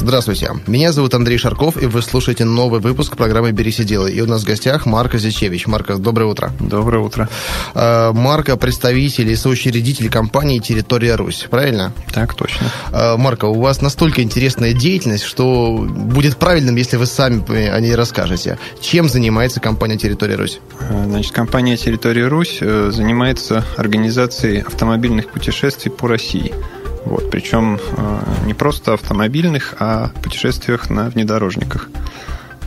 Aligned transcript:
Здравствуйте, 0.00 0.52
меня 0.68 0.92
зовут 0.92 1.12
Андрей 1.14 1.38
Шарков, 1.38 1.76
и 1.82 1.86
вы 1.86 2.02
слушаете 2.02 2.44
новый 2.44 2.78
выпуск 2.80 3.16
программы 3.16 3.50
«Берись 3.50 3.80
и 3.80 3.84
делай». 3.84 4.12
И 4.12 4.20
у 4.20 4.26
нас 4.26 4.42
в 4.42 4.46
гостях 4.46 4.86
Марко 4.86 5.18
Зичевич. 5.18 5.66
Марко, 5.66 5.96
доброе 5.96 6.26
утро. 6.26 6.52
Доброе 6.60 7.02
утро. 7.02 7.28
Э, 7.74 8.12
Марко– 8.12 8.56
представитель 8.58 9.28
и 9.28 9.34
соучредитель 9.34 10.08
компании 10.08 10.60
«Территория 10.60 11.16
Русь», 11.16 11.48
правильно? 11.50 11.92
Так, 12.14 12.34
точно. 12.34 12.68
Э, 12.92 13.16
Марко, 13.16 13.46
у 13.46 13.60
вас 13.60 13.82
настолько 13.82 14.22
интересная 14.22 14.72
деятельность, 14.72 15.24
что 15.24 15.76
будет 15.76 16.36
правильным, 16.36 16.76
если 16.76 16.96
вы 16.96 17.06
сами 17.06 17.66
о 17.66 17.80
ней 17.80 17.96
расскажете. 17.96 18.56
Чем 18.80 19.08
занимается 19.08 19.58
компания 19.58 19.96
«Территория 19.96 20.36
Русь»? 20.36 20.60
Э, 20.78 21.06
значит, 21.06 21.32
компания 21.32 21.76
«Территория 21.76 22.28
Русь» 22.28 22.60
занимается 22.60 23.64
организацией 23.76 24.60
автомобильных 24.60 25.28
путешествий 25.32 25.90
по 25.90 26.06
России– 26.06 26.54
вот, 27.04 27.30
причем 27.30 27.78
э, 27.78 28.20
не 28.46 28.54
просто 28.54 28.94
автомобильных, 28.94 29.74
а 29.78 30.10
путешествиях 30.22 30.90
на 30.90 31.10
внедорожниках. 31.10 31.88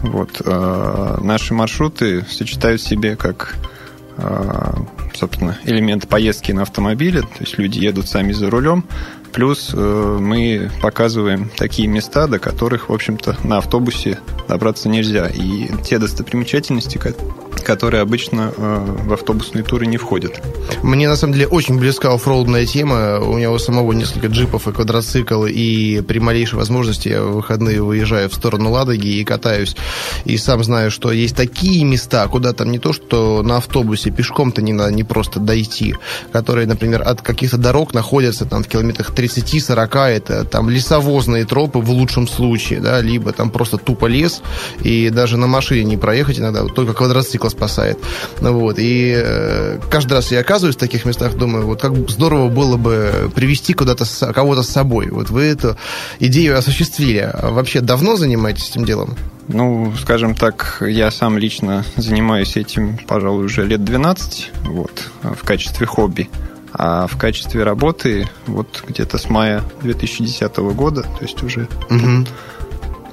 Вот, 0.02 0.42
э, 0.44 1.18
наши 1.22 1.54
маршруты 1.54 2.26
сочетают 2.30 2.82
в 2.82 2.88
себе 2.88 3.16
как 3.16 3.56
э, 4.18 4.74
собственно, 5.22 5.56
элемент 5.66 6.08
поездки 6.08 6.52
на 6.52 6.64
автомобиле, 6.64 7.22
то 7.22 7.28
есть 7.42 7.60
люди 7.60 7.78
едут 7.78 8.08
сами 8.08 8.32
за 8.32 8.50
рулем, 8.50 8.84
плюс 9.32 9.70
э, 9.72 10.18
мы 10.20 10.72
показываем 10.82 11.52
такие 11.56 11.88
места, 11.88 12.28
до 12.28 12.40
которых, 12.40 12.90
в 12.90 12.94
общем-то, 12.94 13.38
на 13.44 13.58
автобусе 13.60 14.20
добраться 14.48 14.90
нельзя. 14.90 15.28
И 15.28 15.70
те 15.84 15.98
достопримечательности, 15.98 17.00
которые 17.64 18.02
обычно 18.02 18.54
э, 18.56 18.96
в 19.06 19.14
автобусные 19.14 19.64
туры 19.64 19.86
не 19.86 19.98
входят. 19.98 20.42
Мне, 20.84 21.08
на 21.08 21.16
самом 21.16 21.34
деле, 21.34 21.48
очень 21.48 21.80
близка 21.80 22.14
оффроудная 22.14 22.66
тема. 22.66 23.20
У 23.20 23.38
меня 23.38 23.52
у 23.52 23.60
самого 23.60 23.94
несколько 23.94 24.28
джипов 24.28 24.68
и 24.68 24.72
квадроцикл, 24.72 25.46
и 25.46 26.02
при 26.02 26.20
малейшей 26.20 26.58
возможности 26.58 27.10
я 27.10 27.24
в 27.24 27.34
выходные 27.34 27.82
выезжаю 27.82 28.30
в 28.30 28.34
сторону 28.34 28.72
Ладоги 28.72 29.08
и 29.08 29.24
катаюсь. 29.24 29.76
И 30.26 30.38
сам 30.38 30.64
знаю, 30.64 30.92
что 30.92 31.12
есть 31.12 31.36
такие 31.36 31.84
места, 31.84 32.28
куда 32.28 32.54
там 32.54 32.72
не 32.72 32.80
то, 32.80 32.94
что 32.94 33.42
на 33.44 33.58
автобусе 33.58 34.12
пешком-то 34.12 34.62
не 34.62 34.74
надо 34.74 34.94
не 34.94 35.04
просто 35.12 35.42
дойти, 35.42 35.94
которые, 36.32 36.66
например, 36.68 37.04
от 37.06 37.22
каких-то 37.22 37.58
дорог 37.58 37.94
находятся 37.94 38.46
там 38.46 38.64
в 38.64 38.68
километрах 38.70 39.10
30-40, 39.10 40.08
это 40.08 40.46
там 40.46 40.70
лесовозные 40.70 41.44
тропы 41.44 41.80
в 41.80 41.90
лучшем 41.90 42.30
случае, 42.30 42.80
да, 42.80 43.02
либо 43.02 43.34
там 43.34 43.50
просто 43.50 43.78
тупо 43.78 44.06
лес, 44.06 44.42
и 44.84 45.10
даже 45.10 45.36
на 45.36 45.48
машине 45.48 45.84
не 45.84 45.98
проехать 45.98 46.40
иногда, 46.40 46.64
только 46.64 46.94
квадроцикл 46.94 47.50
спасает. 47.50 48.00
Ну, 48.40 48.58
вот. 48.58 48.80
И 48.80 49.14
э, 49.18 49.80
каждый 49.92 50.14
раз 50.14 50.32
я 50.32 50.40
оказываюсь 50.40 50.78
в 50.78 50.80
таких 50.80 51.04
местах, 51.04 51.36
думаю, 51.36 51.66
вот 51.66 51.82
как 51.82 52.10
здорово 52.10 52.48
было 52.48 52.78
бы 52.78 53.30
привести 53.36 53.74
куда-то 53.74 54.06
кого-то 54.34 54.64
с 54.64 54.70
собой. 54.70 55.10
Вот 55.10 55.30
вы 55.30 55.42
эту 55.42 55.76
идею 56.20 56.58
осуществили. 56.58 57.30
Вообще 57.44 57.82
давно 57.82 58.16
занимаетесь 58.16 58.70
этим 58.70 58.86
делом? 58.86 59.18
Ну, 59.48 59.94
скажем 60.02 60.36
так, 60.36 60.82
я 60.86 61.12
сам 61.12 61.38
лично 61.38 61.84
занимаюсь 61.98 62.56
этим, 62.56 62.98
пожалуй, 63.08 63.46
уже 63.46 63.66
лет 63.66 63.84
12, 63.84 64.52
вот, 64.66 65.01
в 65.24 65.44
качестве 65.46 65.86
хобби. 65.86 66.30
А 66.74 67.06
в 67.08 67.18
качестве 67.18 67.64
работы 67.64 68.30
вот 68.48 68.84
где-то 68.88 69.18
с 69.18 69.30
мая 69.30 69.62
2010 69.82 70.58
года, 70.58 71.04
то 71.04 71.22
есть 71.22 71.44
уже 71.44 71.68
угу 71.90 72.26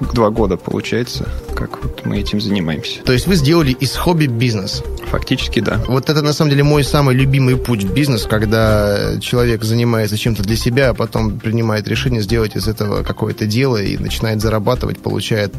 два 0.00 0.30
года, 0.30 0.56
получается, 0.56 1.28
как 1.54 1.82
вот 1.82 2.04
мы 2.04 2.18
этим 2.18 2.40
занимаемся. 2.40 3.02
То 3.02 3.12
есть 3.12 3.26
вы 3.26 3.36
сделали 3.36 3.72
из 3.72 3.96
хобби 3.96 4.26
бизнес? 4.26 4.82
Фактически, 5.10 5.60
да. 5.60 5.80
Вот 5.88 6.10
это, 6.10 6.22
на 6.22 6.32
самом 6.32 6.50
деле, 6.50 6.62
мой 6.62 6.84
самый 6.84 7.14
любимый 7.14 7.56
путь 7.56 7.82
в 7.82 7.92
бизнес, 7.92 8.24
когда 8.24 9.18
человек 9.20 9.64
занимается 9.64 10.18
чем-то 10.18 10.42
для 10.42 10.56
себя, 10.56 10.90
а 10.90 10.94
потом 10.94 11.38
принимает 11.38 11.88
решение 11.88 12.20
сделать 12.20 12.56
из 12.56 12.68
этого 12.68 13.02
какое-то 13.02 13.46
дело 13.46 13.78
и 13.78 13.96
начинает 13.96 14.40
зарабатывать, 14.40 14.98
получает 14.98 15.54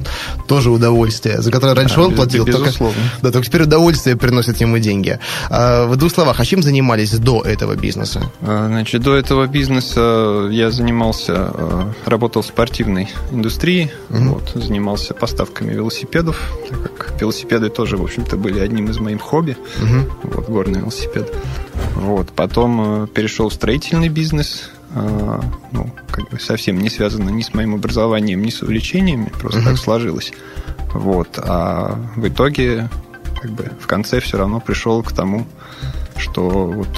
тоже 0.47 0.69
удовольствие, 0.69 1.41
за 1.41 1.51
которое 1.51 1.73
раньше 1.73 1.99
а, 1.99 2.03
он 2.03 2.15
платил. 2.15 2.45
Безусловно. 2.45 2.95
Только, 2.95 3.21
да, 3.23 3.31
только 3.31 3.47
теперь 3.47 3.63
удовольствие 3.63 4.15
приносит 4.15 4.57
ему 4.61 4.77
деньги. 4.77 5.19
А, 5.49 5.87
в 5.87 5.95
двух 5.95 6.11
словах, 6.11 6.39
а 6.39 6.45
чем 6.45 6.61
занимались 6.61 7.11
до 7.13 7.41
этого 7.41 7.75
бизнеса? 7.75 8.21
А, 8.41 8.67
значит, 8.67 9.01
до 9.01 9.15
этого 9.15 9.47
бизнеса 9.47 10.47
я 10.51 10.69
занимался, 10.69 11.33
а, 11.35 11.93
работал 12.05 12.43
в 12.43 12.45
спортивной 12.45 13.09
индустрии, 13.31 13.91
угу. 14.09 14.28
Вот, 14.29 14.51
занимался 14.53 15.13
поставками 15.13 15.73
велосипедов, 15.73 16.39
так 16.69 16.97
как 16.97 17.21
велосипеды 17.21 17.69
тоже, 17.69 17.97
в 17.97 18.03
общем-то, 18.03 18.37
были 18.37 18.59
одним 18.59 18.89
из 18.89 18.99
моих 18.99 19.21
хобби 19.21 19.39
хобби, 19.39 19.57
угу. 19.81 20.33
вот, 20.35 20.49
горный 20.49 20.79
велосипед. 20.79 21.33
Вот, 21.95 22.29
потом 22.31 23.03
э, 23.03 23.07
перешел 23.07 23.49
в 23.49 23.53
строительный 23.53 24.09
бизнес, 24.09 24.69
э, 24.93 25.41
ну, 25.71 25.89
как 26.11 26.29
бы 26.29 26.39
совсем 26.39 26.79
не 26.79 26.89
связано 26.89 27.29
ни 27.29 27.41
с 27.41 27.53
моим 27.53 27.75
образованием, 27.75 28.41
ни 28.41 28.49
с 28.49 28.61
увлечениями, 28.61 29.31
просто 29.39 29.59
угу. 29.59 29.69
так 29.69 29.77
сложилось. 29.77 30.33
Вот, 30.93 31.37
а 31.37 31.99
в 32.15 32.27
итоге, 32.27 32.89
как 33.41 33.51
бы, 33.51 33.71
в 33.79 33.87
конце 33.87 34.19
все 34.19 34.37
равно 34.37 34.59
пришел 34.59 35.03
к 35.03 35.11
тому, 35.11 35.45
что 36.17 36.49
вот 36.49 36.89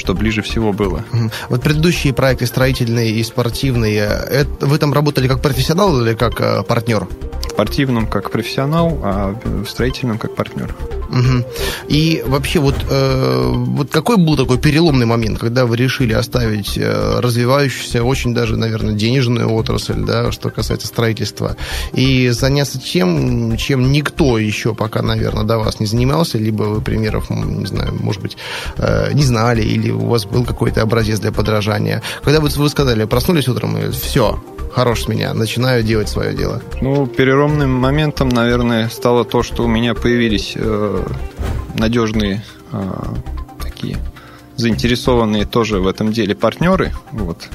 что 0.00 0.14
ближе 0.14 0.42
всего 0.42 0.72
было. 0.72 1.04
Вот 1.50 1.62
предыдущие 1.62 2.14
проекты 2.14 2.46
строительные 2.46 3.10
и 3.10 3.22
спортивные, 3.22 4.00
это, 4.00 4.66
вы 4.66 4.78
там 4.78 4.92
работали 4.92 5.28
как 5.28 5.42
профессионал 5.42 6.00
или 6.00 6.14
как 6.14 6.40
э, 6.40 6.62
партнер? 6.62 7.06
В 7.46 7.50
спортивном 7.50 8.06
как 8.06 8.30
профессионал, 8.30 8.98
а 9.02 9.38
в 9.44 9.66
строительном 9.66 10.18
как 10.18 10.34
партнер. 10.34 10.74
Угу. 11.10 11.44
И 11.88 12.22
вообще 12.26 12.60
вот, 12.60 12.76
э, 12.88 13.52
вот 13.52 13.90
какой 13.90 14.16
был 14.16 14.36
такой 14.36 14.58
переломный 14.58 15.06
момент, 15.06 15.38
когда 15.38 15.66
вы 15.66 15.76
решили 15.76 16.12
оставить 16.12 16.78
э, 16.78 17.20
развивающуюся, 17.20 18.04
очень 18.04 18.32
даже, 18.32 18.56
наверное, 18.56 18.94
денежную 18.94 19.52
отрасль, 19.52 20.04
да, 20.04 20.30
что 20.30 20.50
касается 20.50 20.86
строительства, 20.86 21.56
и 21.92 22.28
заняться 22.28 22.80
тем, 22.80 23.56
чем 23.56 23.90
никто 23.90 24.38
еще 24.38 24.74
пока, 24.74 25.02
наверное, 25.02 25.44
до 25.44 25.58
вас 25.58 25.80
не 25.80 25.86
занимался, 25.86 26.38
либо 26.38 26.64
вы 26.64 26.80
примеров, 26.80 27.28
не 27.30 27.66
знаю, 27.66 27.92
может 28.00 28.22
быть, 28.22 28.36
э, 28.76 29.12
не 29.12 29.22
знали, 29.22 29.62
или 29.62 29.90
у 29.90 30.06
вас 30.06 30.26
был 30.26 30.44
какой-то 30.44 30.82
образец 30.82 31.18
для 31.18 31.32
подражания. 31.32 32.02
Когда 32.22 32.40
вот 32.40 32.56
вы 32.56 32.68
сказали, 32.68 33.04
проснулись 33.04 33.48
утром 33.48 33.76
и 33.76 33.90
все, 33.90 34.40
хорош 34.72 35.02
с 35.02 35.08
меня, 35.08 35.34
начинаю 35.34 35.82
делать 35.82 36.08
свое 36.08 36.34
дело? 36.34 36.62
Ну, 36.80 37.06
переломным 37.06 37.70
моментом, 37.70 38.28
наверное, 38.28 38.88
стало 38.88 39.24
то, 39.24 39.42
что 39.42 39.64
у 39.64 39.68
меня 39.68 39.94
появились 39.94 40.52
э, 40.54 40.99
надежные 41.74 42.42
э, 42.72 42.92
такие 43.62 43.98
заинтересованные 44.56 45.46
тоже 45.46 45.80
в 45.80 45.86
этом 45.86 46.12
деле 46.12 46.34
партнеры. 46.34 46.92
Вот. 47.12 47.48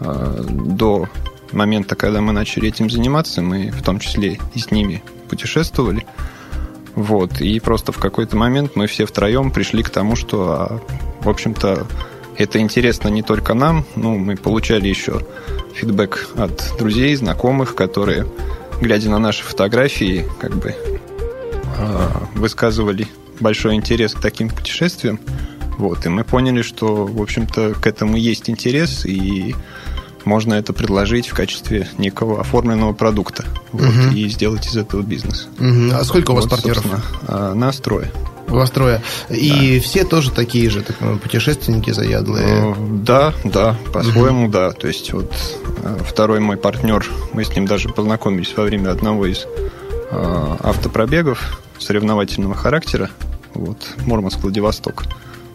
Э, 0.00 0.44
до 0.48 1.08
момента, 1.52 1.96
когда 1.96 2.20
мы 2.20 2.32
начали 2.32 2.68
этим 2.68 2.90
заниматься, 2.90 3.42
мы 3.42 3.70
в 3.70 3.82
том 3.82 3.98
числе 3.98 4.38
и 4.54 4.58
с 4.58 4.70
ними 4.70 5.02
путешествовали. 5.28 6.06
Вот. 6.94 7.40
И 7.40 7.58
просто 7.60 7.92
в 7.92 7.98
какой-то 7.98 8.36
момент 8.36 8.72
мы 8.76 8.86
все 8.86 9.06
втроем 9.06 9.50
пришли 9.50 9.82
к 9.82 9.90
тому, 9.90 10.16
что, 10.16 10.52
а, 10.52 10.80
в 11.22 11.28
общем-то, 11.28 11.86
это 12.36 12.58
интересно 12.58 13.08
не 13.08 13.22
только 13.22 13.54
нам, 13.54 13.84
ну, 13.96 14.18
мы 14.18 14.36
получали 14.36 14.88
еще 14.88 15.20
фидбэк 15.74 16.28
от 16.36 16.74
друзей, 16.78 17.14
знакомых, 17.16 17.74
которые, 17.74 18.26
глядя 18.80 19.10
на 19.10 19.18
наши 19.18 19.42
фотографии, 19.44 20.24
как 20.40 20.54
бы 20.56 20.74
высказывали 22.34 23.08
большой 23.40 23.74
интерес 23.74 24.14
к 24.14 24.20
таким 24.20 24.48
путешествиям. 24.48 25.20
Вот, 25.78 26.06
и 26.06 26.08
мы 26.08 26.22
поняли, 26.24 26.62
что, 26.62 27.04
в 27.04 27.20
общем-то, 27.20 27.74
к 27.74 27.86
этому 27.86 28.16
есть 28.16 28.48
интерес, 28.48 29.04
и 29.04 29.54
можно 30.24 30.54
это 30.54 30.72
предложить 30.72 31.28
в 31.28 31.34
качестве 31.34 31.88
некого 31.98 32.40
оформленного 32.40 32.92
продукта 32.92 33.44
вот, 33.72 33.88
угу. 33.88 34.14
и 34.14 34.28
сделать 34.28 34.66
из 34.66 34.76
этого 34.76 35.02
бизнес. 35.02 35.48
Угу. 35.58 35.92
А 35.92 36.04
сколько 36.04 36.30
у 36.30 36.34
вас 36.34 36.44
вот, 36.44 36.50
партнеров? 36.50 36.84
А, 37.26 37.54
нас 37.54 37.78
трое. 37.78 38.10
У 38.48 38.54
вас 38.54 38.70
трое. 38.70 39.02
И 39.30 39.78
да. 39.78 39.82
все 39.82 40.04
тоже 40.04 40.30
такие 40.30 40.70
же 40.70 40.82
так, 40.82 40.96
путешественники 41.20 41.90
заядлые? 41.90 42.74
Да, 42.78 43.34
да, 43.42 43.76
по-своему, 43.92 44.44
угу. 44.44 44.52
да. 44.52 44.70
То 44.72 44.86
есть 44.86 45.12
вот 45.12 45.32
э, 45.82 45.98
второй 46.06 46.40
мой 46.40 46.56
партнер, 46.56 47.04
мы 47.32 47.44
с 47.44 47.54
ним 47.54 47.66
даже 47.66 47.88
познакомились 47.88 48.54
во 48.56 48.64
время 48.64 48.90
одного 48.90 49.26
из 49.26 49.46
э, 50.10 50.56
автопробегов 50.62 51.63
соревновательного 51.78 52.54
характера. 52.54 53.10
Вот, 53.54 53.78
Мурманск-Владивосток. 54.06 55.04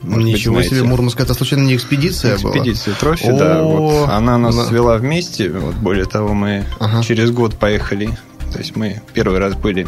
Может 0.01 0.27
Ничего 0.27 0.55
быть, 0.55 0.69
себе, 0.69 0.83
Мурманск, 0.83 1.19
это 1.19 1.33
случайно 1.33 1.63
не 1.65 1.75
экспедиция, 1.75 2.35
экспедиция 2.35 2.43
была? 2.43 2.57
Экспедиция 2.57 2.95
Трофи, 2.95 3.31
да. 3.37 3.61
Вот. 3.61 4.09
Она 4.09 4.37
нас 4.37 4.55
Она... 4.55 4.65
свела 4.65 4.97
вместе. 4.97 5.49
Вот, 5.49 5.75
более 5.75 6.05
того, 6.05 6.33
мы 6.33 6.65
ага. 6.79 7.03
через 7.03 7.31
год 7.31 7.55
поехали. 7.55 8.17
То 8.53 8.59
есть 8.59 8.75
мы 8.75 9.01
первый 9.13 9.39
раз 9.39 9.55
были 9.55 9.87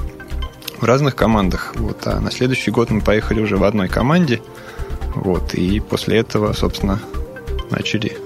в 0.80 0.84
разных 0.84 1.16
командах. 1.16 1.74
Вот, 1.78 2.02
а 2.06 2.20
на 2.20 2.30
следующий 2.30 2.72
год 2.72 2.90
мы 2.90 3.02
поехали 3.02 3.40
уже 3.40 3.56
в 3.56 3.64
одной 3.64 3.88
команде. 3.88 4.42
Вот, 5.16 5.54
и 5.54 5.80
после 5.80 6.18
этого, 6.18 6.52
собственно, 6.54 7.00
начали 7.70 8.18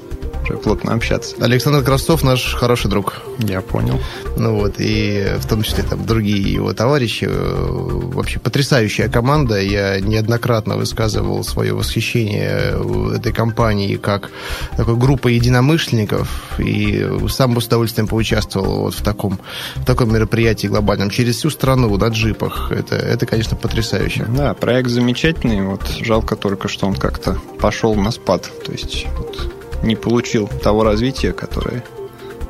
уже 0.46 0.58
плотно 0.58 0.94
общаться. 0.94 1.36
Александр 1.40 1.84
Красцов 1.84 2.24
наш 2.24 2.54
хороший 2.54 2.90
друг. 2.90 3.22
Я 3.40 3.62
понял. 3.62 4.00
Ну 4.38 4.56
вот, 4.56 4.76
и 4.80 5.34
в 5.38 5.48
том 5.48 5.64
числе 5.64 5.84
там 5.84 6.06
другие 6.06 6.54
его 6.54 6.74
товарищи. 6.74 7.28
Э, 7.30 7.68
вообще 7.68 8.40
потрясающая 8.40 9.10
команда. 9.10 9.60
Я 9.62 10.00
неоднократно 10.00 10.78
высказывал 10.78 11.44
свое 11.44 11.74
восхищение 11.74 12.76
этой 13.16 13.34
компании 13.34 13.96
как 13.96 14.32
такой 14.78 14.96
группа 14.96 15.28
единомышленников. 15.28 16.60
И 16.60 17.08
сам 17.30 17.54
бы 17.54 17.62
с 17.62 17.68
удовольствием 17.68 18.08
поучаствовал 18.08 18.82
вот 18.82 18.94
в 18.94 19.04
таком, 19.04 19.40
в 19.76 19.86
таком 19.86 20.14
мероприятии 20.14 20.68
глобальном. 20.68 21.10
Через 21.10 21.38
всю 21.38 21.50
страну 21.50 21.96
на 21.98 22.08
джипах. 22.08 22.72
Это, 22.72 22.96
это 22.96 23.26
конечно, 23.26 23.58
потрясающе. 23.58 24.26
Да, 24.30 24.54
проект 24.54 24.90
замечательный. 24.90 25.62
Вот 25.64 25.88
жалко 26.02 26.36
только, 26.36 26.68
что 26.68 26.88
он 26.88 26.96
как-то 26.96 27.38
пошел 27.60 27.96
на 27.96 28.12
спад. 28.12 28.50
То 28.64 28.72
есть 28.72 29.08
вот, 29.18 29.55
не 29.86 29.96
получил 29.96 30.48
того 30.48 30.84
развития, 30.84 31.32
которое 31.32 31.84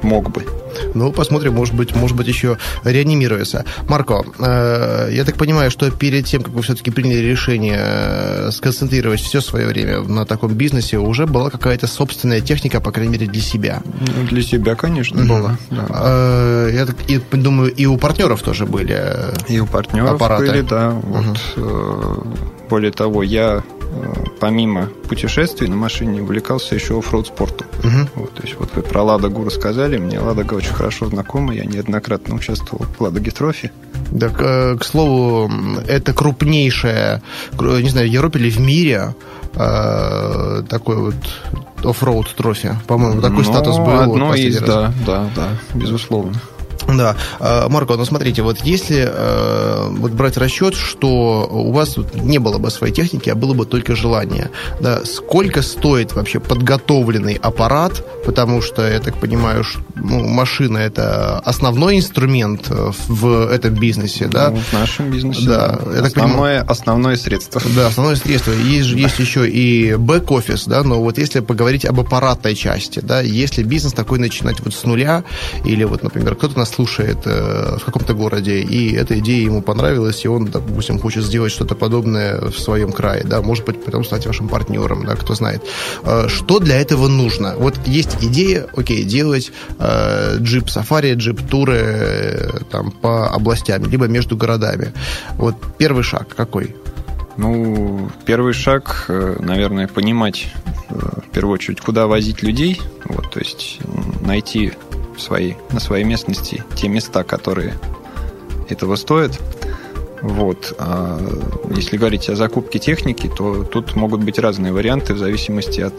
мог 0.06 0.32
бы. 0.32 0.46
Ну, 0.94 1.12
посмотрим, 1.12 1.54
может 1.54 1.74
быть, 1.74 1.96
может 1.96 2.16
быть, 2.16 2.28
еще 2.28 2.58
реанимируется. 2.84 3.66
Марко, 3.88 4.24
э, 4.40 5.10
я 5.12 5.24
так 5.24 5.36
понимаю, 5.36 5.72
что 5.72 5.90
перед 5.90 6.26
тем, 6.26 6.44
как 6.44 6.54
вы 6.54 6.62
все-таки 6.62 6.92
приняли 6.92 7.20
решение 7.20 7.80
э, 7.80 8.52
сконцентрировать 8.52 9.22
все 9.22 9.42
свое 9.42 9.68
время 9.68 10.02
на 10.02 10.26
таком 10.26 10.54
бизнесе, 10.54 10.98
уже 10.98 11.26
была 11.26 11.50
какая-то 11.50 11.88
собственная 11.88 12.42
техника, 12.42 12.82
по 12.82 12.92
крайней 12.92 13.14
мере, 13.14 13.28
для 13.28 13.42
себя. 13.42 13.82
Для 14.30 14.42
себя, 14.42 14.76
конечно, 14.76 15.22
угу. 15.22 15.30
была. 15.30 15.58
Да. 15.72 15.88
Э, 15.90 16.70
я 16.74 16.86
так 16.86 16.98
и, 17.08 17.18
думаю, 17.18 17.74
и 17.74 17.86
у 17.86 17.98
партнеров 17.98 18.42
тоже 18.42 18.66
были 18.66 19.02
И 19.48 19.60
у 19.60 19.66
партнеров 19.66 20.16
аппараты. 20.16 20.48
были, 20.48 20.62
да. 20.62 20.90
Вот, 20.90 21.26
угу. 21.56 22.28
Более 22.70 22.92
того, 22.92 23.24
я 23.24 23.64
помимо 24.40 24.88
путешествий 25.08 25.68
на 25.68 25.76
машине 25.76 26.22
увлекался 26.22 26.76
еще 26.76 27.00
оффроуд 27.00 27.28
спортом. 27.28 27.68
Угу. 27.80 28.10
Вот, 28.16 28.34
то 28.34 28.44
есть 28.44 28.56
вот 28.60 28.70
вы 28.76 28.82
про 28.82 29.04
Ладогу 29.04 29.46
рассказали, 29.46 29.98
мне 29.98 30.20
Ладога 30.20 30.56
очень 30.56 30.74
хорошо 30.74 31.08
знакома, 31.08 31.54
я 31.54 31.66
неоднократно 31.66 32.36
участвовал 32.36 32.86
в 32.86 33.02
Ладоге 33.02 33.32
трофи. 33.32 33.72
Да, 34.12 34.30
к, 34.30 34.42
э, 34.42 34.78
к 34.78 34.84
слову, 34.84 35.52
это 35.88 36.14
крупнейшая, 36.14 37.22
не 37.60 37.90
знаю, 37.90 38.08
в 38.08 38.12
Европе 38.12 38.40
или 38.40 38.50
в 38.50 38.60
мире 38.60 39.16
э, 39.56 40.64
такой 40.70 40.98
вот 40.98 41.16
оффроуд 41.84 42.34
трофи. 42.36 42.78
По-моему, 42.88 43.22
такой 43.22 43.44
Но 43.44 43.44
статус 43.44 43.78
был. 43.78 44.00
Одно 44.00 44.28
вот 44.28 44.38
из, 44.38 44.58
раз. 44.58 44.68
да, 44.68 44.94
да, 45.06 45.30
да, 45.36 45.50
безусловно. 45.74 46.40
Да. 46.88 47.16
А, 47.40 47.68
Марко, 47.70 47.96
ну 47.96 48.06
смотрите, 48.06 48.42
вот 48.42 48.60
если 48.64 49.08
э, 49.08 49.88
вот 49.90 50.12
брать 50.12 50.38
расчет, 50.38 50.76
что 50.76 51.48
у 51.52 51.72
вас 51.72 51.98
не 52.14 52.40
было 52.40 52.58
бы 52.58 52.70
своей 52.70 52.94
техники, 52.94 53.30
а 53.30 53.36
было 53.36 53.54
бы 53.54 53.66
только 53.66 53.96
желание, 53.96 54.52
да, 54.80 55.04
сколько 55.06 55.62
стоит 55.62 56.14
вообще 56.14 56.40
подготовленный 56.40 57.36
аппарат, 57.36 58.06
потому 58.26 58.62
что, 58.62 58.88
я 58.88 59.00
так 59.00 59.16
понимаю, 59.16 59.64
ну, 59.96 60.28
машина– 60.28 60.78
это 60.80 61.40
основной 61.40 61.98
инструмент 61.98 62.68
в 62.70 63.50
этом 63.52 63.74
бизнесе, 63.76 64.28
да? 64.28 64.52
Ну, 64.52 64.58
в 64.58 64.74
нашем 64.74 65.10
бизнесе, 65.10 65.48
да. 65.48 65.80
да. 65.84 66.06
Основное, 66.06 66.62
основное 66.62 67.16
средство. 67.16 67.62
Да, 67.76 67.88
основное 67.88 68.16
средство. 68.16 68.52
Есть, 68.52 68.92
да. 68.94 69.00
есть 69.00 69.20
еще 69.20 69.50
и 69.50 69.96
бэк-офис, 69.96 70.66
да, 70.66 70.84
но 70.84 71.02
вот 71.02 71.18
если 71.18 71.40
поговорить 71.40 71.86
об 71.86 72.00
аппаратной 72.00 72.56
части, 72.56 73.00
да, 73.00 73.22
если 73.22 73.64
бизнес 73.64 73.94
такой 73.94 74.20
начинать 74.20 74.60
вот 74.60 74.74
с 74.74 74.84
нуля, 74.84 75.24
или 75.64 75.84
вот, 75.84 76.04
например, 76.04 76.36
кто-то 76.36 76.60
нас 76.66 76.74
слушает 76.74 77.20
э, 77.26 77.78
в 77.78 77.86
каком-то 77.86 78.14
городе, 78.14 78.60
и 78.62 78.96
эта 78.96 79.20
идея 79.20 79.46
ему 79.46 79.62
понравилась, 79.62 80.26
и 80.26 80.28
он, 80.28 80.46
допустим, 80.46 81.00
хочет 81.00 81.24
сделать 81.24 81.52
что-то 81.52 81.76
подобное 81.76 82.42
в 82.42 82.58
своем 82.58 82.92
крае, 82.92 83.24
да, 83.24 83.42
может 83.42 83.66
быть, 83.66 83.84
потом 83.84 84.04
стать 84.04 84.26
вашим 84.26 84.48
партнером, 84.48 85.06
да, 85.06 85.16
кто 85.16 85.36
знает. 85.36 85.62
Э, 86.04 86.28
что 86.28 86.60
для 86.60 86.82
этого 86.82 87.08
нужно? 87.08 87.56
Вот 87.58 87.76
есть 87.86 88.18
идея, 88.22 88.68
окей, 88.76 89.04
делать 89.04 89.52
э, 89.80 90.38
джип 90.40 90.70
сафари, 90.70 91.14
джип 91.14 91.42
туры 91.48 91.78
э, 91.78 92.60
там 92.72 92.92
по 92.92 93.28
областям, 93.28 93.84
либо 93.86 94.08
между 94.08 94.36
городами. 94.36 94.94
Вот 95.38 95.56
первый 95.78 96.04
шаг 96.04 96.36
какой? 96.36 96.76
Ну, 97.38 98.10
первый 98.26 98.54
шаг, 98.54 99.06
э, 99.10 99.36
наверное, 99.40 99.88
понимать 99.88 100.48
э, 100.90 100.96
в 100.96 101.30
первую 101.32 101.54
очередь, 101.54 101.82
куда 101.82 102.08
возить 102.08 102.42
людей, 102.44 102.82
вот, 103.06 103.30
то 103.30 103.40
есть 103.40 103.80
найти 104.22 104.74
в 105.16 105.22
своей, 105.22 105.58
на 105.72 105.80
своей 105.80 106.04
местности 106.04 106.64
те 106.76 106.88
места, 106.88 107.24
которые 107.24 107.76
этого 108.70 108.96
стоят. 108.96 109.40
Вот. 110.22 110.74
А 110.80 111.20
если 111.76 111.98
говорить 111.98 112.30
о 112.30 112.36
закупке 112.36 112.80
техники, 112.80 113.30
то 113.36 113.64
тут 113.64 113.96
могут 113.96 114.24
быть 114.24 114.40
разные 114.40 114.74
варианты 114.74 115.14
в 115.14 115.18
зависимости 115.18 115.82
от, 115.82 115.94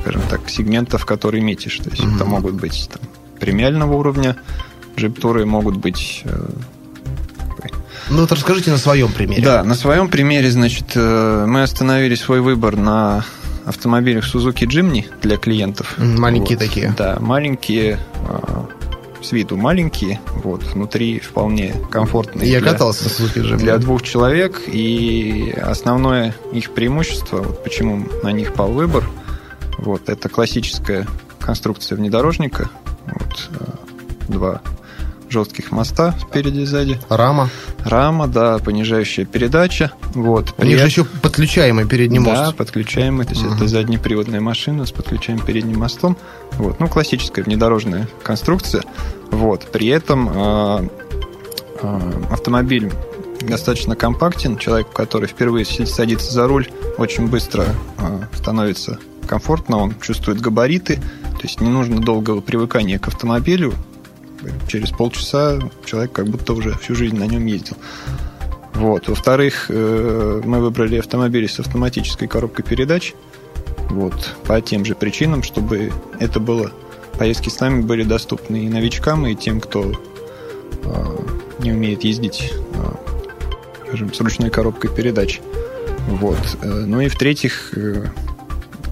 скажем 0.00 0.22
так, 0.28 0.48
сегментов, 0.48 1.06
которые 1.06 1.42
метишь. 1.42 1.78
То 1.78 1.90
есть 1.90 2.02
mm-hmm. 2.02 2.16
это 2.16 2.24
могут 2.24 2.54
быть 2.54 2.90
там, 2.92 3.02
премиального 3.40 3.94
уровня 3.94 4.36
джиптуры, 4.96 5.46
могут 5.46 5.76
быть 5.76 6.22
э, 6.24 6.48
ну 8.10 8.20
вот 8.20 8.32
расскажите 8.32 8.70
на 8.70 8.76
своем 8.76 9.10
примере. 9.10 9.42
Да, 9.42 9.64
на 9.64 9.74
своем 9.74 10.08
примере, 10.08 10.50
значит, 10.50 10.92
э, 10.94 11.46
мы 11.48 11.62
остановили 11.62 12.14
свой 12.14 12.40
выбор 12.40 12.76
на 12.76 13.24
автомобилях 13.64 14.24
Suzuki 14.24 14.66
Jimny 14.66 15.06
для 15.22 15.36
клиентов. 15.36 15.94
Маленькие 15.98 16.58
вот. 16.58 16.66
такие. 16.66 16.94
Да, 16.96 17.18
маленькие, 17.20 17.98
а, 18.28 18.66
с 19.22 19.32
виду 19.32 19.56
маленькие, 19.56 20.20
вот, 20.42 20.62
внутри 20.62 21.20
вполне 21.20 21.74
комфортные. 21.90 22.50
Я 22.50 22.60
для, 22.60 22.72
катался 22.72 23.08
с 23.08 23.20
Suzuki 23.20 23.42
Jimny. 23.42 23.56
Для 23.56 23.78
двух 23.78 24.02
человек, 24.02 24.62
и 24.66 25.54
основное 25.62 26.34
их 26.52 26.72
преимущество, 26.72 27.38
вот 27.38 27.64
почему 27.64 28.06
на 28.22 28.32
них 28.32 28.54
пал 28.54 28.72
выбор, 28.72 29.08
вот, 29.78 30.08
это 30.08 30.28
классическая 30.28 31.06
конструкция 31.40 31.96
внедорожника, 31.96 32.70
вот, 33.06 33.50
а, 33.60 33.78
два 34.28 34.62
жестких 35.28 35.72
моста 35.72 36.14
спереди 36.20 36.60
и 36.60 36.64
сзади. 36.64 36.98
Рама. 37.08 37.50
Рама, 37.84 38.26
да, 38.26 38.58
понижающая 38.58 39.24
передача. 39.24 39.92
Вот. 40.14 40.54
У 40.58 40.64
них 40.64 40.78
же 40.78 40.86
еще 40.86 41.04
подключаемый 41.04 41.86
передний 41.86 42.18
мост. 42.18 42.36
Да, 42.36 42.52
подключаемый. 42.52 43.26
То 43.26 43.32
есть 43.32 43.44
угу. 43.44 43.54
это 43.54 43.68
заднеприводная 43.68 44.40
машина 44.40 44.86
с 44.86 44.92
подключаемым 44.92 45.44
передним 45.44 45.80
мостом. 45.80 46.16
Вот. 46.52 46.80
Ну, 46.80 46.88
классическая 46.88 47.42
внедорожная 47.42 48.08
конструкция. 48.22 48.82
Вот. 49.30 49.66
При 49.72 49.88
этом 49.88 50.28
э, 50.28 50.88
э, 51.82 52.12
автомобиль 52.30 52.92
достаточно 53.40 53.96
компактен. 53.96 54.58
Человек, 54.58 54.92
который 54.92 55.28
впервые 55.28 55.64
садится 55.64 56.32
за 56.32 56.46
руль, 56.46 56.68
очень 56.98 57.26
быстро 57.26 57.66
э, 57.98 58.20
становится 58.34 58.98
комфортно, 59.24 59.78
он 59.78 59.94
чувствует 60.00 60.40
габариты, 60.40 60.96
то 60.96 61.42
есть 61.42 61.60
не 61.60 61.68
нужно 61.68 62.00
долгого 62.00 62.40
привыкания 62.40 62.98
к 62.98 63.08
автомобилю, 63.08 63.72
через 64.68 64.90
полчаса 64.90 65.58
человек 65.84 66.12
как 66.12 66.26
будто 66.28 66.52
уже 66.52 66.76
всю 66.78 66.94
жизнь 66.94 67.16
на 67.16 67.24
нем 67.24 67.46
ездил. 67.46 67.76
Вот. 68.74 69.08
Во-вторых, 69.08 69.66
э, 69.68 70.42
мы 70.44 70.60
выбрали 70.60 70.98
автомобили 70.98 71.46
с 71.46 71.60
автоматической 71.60 72.26
коробкой 72.26 72.64
передач. 72.64 73.14
Вот. 73.90 74.34
По 74.46 74.60
тем 74.60 74.84
же 74.84 74.94
причинам, 74.94 75.42
чтобы 75.42 75.92
это 76.18 76.40
было 76.40 76.72
поездки 77.18 77.48
с 77.48 77.60
нами 77.60 77.82
были 77.82 78.02
доступны 78.02 78.64
и 78.64 78.68
новичкам, 78.68 79.26
и 79.26 79.36
тем, 79.36 79.60
кто 79.60 79.92
э, 80.82 81.16
не 81.60 81.72
умеет 81.72 82.02
ездить, 82.02 82.52
э, 82.52 83.86
скажем, 83.86 84.12
с 84.12 84.20
ручной 84.20 84.50
коробкой 84.50 84.90
передач. 84.90 85.40
Вот. 86.08 86.38
Ну 86.62 87.00
и 87.00 87.08
в-третьих, 87.08 87.72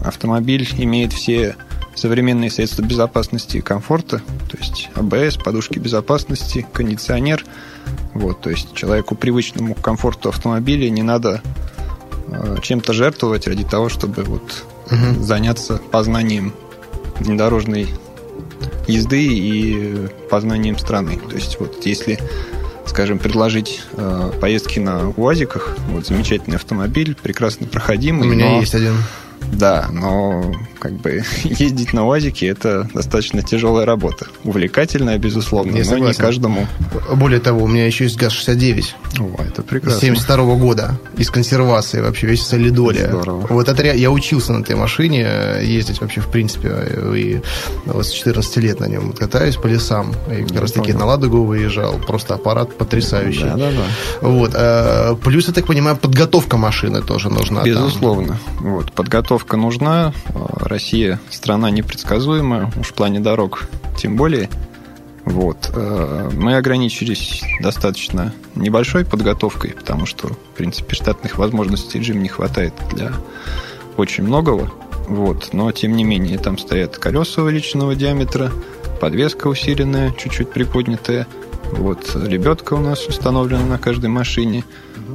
автомобиль 0.02 0.66
имеет 0.78 1.12
все 1.12 1.56
современные 1.94 2.50
средства 2.50 2.82
безопасности 2.82 3.58
и 3.58 3.60
комфорта, 3.60 4.22
то 4.48 4.56
есть 4.58 4.90
АБС, 4.94 5.36
подушки 5.36 5.78
безопасности, 5.78 6.66
кондиционер. 6.72 7.44
Вот, 8.14 8.40
то 8.40 8.50
есть 8.50 8.74
человеку 8.74 9.14
привычному 9.14 9.74
к 9.74 9.80
комфорту 9.80 10.28
автомобиля 10.28 10.88
не 10.90 11.02
надо 11.02 11.42
э, 12.28 12.56
чем-то 12.62 12.92
жертвовать 12.92 13.46
ради 13.46 13.64
того, 13.64 13.88
чтобы 13.88 14.22
вот 14.22 14.64
угу. 14.86 15.22
заняться 15.22 15.80
познанием 15.90 16.54
внедорожной 17.18 17.88
езды 18.86 19.26
и 19.26 20.08
познанием 20.30 20.78
страны. 20.78 21.18
То 21.28 21.36
есть 21.36 21.58
вот 21.60 21.84
если 21.84 22.18
скажем, 22.86 23.18
предложить 23.18 23.80
э, 23.92 24.32
поездки 24.40 24.78
на 24.78 25.08
УАЗиках. 25.10 25.76
Вот 25.88 26.06
замечательный 26.06 26.56
автомобиль, 26.56 27.16
прекрасно 27.20 27.66
проходимый. 27.66 28.28
У 28.28 28.30
меня 28.30 28.50
но, 28.50 28.60
есть 28.60 28.74
один. 28.74 28.94
Да, 29.52 29.88
но 29.90 30.52
как 30.82 30.94
бы 30.94 31.22
ездить 31.44 31.92
на 31.92 32.04
УАЗике 32.08 32.48
это 32.48 32.88
достаточно 32.92 33.40
тяжелая 33.40 33.86
работа. 33.86 34.26
Увлекательная, 34.42 35.16
безусловно, 35.16 35.70
Я 35.70 35.74
но 35.74 35.78
не 35.78 35.84
согласен. 35.84 36.20
каждому. 36.20 36.66
Более 37.14 37.38
того, 37.38 37.62
у 37.62 37.68
меня 37.68 37.86
еще 37.86 38.04
есть 38.04 38.16
ГАЗ-69 38.18 38.84
О, 39.20 39.42
это 39.42 39.62
прекрасно. 39.62 40.00
72 40.00 40.56
года 40.56 40.98
из 41.16 41.30
консервации 41.30 42.00
вообще 42.00 42.26
весь 42.26 42.42
солидоле. 42.42 43.06
Здорово. 43.06 43.46
Вот 43.48 43.68
это 43.68 43.84
я 43.84 44.10
учился 44.10 44.52
на 44.52 44.62
этой 44.62 44.74
машине 44.74 45.24
э, 45.24 45.64
ездить 45.64 46.00
вообще 46.00 46.20
в 46.20 46.26
принципе 46.26 46.70
э, 46.72 47.14
и 47.16 47.40
вот 47.86 48.04
с 48.04 48.10
14 48.10 48.56
лет 48.56 48.80
на 48.80 48.86
нем 48.86 49.12
катаюсь 49.12 49.54
по 49.54 49.68
лесам 49.68 50.12
и 50.36 50.42
как 50.42 50.62
раз 50.62 50.72
таки 50.72 50.92
на 50.94 51.06
Ладогу 51.06 51.44
выезжал. 51.44 51.94
Просто 52.00 52.34
аппарат 52.34 52.76
потрясающий. 52.76 53.44
Да, 53.44 53.54
да, 53.56 53.70
да. 53.70 54.28
Вот. 54.28 54.50
э, 54.52 55.14
Плюс, 55.22 55.46
я 55.46 55.54
так 55.54 55.66
понимаю, 55.66 55.96
подготовка 55.96 56.56
машины 56.56 57.02
тоже 57.02 57.28
нужна. 57.28 57.60
там. 57.60 57.70
Безусловно. 57.70 58.38
Вот, 58.58 58.90
подготовка 58.92 59.56
нужна. 59.56 60.12
Россия 60.72 61.20
страна 61.28 61.70
непредсказуемая, 61.70 62.72
уж 62.80 62.88
в 62.88 62.94
плане 62.94 63.20
дорог 63.20 63.68
тем 63.98 64.16
более. 64.16 64.48
Вот. 65.26 65.70
э, 65.74 66.30
Мы 66.32 66.56
ограничились 66.56 67.42
достаточно 67.60 68.32
небольшой 68.54 69.04
подготовкой, 69.04 69.72
потому 69.72 70.06
что, 70.06 70.28
в 70.28 70.56
принципе, 70.56 70.94
штатных 70.94 71.36
возможностей 71.36 72.00
джим 72.00 72.22
не 72.22 72.30
хватает 72.30 72.72
для 72.90 73.12
очень 73.98 74.24
многого. 74.24 74.72
Вот. 75.08 75.50
Но, 75.52 75.70
тем 75.72 75.94
не 75.94 76.04
менее, 76.04 76.38
там 76.38 76.56
стоят 76.56 76.96
колеса 76.96 77.42
увеличенного 77.42 77.94
диаметра, 77.94 78.50
подвеска 78.98 79.48
усиленная, 79.48 80.12
чуть-чуть 80.12 80.52
приподнятая. 80.52 81.26
Вот. 81.72 82.14
Лебедка 82.14 82.72
у 82.74 82.80
нас 82.80 83.06
установлена 83.06 83.66
на 83.66 83.76
каждой 83.76 84.08
машине. 84.08 84.64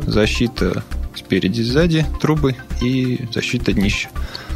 Защита 0.06 0.84
спереди 1.16 1.64
сзади 1.64 2.06
трубы 2.22 2.56
и 2.80 3.26
защита 3.34 3.74
днища. 3.74 4.10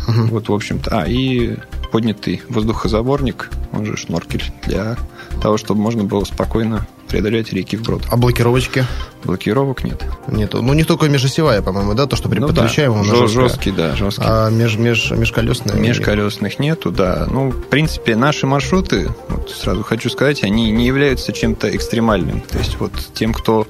Вот, 0.08 0.50
в 0.50 0.54
общем-то. 0.54 1.02
А, 1.02 1.06
и 1.08 1.58
поднятый 1.92 2.42
воздухозаборник, 2.50 3.50
он 3.74 3.86
же 3.86 3.98
шноркель, 3.98 4.44
для 4.66 4.98
того, 5.42 5.58
чтобы 5.58 5.82
можно 5.82 6.04
было 6.04 6.24
спокойно 6.24 6.88
преодолеть 7.08 7.52
реки 7.52 7.76
вброд. 7.76 8.04
А 8.10 8.16
блокировочки? 8.16 8.86
Блокировок 9.26 9.84
нет. 9.84 10.02
Нету. 10.28 10.62
Ну, 10.62 10.74
не 10.74 10.86
только 10.86 11.10
межосевая, 11.10 11.62
по-моему, 11.62 11.94
да, 11.94 12.08
то, 12.08 12.16
что 12.16 12.30
при 12.30 12.40
Ну 12.40 12.48
да, 12.48 12.54
подключаемом 12.54 13.02
она 13.02 13.10
жё- 13.10 13.28
жесткая. 13.28 13.48
жесткий, 13.50 13.72
да, 13.72 13.96
жесткий. 13.98 14.24
А 14.26 14.50
меж, 14.50 14.78
меж, 14.78 15.12
межколесная? 15.12 15.76
Межколесных 15.76 16.58
нету, 16.60 16.90
да. 16.92 17.28
Ну, 17.30 17.50
в 17.52 17.64
принципе, 17.66 18.16
наши 18.16 18.48
маршруты, 18.48 19.10
вот 19.28 19.50
сразу 19.52 19.84
хочу 19.84 20.10
сказать, 20.10 20.44
они 20.44 20.72
не 20.72 20.86
являются 20.88 21.34
чем-то 21.34 21.76
экстремальным. 21.76 22.42
То 22.42 22.58
есть 22.60 22.78
вот 22.80 22.94
тем, 23.14 23.34
кто 23.34 23.68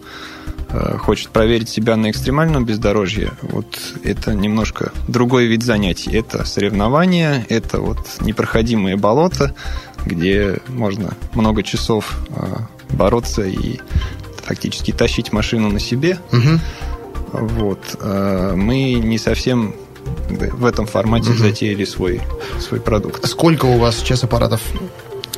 хочет 1.00 1.30
проверить 1.30 1.70
себя 1.70 1.96
на 1.98 2.10
экстремальном 2.12 2.66
бездорожье, 2.66 3.32
вот 3.42 3.78
это 4.04 4.34
немножко 4.34 4.92
другой 5.08 5.46
вид 5.46 5.63
занятий. 5.63 6.12
Это 6.16 6.46
соревнования, 6.46 7.46
это 7.50 7.80
вот 7.82 8.00
непроходимые 8.22 8.96
болота, 8.96 9.54
где 10.06 10.60
можно 10.68 11.16
много 11.34 11.63
часов 11.63 12.18
э, 12.30 12.56
бороться 12.92 13.44
и 13.44 13.80
фактически 14.44 14.92
тащить 14.92 15.32
машину 15.32 15.70
на 15.70 15.80
себе. 15.80 16.20
Мгм. 16.32 16.60
Вот. 17.32 17.98
э, 18.00 18.54
Мы 18.56 18.94
не 18.94 19.18
совсем 19.18 19.75
в 20.30 20.66
этом 20.66 20.88
формате 20.88 21.34
затеяли 21.34 21.86
свой, 21.86 22.22
свой 22.60 22.80
продукт. 22.80 23.25
Сколько 23.28 23.66
у 23.66 23.78
вас 23.78 23.98
сейчас 23.98 24.24
аппаратов? 24.24 24.62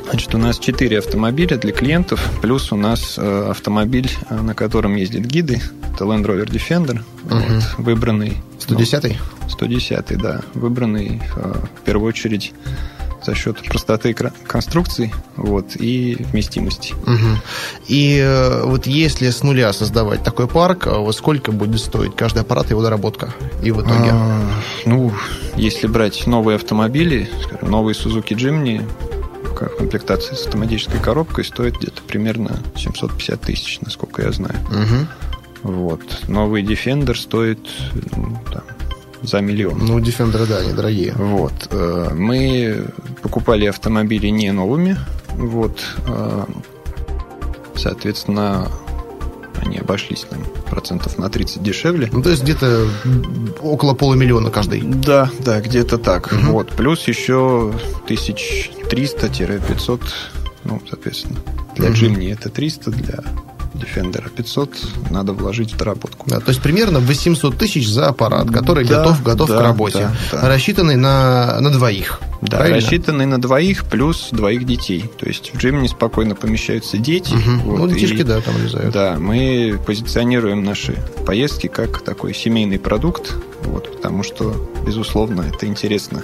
Значит, 0.08 0.34
у 0.34 0.38
нас 0.38 0.58
4 0.58 0.98
автомобиля 0.98 1.56
для 1.56 1.72
клиентов, 1.72 2.20
плюс 2.40 2.72
у 2.72 2.76
нас 2.76 3.14
э, 3.18 3.48
автомобиль, 3.50 4.10
э, 4.28 4.40
на 4.40 4.54
котором 4.54 4.94
ездят 4.96 5.22
гиды. 5.22 5.60
Это 5.92 6.04
Land 6.04 6.24
Rover 6.24 6.46
Defender, 6.46 7.00
вот, 7.24 7.42
выбранный... 7.78 8.42
110-й? 8.60 9.18
ну, 9.42 9.48
110 9.48 10.18
да. 10.18 10.42
Выбранный 10.54 11.22
э, 11.36 11.54
в 11.80 11.84
первую 11.84 12.08
очередь 12.08 12.52
за 13.24 13.34
счет 13.34 13.56
простоты 13.66 14.14
конструкций 14.46 15.12
вот, 15.36 15.76
и 15.76 16.16
вместимости. 16.30 16.94
Мгм. 17.06 17.38
И 17.88 18.60
вот 18.64 18.86
если 18.86 19.30
с 19.30 19.42
нуля 19.42 19.72
создавать 19.72 20.22
такой 20.22 20.46
парк, 20.46 20.86
вот 20.86 21.16
сколько 21.16 21.50
будет 21.50 21.80
стоить 21.80 22.14
каждый 22.14 22.42
аппарат 22.42 22.66
и 22.66 22.70
его 22.70 22.82
доработка? 22.82 23.32
И 23.62 23.70
в 23.70 23.80
итоге? 23.80 24.10
А, 24.12 24.42
ну, 24.84 25.10
если 25.56 25.86
брать 25.86 26.26
новые 26.26 26.56
автомобили, 26.56 27.30
скажем, 27.42 27.70
новый 27.70 27.94
Suzuki 27.94 28.36
Jimny, 28.36 28.86
в 29.62 29.76
комплектации 29.76 30.34
с 30.34 30.46
автоматической 30.46 31.00
коробкой 31.00 31.44
стоит 31.44 31.76
где-то 31.78 32.02
примерно 32.02 32.58
750 32.76 33.40
тысяч, 33.40 33.80
насколько 33.80 34.22
я 34.22 34.32
знаю. 34.32 34.56
Мгм. 34.70 35.08
Вот. 35.62 36.02
Новый 36.28 36.62
Defender 36.62 37.14
стоит 37.14 37.60
ну, 38.16 38.38
там, 38.52 38.62
за 39.22 39.40
миллион. 39.40 39.78
Ну, 39.78 39.98
Defender, 39.98 40.46
да, 40.46 40.64
недорогие. 40.64 41.12
Вот. 41.16 41.68
э, 41.70 42.10
Мы 42.14 42.86
покупали 43.22 43.66
автомобили 43.66 44.28
не 44.28 44.52
новыми. 44.52 44.96
Вот. 45.36 45.82
э, 46.06 46.44
Соответственно, 47.76 48.68
они 49.56 49.78
обошлись 49.78 50.26
нам 50.30 50.44
процентов 50.68 51.18
на 51.18 51.28
30 51.28 51.62
дешевле. 51.62 52.08
Ну, 52.12 52.22
то 52.22 52.30
есть 52.30 52.42
где-то 52.42 52.88
около 53.62 53.94
полумиллиона 53.94 54.50
каждый. 54.50 54.82
Да, 54.82 55.30
да, 55.40 55.60
где-то 55.60 55.98
так. 55.98 56.32
Вот. 56.32 56.70
Плюс 56.72 57.06
еще 57.08 57.72
1300-500, 58.08 60.02
ну, 60.64 60.80
соответственно. 60.88 61.38
Для 61.76 61.90
Мгм. 61.90 61.98
Jimny 61.98 62.32
это 62.32 62.48
300, 62.50 62.90
для 62.90 63.24
Defender 63.74 64.30
500 64.30 64.70
надо 65.10 65.32
вложить 65.32 65.72
в 65.72 65.76
доработку. 65.76 66.28
Да, 66.30 66.38
то 66.40 66.50
есть 66.50 66.60
примерно 66.62 67.00
800 67.00 67.56
тысяч 67.58 67.88
за 67.88 68.06
аппарат, 68.08 68.48
который 68.50 68.84
Да, 68.86 68.98
готов, 68.98 69.22
готов 69.22 69.48
да, 69.48 69.58
к 69.58 69.60
работе. 69.60 69.98
да, 70.32 70.40
да. 70.40 70.48
Рассчитанный 70.48 70.96
на, 70.96 71.58
на 71.60 71.70
двоих. 71.70 72.20
Да, 72.42 72.58
правильно? 72.58 72.76
рассчитанный 72.80 73.26
на 73.26 73.40
двоих 73.40 73.84
плюс 73.86 74.28
двоих 74.30 74.64
детей. 74.64 75.10
То 75.18 75.26
есть 75.26 75.50
в 75.52 75.56
Jimny 75.58 75.88
спокойно 75.88 76.34
помещаются 76.34 76.98
дети. 76.98 77.32
Мгм. 77.34 77.60
Вот, 77.60 77.78
ну, 77.78 77.88
детишки, 77.88 78.20
и- 78.20 78.22
да, 78.24 78.40
там 78.40 78.54
влезают. 78.54 78.92
Да, 78.92 79.16
мы 79.18 79.78
позиционируем 79.84 80.62
наши 80.62 80.94
поездки 81.26 81.66
как 81.66 82.02
такой 82.02 82.32
семейный 82.34 82.78
продукт, 82.78 83.32
вот, 83.64 83.96
потому 83.96 84.22
что, 84.22 84.70
безусловно, 84.86 85.42
это 85.52 85.66
интересно 85.66 86.22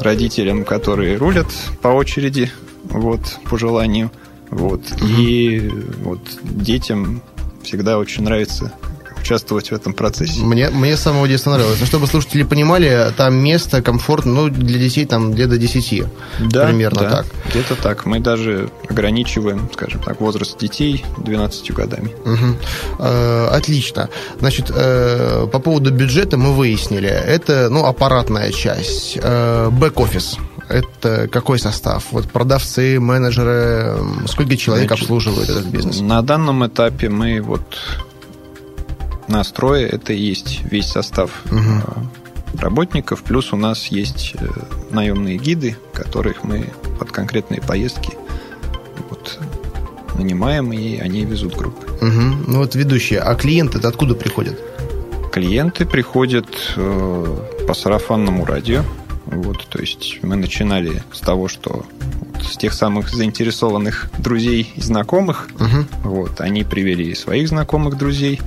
родителям, 0.00 0.64
которые 0.64 1.16
рулят 1.16 1.46
по 1.82 1.88
очереди, 1.88 2.50
вот, 2.84 3.38
по 3.48 3.58
желанию, 3.58 4.10
вот, 4.50 4.82
и 5.02 5.70
вот 6.02 6.20
детям 6.42 7.22
всегда 7.62 7.98
очень 7.98 8.22
нравится 8.24 8.72
участвовать 9.20 9.70
в 9.70 9.74
этом 9.74 9.92
процессе. 9.92 10.40
Мне, 10.40 10.70
мне 10.70 10.96
с 10.96 11.00
самого 11.00 11.28
детства 11.28 11.52
нравилось. 11.52 11.80
Но 11.80 11.86
чтобы 11.86 12.06
слушатели 12.06 12.42
понимали, 12.44 13.12
там 13.16 13.34
место 13.34 13.82
комфортно, 13.82 14.32
ну, 14.32 14.48
для 14.48 14.78
детей 14.78 15.04
там 15.04 15.34
лет 15.34 15.48
до 15.48 15.58
10. 15.58 16.04
примерно 16.38 17.00
да, 17.00 17.10
так. 17.10 17.26
Где-то 17.50 17.76
так. 17.76 18.06
Мы 18.06 18.20
даже 18.20 18.70
ограничиваем, 18.88 19.68
скажем 19.72 20.00
так, 20.02 20.20
возраст 20.20 20.58
детей 20.58 21.04
12 21.18 21.72
годами. 21.72 22.14
Мгм. 22.24 22.56
Э, 22.98 23.48
Отлично. 23.48 24.08
Значит, 24.38 24.70
э, 24.74 25.46
по 25.52 25.58
поводу 25.58 25.90
бюджета 25.90 26.36
мы 26.36 26.54
выяснили. 26.54 27.08
Это, 27.08 27.68
ну, 27.70 27.84
аппаратная 27.84 28.50
часть. 28.52 29.18
Э, 29.20 29.68
Бэк-офис. 29.70 30.38
Это 30.68 31.28
какой 31.28 31.58
состав? 31.58 32.06
Вот 32.10 32.30
продавцы, 32.30 33.00
менеджеры, 33.00 33.96
сколько 34.26 34.56
человек 34.56 34.88
Значит, 34.88 35.02
обслуживает 35.04 35.48
этот 35.48 35.66
бизнес? 35.66 36.00
На 36.00 36.22
данном 36.22 36.66
этапе 36.66 37.08
мы 37.08 37.40
вот 37.40 37.78
на 39.28 39.44
строе 39.44 39.86
это 39.86 40.12
и 40.12 40.20
есть 40.20 40.60
весь 40.70 40.86
состав 40.86 41.30
э, 41.50 41.56
работников, 42.58 43.22
плюс 43.22 43.52
у 43.52 43.56
нас 43.56 43.86
есть 43.86 44.34
э, 44.38 44.46
наемные 44.90 45.36
гиды, 45.36 45.76
которых 45.92 46.44
мы 46.44 46.70
под 46.98 47.12
конкретные 47.12 47.60
поездки 47.60 48.14
вот, 49.10 49.38
нанимаем, 50.16 50.72
и 50.72 50.96
они 50.98 51.24
везут 51.24 51.54
группы. 51.54 51.86
Мгм. 52.04 52.44
Ну, 52.46 52.58
вот 52.58 52.74
ведущие. 52.74 53.20
А 53.20 53.34
клиенты 53.34 53.78
откуда 53.86 54.14
приходят? 54.14 54.58
Клиенты 55.32 55.84
приходят 55.84 56.46
э, 56.76 57.36
по 57.66 57.74
сарафанному 57.74 58.44
радио. 58.44 58.82
Вот, 59.30 59.66
то 59.68 59.78
есть 59.78 60.20
мы 60.22 60.36
начинали 60.36 61.02
с 61.12 61.20
того, 61.20 61.48
что 61.48 61.84
вот 62.00 62.42
с 62.42 62.56
тех 62.56 62.72
самых 62.72 63.10
заинтересованных 63.10 64.10
друзей 64.18 64.72
и 64.74 64.80
знакомых, 64.80 65.48
Мгм. 65.58 65.88
Вот, 66.04 66.40
они 66.40 66.64
привели 66.64 67.14
своих 67.14 67.48
знакомых 67.48 67.98
друзей, 67.98 68.40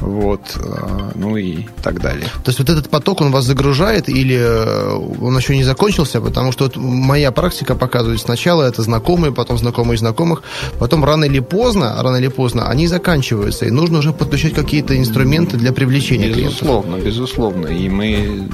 вот, 0.00 0.40
э, 0.56 1.10
ну 1.14 1.36
и 1.36 1.66
так 1.82 2.00
далее. 2.00 2.26
То 2.44 2.50
есть 2.50 2.58
вот 2.58 2.70
этот 2.70 2.88
поток, 2.88 3.20
он 3.20 3.30
вас 3.30 3.44
загружает 3.44 4.08
или 4.08 4.36
э, 4.36 4.92
он 5.20 5.36
еще 5.36 5.56
не 5.56 5.64
закончился? 5.64 6.20
Потому 6.20 6.52
что 6.52 6.64
вот 6.64 6.76
моя 6.76 7.32
практика 7.32 7.74
показывает, 7.74 8.20
сначала 8.20 8.62
это 8.62 8.82
знакомые, 8.82 9.32
потом 9.32 9.58
знакомые 9.58 9.98
знакомых, 9.98 10.42
потом 10.78 11.04
рано 11.04 11.24
или 11.24 11.40
поздно, 11.40 11.96
рано 12.00 12.16
или 12.16 12.28
поздно 12.28 12.68
они 12.68 12.86
заканчиваются, 12.86 13.66
и 13.66 13.70
нужно 13.70 13.98
уже 13.98 14.12
подключать 14.12 14.54
какие-то 14.54 14.96
инструменты 14.96 15.56
для 15.56 15.72
привлечения 15.72 16.32
клиентов. 16.32 16.60
Безусловно, 16.60 16.96
безусловно. 16.96 17.66
И 17.66 17.88
мы 17.88 18.48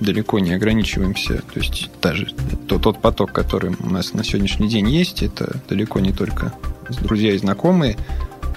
далеко 0.00 0.38
не 0.38 0.52
ограничиваемся. 0.52 1.42
То 1.52 1.60
есть 1.60 1.90
даже 2.00 2.28
тот, 2.68 2.82
тот 2.82 3.00
поток, 3.00 3.32
который 3.32 3.76
у 3.78 3.90
нас 3.90 4.12
на 4.14 4.24
сегодняшний 4.24 4.68
день 4.68 4.88
есть, 4.88 5.22
это 5.22 5.60
далеко 5.68 6.00
не 6.00 6.12
только 6.12 6.52
друзья 7.00 7.32
и 7.32 7.38
знакомые. 7.38 7.96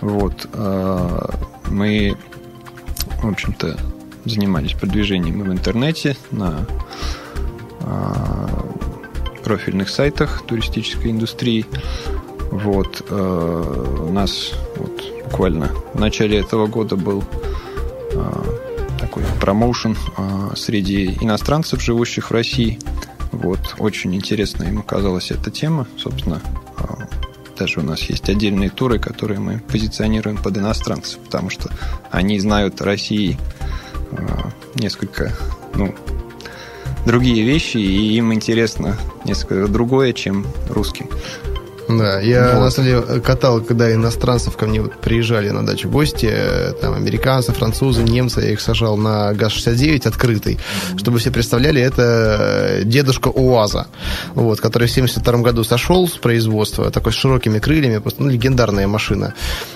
Вот. 0.01 0.47
а 0.53 1.29
Мы, 1.69 2.15
в 3.21 3.27
общем-то, 3.29 3.77
занимались 4.25 4.73
продвижением 4.73 5.41
в 5.41 5.51
интернете 5.51 6.15
на 6.31 6.65
профильных 9.43 9.89
сайтах 9.89 10.43
туристической 10.45 11.11
индустрии. 11.11 11.65
Вот, 12.51 13.05
у 13.11 14.11
нас 14.11 14.51
вот, 14.77 15.01
буквально 15.25 15.71
в 15.93 15.99
начале 15.99 16.39
этого 16.39 16.67
года 16.67 16.95
был 16.95 17.23
такой 18.99 19.23
промоушен 19.39 19.95
среди 20.55 21.17
иностранцев, 21.21 21.81
живущих 21.81 22.29
в 22.29 22.33
России. 22.33 22.79
Вот, 23.31 23.75
очень 23.77 24.15
интересная 24.15 24.69
им 24.69 24.79
оказалась 24.79 25.31
эта 25.31 25.51
тема. 25.51 25.87
Собственно, 25.97 26.41
даже 27.57 27.79
у 27.79 27.83
нас 27.83 28.01
есть 28.03 28.29
отдельные 28.29 28.69
туры, 28.69 28.99
которые 28.99 29.39
мы 29.39 29.59
позиционируем 29.59 30.37
под 30.37 30.57
иностранцев, 30.57 31.19
потому 31.19 31.49
что 31.49 31.69
они 32.11 32.39
знают 32.39 32.81
о 32.81 32.85
России 32.85 33.37
а, 34.11 34.51
несколько, 34.75 35.33
ну, 35.75 35.93
другие 37.05 37.43
вещи, 37.43 37.77
и 37.77 38.17
им 38.17 38.33
интересно 38.33 38.97
несколько 39.25 39.67
другое, 39.67 40.13
чем 40.13 40.45
русским. 40.69 41.09
Да, 41.89 42.19
я 42.19 42.53
вот. 42.53 42.63
на 42.63 42.69
самом 42.69 42.89
деле 42.89 43.21
катал, 43.21 43.61
когда 43.61 43.93
иностранцев 43.93 44.57
ко 44.57 44.67
мне 44.67 44.81
приезжали 44.81 45.49
на 45.49 45.65
дачу 45.65 45.89
гости, 45.89 46.29
там 46.81 46.93
американцы, 46.93 47.53
французы, 47.53 48.03
немцы, 48.03 48.41
я 48.41 48.51
их 48.51 48.59
сажал 48.59 48.97
на 48.97 49.33
ГАЗ-69 49.33 50.07
открытый, 50.07 50.55
mm-hmm. 50.55 50.99
чтобы 50.99 51.19
все 51.19 51.31
представляли, 51.31 51.81
это 51.81 52.81
дедушка 52.83 53.29
УАЗа, 53.29 53.87
вот, 54.35 54.59
который 54.59 54.87
в 54.89 54.91
72 54.91 55.37
году 55.37 55.63
сошел 55.63 56.07
с 56.07 56.17
производства, 56.17 56.91
такой 56.91 57.13
с 57.13 57.15
широкими 57.15 57.59
крыльями, 57.59 57.99
просто, 57.99 58.21
ну, 58.21 58.29
легендарная 58.29 58.87
машина. 58.87 59.33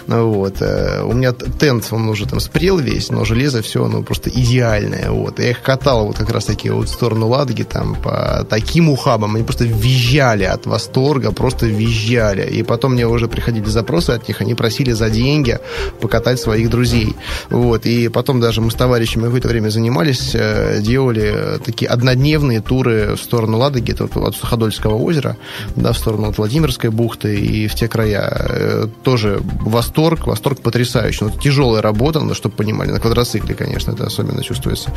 Вот. 0.08 0.62
Э, 0.62 1.03
у 1.03 1.13
меня 1.13 1.32
тент, 1.32 1.88
он 1.91 2.10
уже 2.10 2.27
там 2.27 2.41
спрел 2.41 2.77
весь, 2.77 3.10
но 3.10 3.24
железо 3.24 3.62
все, 3.62 3.88
ну, 3.88 4.03
просто 4.03 4.30
идеальное, 4.30 5.12
вот. 5.12 5.39
Я 5.39 5.51
их 5.51 5.62
катал 5.62 6.08
вот 6.08 6.18
как 6.18 6.30
раз 6.30 6.46
таки 6.46 6.70
вот 6.70 6.89
в 6.89 6.94
сторону 6.94 7.30
Ладоги, 7.30 7.63
там, 7.63 7.96
по 7.96 8.46
таким 8.50 8.89
ухабам, 8.89 9.36
они 9.36 9.46
просто 9.46 9.63
визжали 9.63 10.44
от 10.44 10.65
восторга, 10.65 11.32
просто 11.32 11.68
визжали 11.68 12.00
уезжали. 12.01 12.50
И 12.50 12.63
потом 12.63 12.93
мне 12.93 13.08
уже 13.08 13.27
приходили 13.27 13.65
запросы 13.65 14.12
от 14.12 14.27
них, 14.27 14.41
они 14.41 14.55
просили 14.55 14.91
за 14.91 15.10
деньги 15.10 15.60
покатать 16.00 16.39
своих 16.39 16.70
друзей. 16.70 17.15
Вот. 17.50 17.86
И 17.86 18.10
потом 18.10 18.39
даже 18.39 18.62
мы 18.62 18.72
с 18.72 18.75
товарищами 18.75 19.25
какое-то 19.25 19.48
время 19.48 19.70
занимались, 19.70 20.31
э, 20.34 20.79
делали 20.81 21.60
такие 21.65 21.89
однодневные 21.89 22.62
туры 22.62 23.15
в 23.15 23.24
сторону 23.24 23.58
Ладоги, 23.58 23.91
это 23.91 24.05
от 24.05 24.36
Суходольского 24.36 24.96
озера, 24.96 25.38
да, 25.75 25.91
в 25.91 25.98
сторону 25.98 26.29
от 26.29 26.38
Владимирской 26.38 26.89
бухты 26.89 27.39
и 27.39 27.67
в 27.67 27.75
те 27.75 27.88
края. 27.88 28.48
Э, 28.50 28.88
тоже 29.03 29.41
восторг, 29.41 30.27
восторг 30.27 30.62
потрясающий. 30.62 31.25
Ну, 31.25 31.31
тяжелая 31.31 31.81
работа, 31.81 32.20
но 32.20 32.34
чтобы 32.34 32.55
понимали, 32.55 32.91
на 32.91 33.00
квадроцикле, 33.00 33.55
конечно, 33.55 33.91
это 33.91 34.05
особенно 34.05 34.43
чувствуется. 34.43 34.91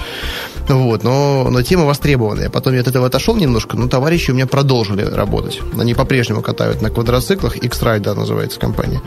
Вот. 0.69 1.05
Но, 1.05 1.49
но 1.51 1.63
тема 1.63 1.85
востребованная. 1.85 2.51
Потом 2.51 2.75
я 2.75 2.81
от 2.81 2.89
этого 2.89 3.07
отошел 3.07 3.37
немножко, 3.37 3.77
но 3.77 3.89
товарищи 3.89 4.31
у 4.31 4.35
меня 4.35 4.47
продолжили 4.47 5.03
работать. 5.03 5.61
Они 5.79 5.95
по-прежнему 5.95 6.43
катают 6.43 6.83
на 6.83 6.91
квадроциклах, 6.95 7.57
X-Ride, 7.57 8.15
называется 8.15 8.59
компания. 8.59 9.01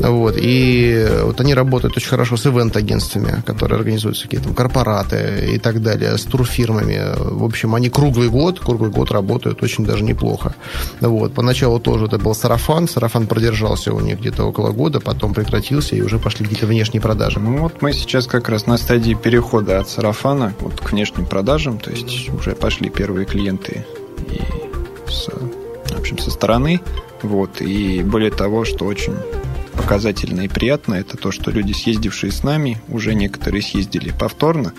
Вот, 0.00 0.34
и 0.36 1.06
вот 1.22 1.40
они 1.40 1.54
работают 1.54 1.96
очень 1.96 2.08
хорошо 2.08 2.36
с 2.36 2.46
ивент-агентствами, 2.46 3.42
которые 3.46 3.78
организуют 3.78 4.16
всякие 4.16 4.40
там 4.40 4.54
корпораты 4.54 5.50
и 5.52 5.58
так 5.58 5.82
далее, 5.82 6.18
с 6.18 6.22
турфирмами. 6.22 7.00
В 7.16 7.44
общем, 7.44 7.74
они 7.74 7.90
круглый 7.90 8.28
год, 8.28 8.60
круглый 8.60 8.90
год 8.90 9.10
работают 9.10 9.62
очень 9.62 9.84
даже 9.84 10.04
неплохо. 10.04 10.54
Вот, 11.00 11.34
поначалу 11.34 11.78
тоже 11.78 12.06
это 12.06 12.18
был 12.18 12.34
сарафан, 12.34 12.88
сарафан 12.88 13.26
продержался 13.26 13.92
у 13.92 14.00
них 14.00 14.20
где-то 14.20 14.44
около 14.44 14.70
года, 14.70 15.00
потом 15.00 15.34
прекратился, 15.34 15.96
и 15.96 16.02
уже 16.02 16.18
пошли 16.18 16.44
какие-то 16.44 16.66
внешние 16.66 17.00
продажи. 17.00 17.38
Ну 17.40 17.58
вот 17.58 17.82
мы 17.82 17.92
сейчас 17.92 18.26
как 18.26 18.48
раз 18.48 18.66
на 18.66 18.78
стадии 18.78 19.14
перехода 19.14 19.80
от 19.80 19.88
сарафана 19.88 20.54
вот 20.60 20.80
к 20.80 20.92
внешним 20.92 21.26
продажам, 21.26 21.78
то 21.78 21.90
есть 21.90 22.30
уже 22.30 22.52
пошли 22.52 22.88
первые 22.90 23.26
клиенты 23.26 23.84
и 24.30 24.40
с, 25.10 25.28
в 25.28 25.98
общем, 25.98 26.18
со 26.18 26.30
стороны 26.30 26.80
вот. 27.26 27.60
И 27.60 28.02
более 28.02 28.30
того, 28.30 28.64
что 28.64 28.84
очень 28.84 29.14
показательно 29.74 30.42
и 30.42 30.48
приятно, 30.48 30.94
это 30.94 31.16
то, 31.16 31.30
что 31.30 31.50
люди, 31.50 31.72
съездившие 31.72 32.32
с 32.32 32.42
нами, 32.42 32.80
уже 32.88 33.14
некоторые 33.14 33.62
съездили 33.62 34.12
повторно. 34.18 34.72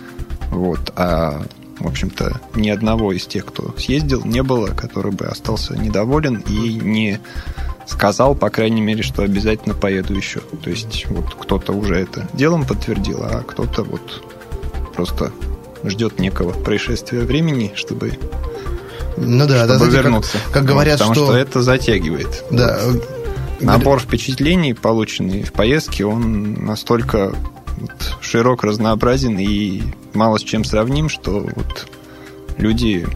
Вот. 0.49 0.91
А 0.95 1.43
в 1.79 1.87
общем-то, 1.87 2.41
ни 2.55 2.69
одного 2.69 3.13
из 3.13 3.27
тех, 3.27 3.45
кто 3.45 3.75
съездил, 3.77 4.25
не 4.25 4.41
было, 4.41 4.67
который 4.67 5.11
бы 5.11 5.25
остался 5.25 5.77
недоволен 5.77 6.43
и 6.47 6.73
не 6.73 7.19
сказал, 7.85 8.35
по 8.35 8.49
крайней 8.49 8.81
мере, 8.81 9.03
что 9.03 9.23
обязательно 9.23 9.75
поеду 9.75 10.15
еще. 10.15 10.41
То 10.63 10.69
есть 10.69 11.05
вот 11.07 11.35
кто-то 11.35 11.73
уже 11.73 11.95
это 11.95 12.27
делом 12.33 12.65
подтвердил, 12.65 13.23
а 13.23 13.43
кто-то 13.43 13.83
вот 13.83 14.23
просто 14.95 15.31
ждет 15.83 16.19
некого 16.19 16.51
происшествия 16.51 17.21
времени, 17.21 17.71
чтобы 17.75 18.17
ну 19.17 19.47
да, 19.47 19.65
чтобы 19.65 19.87
да, 19.87 19.97
вернуться. 19.97 20.37
Как, 20.45 20.53
как 20.53 20.65
говорят, 20.65 20.99
потому 20.99 21.15
что... 21.15 21.25
что 21.25 21.37
это 21.37 21.61
затягивает. 21.61 22.43
Да. 22.51 22.79
Набор 23.59 23.99
впечатлений, 23.99 24.73
полученный 24.73 25.43
в 25.43 25.51
поездке, 25.51 26.05
он 26.05 26.53
настолько 26.65 27.33
вот, 27.77 28.17
широк, 28.21 28.63
разнообразен 28.63 29.37
и 29.39 29.81
мало 30.13 30.37
с 30.37 30.43
чем 30.43 30.63
сравним, 30.63 31.09
что 31.09 31.39
вот 31.55 31.87
люди 32.57 33.07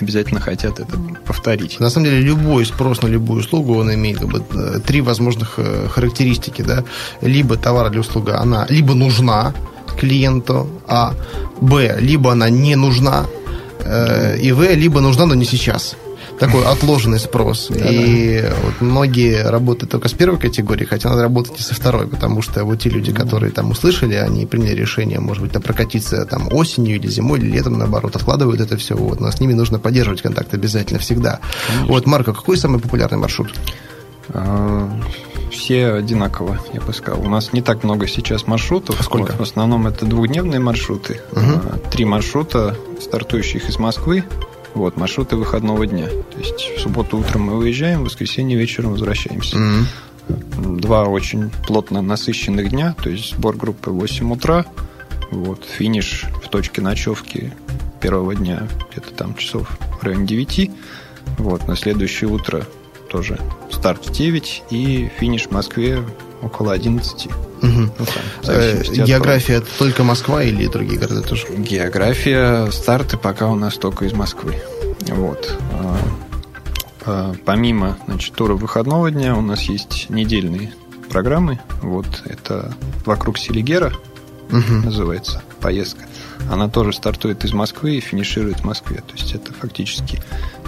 обязательно 0.00 0.40
хотят 0.40 0.78
это 0.78 0.98
повторить. 1.24 1.80
На 1.80 1.90
самом 1.90 2.06
деле 2.06 2.20
любой 2.20 2.66
спрос 2.66 3.02
на 3.02 3.08
любую 3.08 3.40
услугу, 3.40 3.78
он 3.78 3.92
имеет 3.94 4.18
как 4.18 4.28
бы, 4.28 4.44
э, 4.54 4.80
три 4.84 5.00
возможных 5.00 5.54
э, 5.56 5.88
характеристики. 5.88 6.62
Да? 6.62 6.84
Либо 7.20 7.56
товар 7.56 7.90
или 7.90 7.98
услуга, 7.98 8.38
она 8.38 8.66
либо 8.68 8.94
нужна 8.94 9.54
клиенту, 9.98 10.68
а, 10.86 11.14
б, 11.60 11.96
либо 12.00 12.32
она 12.32 12.50
не 12.50 12.76
нужна, 12.76 13.26
э, 13.80 14.38
ИВ 14.40 14.74
либо 14.76 15.00
нужна, 15.00 15.26
но 15.26 15.34
не 15.34 15.44
сейчас 15.44 15.96
такой 16.38 16.64
отложенный 16.64 17.18
спрос. 17.18 17.70
И 17.70 18.44
вот 18.64 18.80
многие 18.80 19.48
работают 19.48 19.90
только 19.90 20.08
с 20.08 20.12
первой 20.12 20.38
категории, 20.38 20.84
хотя 20.84 21.08
надо 21.08 21.22
работать 21.22 21.58
и 21.58 21.62
со 21.62 21.74
второй, 21.74 22.06
потому 22.06 22.42
что 22.42 22.64
вот 22.64 22.80
те 22.80 22.90
люди, 22.90 23.12
которые 23.12 23.52
там 23.52 23.70
услышали, 23.70 24.14
они 24.14 24.46
приняли 24.46 24.74
решение, 24.74 25.20
может 25.20 25.42
быть, 25.42 25.52
прокатиться 25.62 26.24
там 26.26 26.52
осенью 26.52 26.96
или 26.96 27.08
зимой, 27.08 27.38
или 27.38 27.50
летом, 27.50 27.78
наоборот, 27.78 28.16
откладывают 28.16 28.60
это 28.60 28.76
все. 28.76 28.96
Вот, 28.96 29.20
но 29.20 29.30
с 29.30 29.40
ними 29.40 29.54
нужно 29.54 29.78
поддерживать 29.78 30.22
контакт 30.22 30.52
обязательно 30.54 31.00
всегда. 31.00 31.40
Конечно. 31.66 31.86
Вот, 31.92 32.06
Марко, 32.06 32.32
какой 32.32 32.56
самый 32.56 32.80
популярный 32.80 33.18
маршрут? 33.18 33.54
Все 35.50 35.92
одинаково, 35.92 36.60
я 36.72 36.80
бы 36.80 36.92
сказал. 36.92 37.20
У 37.24 37.28
нас 37.28 37.52
не 37.52 37.62
так 37.62 37.84
много 37.84 38.06
сейчас 38.06 38.46
маршрутов. 38.46 39.00
А 39.00 39.02
сколько? 39.02 39.32
Вот, 39.32 39.40
в 39.40 39.42
основном 39.42 39.86
это 39.86 40.04
двухдневные 40.04 40.60
маршруты. 40.60 41.20
Угу. 41.32 41.90
Три 41.90 42.04
маршрута, 42.04 42.76
стартующих 43.00 43.68
из 43.68 43.78
Москвы. 43.78 44.24
Вот, 44.74 44.96
маршруты 44.96 45.36
выходного 45.36 45.86
дня. 45.86 46.06
То 46.06 46.38
есть 46.38 46.76
в 46.76 46.80
субботу 46.80 47.18
утром 47.18 47.42
мы 47.42 47.56
выезжаем, 47.56 48.00
в 48.00 48.04
воскресенье 48.04 48.58
вечером 48.58 48.92
возвращаемся. 48.92 49.56
Угу. 49.56 50.78
Два 50.80 51.04
очень 51.04 51.50
плотно 51.66 52.02
насыщенных 52.02 52.70
дня, 52.70 52.94
то 53.00 53.08
есть 53.08 53.36
сбор 53.36 53.56
группы 53.56 53.90
в 53.90 53.94
8 53.94 54.32
утра, 54.32 54.66
вот, 55.30 55.64
финиш 55.64 56.24
в 56.44 56.48
точке 56.48 56.82
ночевки 56.82 57.52
первого 58.00 58.34
дня 58.34 58.66
где-то 58.90 59.12
там 59.14 59.34
часов 59.36 59.78
в 60.00 60.02
районе 60.02 60.26
9. 60.26 60.70
Вот, 61.38 61.66
на 61.68 61.76
следующее 61.76 62.30
утро 62.30 62.66
тоже 63.16 63.40
старт 63.70 64.06
в 64.06 64.12
9 64.12 64.64
и 64.68 65.10
финиш 65.18 65.46
в 65.46 65.50
Москве 65.50 66.04
около 66.42 66.74
11. 66.74 67.26
Угу. 67.26 67.32
Ну, 67.62 67.90
там, 67.96 68.54
э, 68.54 68.82
География 68.92 69.54
это 69.54 69.68
только 69.78 70.04
Москва 70.04 70.42
или 70.42 70.66
другие 70.66 70.98
города 70.98 71.22
тоже? 71.22 71.46
География, 71.56 72.70
старты 72.70 73.16
пока 73.16 73.48
у 73.48 73.54
нас 73.54 73.76
только 73.76 74.04
из 74.04 74.12
Москвы. 74.12 74.56
Вот. 75.08 75.56
А, 75.72 75.98
а, 77.06 77.34
помимо 77.46 77.96
значит, 78.06 78.34
тура 78.34 78.52
выходного 78.52 79.10
дня 79.10 79.34
у 79.34 79.40
нас 79.40 79.62
есть 79.62 80.10
недельные 80.10 80.74
программы. 81.08 81.58
Вот 81.80 82.22
это 82.26 82.74
«Вокруг 83.06 83.38
Селигера» 83.38 83.94
угу. 84.50 84.74
называется 84.84 85.42
поездка. 85.62 86.04
Она 86.50 86.68
тоже 86.68 86.92
стартует 86.92 87.46
из 87.46 87.54
Москвы 87.54 87.96
и 87.96 88.00
финиширует 88.00 88.60
в 88.60 88.64
Москве. 88.64 88.98
То 88.98 89.14
есть 89.14 89.34
это 89.34 89.54
фактически 89.54 90.20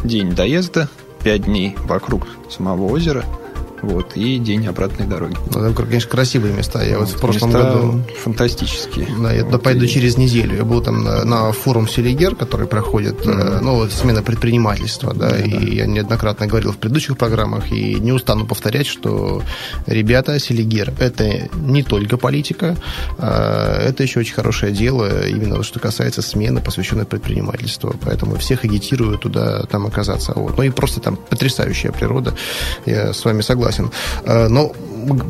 день 0.02 0.34
доезда, 0.34 0.88
5 1.22 1.42
дней 1.42 1.76
вокруг 1.84 2.26
самого 2.48 2.90
озера– 2.90 3.24
вот, 3.82 4.16
и 4.16 4.38
день 4.38 4.66
обратной 4.66 5.06
дороги. 5.06 5.36
Ну, 5.46 5.52
там, 5.52 5.74
конечно, 5.74 6.10
красивые 6.10 6.54
места. 6.54 6.82
Я 6.82 6.98
вот, 6.98 7.08
вот 7.08 7.16
в 7.16 7.20
прошлом 7.20 7.50
году... 7.52 8.02
фантастические. 8.22 9.08
Да, 9.20 9.32
я 9.32 9.44
вот, 9.44 9.62
пойду 9.62 9.84
и... 9.84 9.88
через 9.88 10.16
неделю. 10.16 10.56
Я 10.56 10.64
был 10.64 10.82
там 10.82 11.04
на, 11.04 11.24
на 11.24 11.52
форум 11.52 11.88
Селигер, 11.88 12.34
который 12.34 12.66
проходит, 12.66 13.20
mm-hmm. 13.24 13.60
ну, 13.60 13.74
вот, 13.76 13.92
смена 13.92 14.22
предпринимательства, 14.22 15.14
да, 15.14 15.30
mm-hmm. 15.30 15.64
и 15.64 15.76
я 15.76 15.86
неоднократно 15.86 16.46
говорил 16.46 16.72
в 16.72 16.78
предыдущих 16.78 17.16
программах, 17.16 17.70
и 17.70 17.94
не 17.94 18.12
устану 18.12 18.46
повторять, 18.46 18.86
что, 18.86 19.42
ребята, 19.86 20.38
Селигер– 20.38 20.92
это 20.98 21.48
не 21.54 21.82
только 21.82 22.16
политика, 22.16 22.76
а 23.18 23.80
это 23.80 24.02
еще 24.02 24.20
очень 24.20 24.34
хорошее 24.34 24.72
дело, 24.72 25.26
именно 25.26 25.62
что 25.62 25.80
касается 25.80 26.22
смены, 26.22 26.60
посвященной 26.60 27.04
предпринимательству. 27.04 27.94
Поэтому 28.02 28.36
всех 28.36 28.64
агитирую 28.64 29.18
туда, 29.18 29.64
там 29.64 29.86
оказаться. 29.86 30.32
Вот. 30.34 30.56
Ну 30.56 30.62
и 30.62 30.70
просто 30.70 31.00
там 31.00 31.16
потрясающая 31.16 31.92
природа. 31.92 32.34
Я 32.86 33.12
с 33.12 33.24
вами 33.24 33.42
согласен 33.42 33.67
согласен. 33.72 33.90
Э, 34.24 34.48
но 34.48 34.72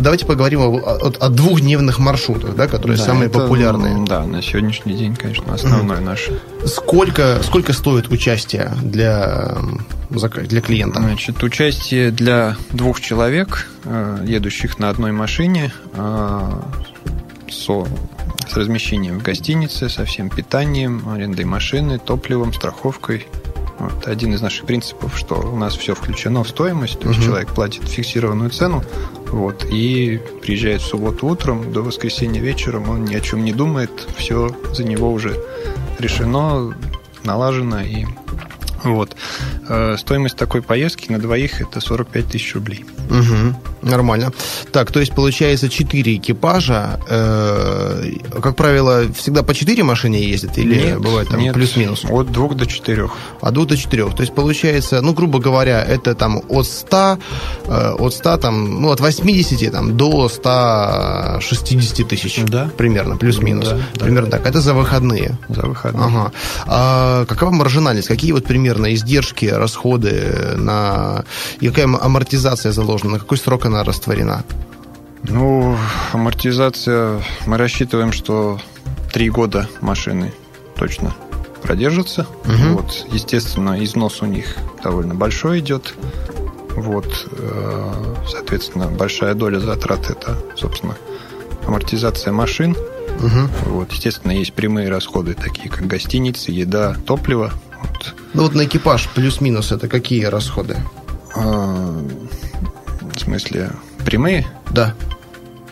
давайте 0.01 0.27
поговорим 0.27 0.61
о, 0.61 0.79
о, 0.79 1.13
о 1.21 1.29
двухдневных 1.29 1.99
маршрутах, 1.99 2.55
да, 2.55 2.67
которые 2.67 2.97
Да, 2.97 3.05
самые 3.05 3.29
это, 3.29 3.41
популярные. 3.41 4.05
Да, 4.07 4.25
на 4.25 4.43
сегодняшний 4.43 4.95
день, 4.95 5.17
конечно, 5.17 5.55
основной 5.55 6.01
наш. 6.01 6.29
Сколько, 6.65 7.41
сколько 7.43 7.73
стоит 7.73 8.09
участие 8.09 8.73
для, 8.83 9.57
для 10.11 10.61
клиента? 10.61 11.01
Значит, 11.01 11.43
участие 11.43 12.11
для 12.11 12.57
двух 12.71 13.01
человек, 13.01 13.69
э, 13.85 14.25
едущих 14.27 14.79
на 14.79 14.89
одной 14.91 15.13
машине, 15.13 15.73
э, 15.95 16.51
со, 17.51 17.87
с 18.49 18.57
размещением 18.57 19.21
в 19.21 19.23
гостинице, 19.23 19.89
со 19.89 20.05
всем 20.05 20.31
питанием, 20.31 21.09
арендой 21.09 21.45
машины, 21.45 21.99
топливом, 21.99 22.53
страховкой. 22.53 23.27
Вот 23.79 24.09
один 24.09 24.35
из 24.35 24.41
наших 24.43 24.67
принципов, 24.67 25.17
что 25.17 25.37
у 25.37 25.57
нас 25.57 25.77
все 25.77 25.95
включено 25.95 26.43
в 26.43 26.49
стоимость, 26.49 26.99
то 26.99 27.09
есть 27.09 27.21
Мгм. 27.21 27.29
человек 27.29 27.49
платит 27.55 27.89
фиксированную 27.89 28.51
цену, 28.51 28.83
вот, 29.31 29.65
и 29.71 30.21
приезжает 30.43 30.81
в 30.83 30.87
субботу 30.87 31.27
утром, 31.29 31.73
до 31.73 31.83
воскресенья 31.83 32.41
вечером, 32.41 32.89
он 32.91 33.05
ни 33.05 33.15
о 33.15 33.21
чем 33.21 33.45
не 33.45 33.53
думает, 33.53 34.09
все 34.17 34.51
за 34.73 34.83
него 34.85 35.13
уже 35.13 35.37
решено, 35.99 36.75
налажено, 37.25 37.81
и 37.83 38.07
вот. 38.85 39.17
Э, 39.69 39.97
Стоимость 39.99 40.37
такой 40.37 40.63
поездки 40.63 41.11
на 41.11 41.19
двоих 41.19 41.61
это 41.61 41.81
45 41.81 42.27
тысяч 42.27 42.55
рублей. 42.55 42.85
Мгм. 43.11 43.57
Нормально. 43.83 44.33
Так, 44.73 44.91
то 44.93 45.01
есть 45.01 45.13
получается 45.15 45.69
4 45.69 46.17
экипажа. 46.17 47.01
э, 47.09 48.13
как 48.43 48.57
правило, 48.57 49.05
всегда 49.17 49.43
по 49.43 49.55
4 49.55 49.83
машины 49.85 50.17
ездят 50.17 50.59
или 50.59 50.75
Нет, 50.87 51.01
бывает 51.01 51.29
там 51.29 51.41
нет, 51.41 51.55
плюс-минус? 51.55 52.05
От 52.09 52.31
двух 52.33 52.55
до 52.57 52.67
четырех. 52.67 53.13
От 53.41 53.55
2 53.55 53.65
до 53.65 53.77
4. 53.77 54.11
То 54.11 54.23
есть 54.23 54.35
получается, 54.35 55.01
ну, 55.01 55.13
грубо 55.15 55.39
говоря, 55.39 55.83
это 55.83 56.15
там 56.15 56.43
от 56.49 56.67
100, 56.67 57.19
э, 57.67 57.91
от 57.99 58.15
100 58.15 58.37
там, 58.39 58.83
ну, 58.83 58.91
от 58.91 59.01
80 59.01 59.71
там, 59.73 59.97
до 59.97 60.29
160 60.29 62.09
тысяч. 62.09 62.41
Да. 62.47 62.71
Примерно, 62.77 63.17
плюс-минус. 63.17 63.69
Да, 63.69 63.79
да. 63.95 64.05
Примерно 64.05 64.31
так. 64.31 64.47
Это 64.47 64.61
за 64.61 64.75
выходные. 64.75 65.39
За 65.49 65.63
выходные. 65.63 66.07
Ага. 66.07 66.33
А 66.67 67.25
какова 67.27 67.51
маржинальность? 67.51 68.09
Какие 68.09 68.33
вот 68.33 68.45
примерно 68.69 68.93
издержки, 68.93 69.47
расходы 69.47 70.55
на... 70.57 71.25
Какая 71.59 71.87
амортизация 71.87 72.71
заложена? 72.71 73.13
На 73.13 73.19
какой 73.19 73.39
срок 73.39 73.65
она 73.65 73.83
растворена? 73.83 74.45
Ну, 75.23 75.75
амортизация, 76.13 77.23
мы 77.47 77.57
рассчитываем, 77.57 78.13
что 78.13 78.61
три 79.11 79.31
года 79.31 79.67
машины 79.81 80.35
точно 80.77 81.15
продержатся. 81.63 82.27
Мгм. 82.45 82.75
Вот, 82.75 83.07
естественно, 83.11 83.83
износ 83.83 84.21
у 84.21 84.27
них 84.27 84.55
довольно 84.85 85.15
большой 85.15 85.61
идет. 85.61 85.95
Вот, 86.77 87.27
э, 87.33 88.15
соответственно, 88.31 88.89
большая 88.89 89.33
доля 89.33 89.61
затрат 89.61 90.11
это, 90.11 90.37
собственно, 90.57 90.95
амортизация 91.67 92.35
машин. 92.35 92.77
Мгм. 93.19 93.49
Вот, 93.65 93.93
естественно, 93.93 94.33
есть 94.33 94.53
прямые 94.53 94.91
расходы, 94.91 95.33
такие 95.33 95.71
как 95.71 95.87
гостиницы, 95.87 96.53
еда, 96.53 96.97
топливо. 97.07 97.51
Вот. 97.81 98.15
Ну 98.35 98.43
вот 98.43 98.55
на 98.55 98.65
экипаж 98.65 99.09
плюс-минус 99.15 99.73
это 99.73 99.89
какие 99.89 100.25
расходы? 100.25 100.77
А, 101.35 102.03
в 103.15 103.19
смысле, 103.19 103.71
прямые? 104.05 104.47
Да. 104.71 104.95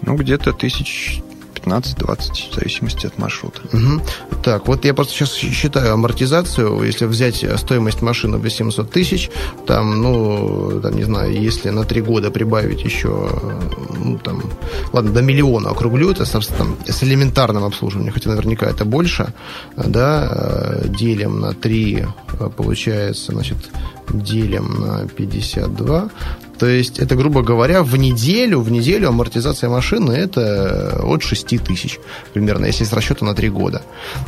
Ну, 0.02 0.16
где-то 0.16 0.52
тысяч 0.52 1.22
15-20, 1.66 2.50
в 2.50 2.55
зависимости 2.55 3.07
от 3.07 3.18
маршрута. 3.18 3.61
Мгм. 3.72 4.02
Так, 4.42 4.68
вот 4.68 4.85
я 4.85 4.94
просто 4.94 5.12
сейчас 5.12 5.35
считаю 5.35 5.94
амортизацию, 5.94 6.83
если 6.83 7.07
взять 7.07 7.44
стоимость 7.57 8.02
машины 8.02 8.38
800 8.38 8.90
тысяч, 8.90 9.31
там, 9.66 10.02
ну, 10.02 10.81
там, 10.81 10.94
не 10.96 11.05
знаю, 11.05 11.33
если 11.33 11.70
на 11.70 11.85
три 11.85 12.00
года 12.00 12.31
прибавить 12.31 12.85
еще, 12.85 13.29
ну, 13.98 14.18
там, 14.18 14.42
ладно, 14.92 15.12
до 15.12 15.22
миллиона 15.22 15.70
округлю, 15.70 16.11
это 16.11 16.24
с, 16.24 16.46
там, 16.46 16.76
с 16.87 17.02
элементарным 17.02 17.64
обслуживанием, 17.64 18.12
хотя 18.12 18.31
наверняка 18.31 18.66
это 18.66 18.85
больше, 18.85 19.33
да, 19.76 20.29
э, 20.31 20.88
делим 20.88 21.40
на 21.40 21.52
3, 21.52 22.07
получается, 22.57 23.33
значит, 23.33 23.59
делим 24.09 24.81
на 24.81 25.07
52, 25.09 26.11
то 26.58 26.66
есть 26.66 26.98
это, 26.98 27.14
грубо 27.16 27.42
говоря, 27.42 27.82
в 27.82 27.96
неделю, 27.96 28.60
в 28.60 28.70
неделю 28.70 29.08
амортизация 29.08 29.68
машины 29.70 30.12
это 30.12 31.00
от 31.02 31.22
6 31.22 31.62
тысяч 31.64 31.98
примерно, 32.32 32.66
если 32.66 32.84
с 32.84 32.92
расчета 32.92 33.24
на 33.24 33.34
3 33.34 33.48
года. 33.50 33.82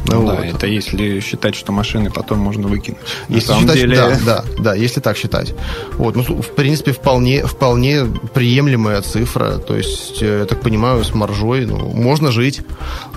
Ну, 0.06 0.20
Вот. 0.22 0.36
да, 0.36 0.46
это 0.46 0.66
если 0.66 1.20
считать, 1.20 1.54
что 1.54 1.72
машины 1.72 2.10
потом 2.10 2.38
можно 2.38 2.68
выкинуть. 2.68 3.00
Если 3.28 3.48
На 3.52 3.54
самом 3.58 3.60
считать, 3.62 3.80
деле, 3.80 3.96
да, 3.96 4.18
да, 4.24 4.44
да, 4.58 4.74
если 4.74 5.00
так 5.00 5.16
считать. 5.16 5.54
Вот, 5.94 6.16
ну, 6.16 6.22
в 6.22 6.54
принципе, 6.54 6.92
вполне, 6.92 7.46
вполне 7.46 8.04
приемлемая 8.34 9.02
цифра. 9.02 9.58
То 9.58 9.76
есть, 9.76 10.22
э, 10.22 10.40
я 10.40 10.44
так 10.44 10.60
понимаю, 10.60 11.04
с 11.04 11.14
маржой, 11.14 11.66
ну, 11.66 11.88
можно 11.90 12.30
жить, 12.32 12.60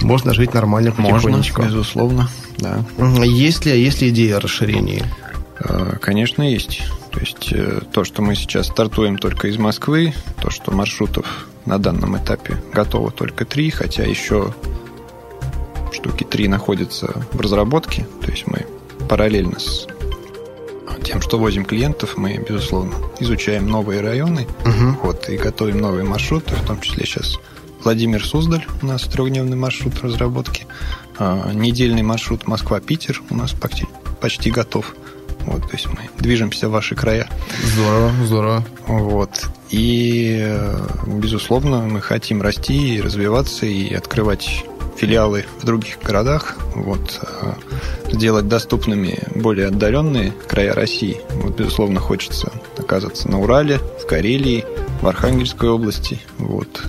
можно 0.01 0.33
жить 0.33 0.53
нормально 0.53 0.93
можно, 0.97 1.13
потихонечку. 1.15 1.61
безусловно, 1.63 2.29
да. 2.57 2.83
Есть 3.23 3.65
ли, 3.65 3.81
есть 3.81 4.01
ли 4.01 4.09
идея 4.09 4.37
о 4.37 4.39
расширении? 4.39 5.03
Э, 5.59 5.97
Конечно, 6.01 6.43
есть. 6.43 6.81
То 7.11 7.19
есть 7.19 7.51
э, 7.51 7.81
то, 7.91 8.03
что 8.03 8.21
мы 8.21 8.35
сейчас 8.35 8.67
стартуем 8.67 9.17
только 9.17 9.47
из 9.47 9.57
Москвы, 9.57 10.13
то, 10.41 10.49
что 10.49 10.71
маршрутов 10.71 11.47
на 11.65 11.77
данном 11.77 12.17
этапе 12.17 12.61
готово 12.73 13.11
только 13.11 13.45
три, 13.45 13.69
хотя 13.69 14.03
еще 14.03 14.53
штуки 15.91 16.23
три 16.23 16.47
находятся 16.47 17.25
в 17.33 17.39
разработке. 17.41 18.07
То 18.21 18.31
есть 18.31 18.47
мы 18.47 18.65
параллельно 19.07 19.59
с 19.59 19.87
тем, 21.03 21.19
что 21.21 21.37
возим 21.39 21.65
клиентов, 21.65 22.15
мы, 22.15 22.37
безусловно, 22.37 22.93
изучаем 23.19 23.67
новые 23.67 24.01
районы, 24.01 24.47
Мгм. 24.65 24.99
вот, 25.03 25.27
и 25.29 25.37
готовим 25.37 25.79
новые 25.79 26.03
маршруты, 26.05 26.55
в 26.55 26.65
том 26.65 26.79
числе 26.79 27.05
сейчас 27.05 27.39
Владимир 27.83 28.23
Суздаль, 28.23 28.65
у 28.81 28.85
нас 28.85 29.03
трехдневный 29.03 29.57
маршрут 29.57 29.95
в 29.95 30.03
разработке, 30.03 30.67
А, 31.17 31.51
недельный 31.53 32.01
маршрут 32.03 32.47
Москва-Питер 32.47 33.21
у 33.29 33.35
нас 33.35 33.51
почти, 33.51 33.85
почти 34.21 34.49
готов. 34.49 34.95
Вот, 35.51 35.63
то 35.63 35.73
есть 35.73 35.87
мы 35.87 36.09
движемся 36.17 36.69
в 36.69 36.71
ваши 36.71 36.95
края. 36.95 37.27
Здорово, 37.73 38.11
здорово. 38.23 38.65
Вот. 38.87 39.49
И, 39.69 40.39
э, 40.41 40.87
безусловно, 41.07 41.81
мы 41.81 41.99
хотим 41.99 42.41
расти 42.41 42.95
и 42.95 43.01
развиваться, 43.01 43.65
и 43.65 43.93
открывать 43.93 44.63
филиалы 44.95 45.45
в 45.59 45.65
других 45.65 45.99
городах, 46.01 46.57
вот, 46.75 47.19
э, 47.21 47.53
сделать 48.13 48.47
доступными 48.47 49.19
более 49.35 49.67
отдаленные 49.67 50.31
края 50.47 50.73
России. 50.73 51.19
Вот, 51.31 51.57
безусловно, 51.57 51.99
хочется 51.99 52.51
оказаться 52.77 53.29
на 53.29 53.41
Урале, 53.41 53.79
в 54.01 54.07
Карелии, 54.07 54.63
в 55.01 55.07
Архангельской 55.07 55.69
области, 55.69 56.19
вот, 56.37 56.81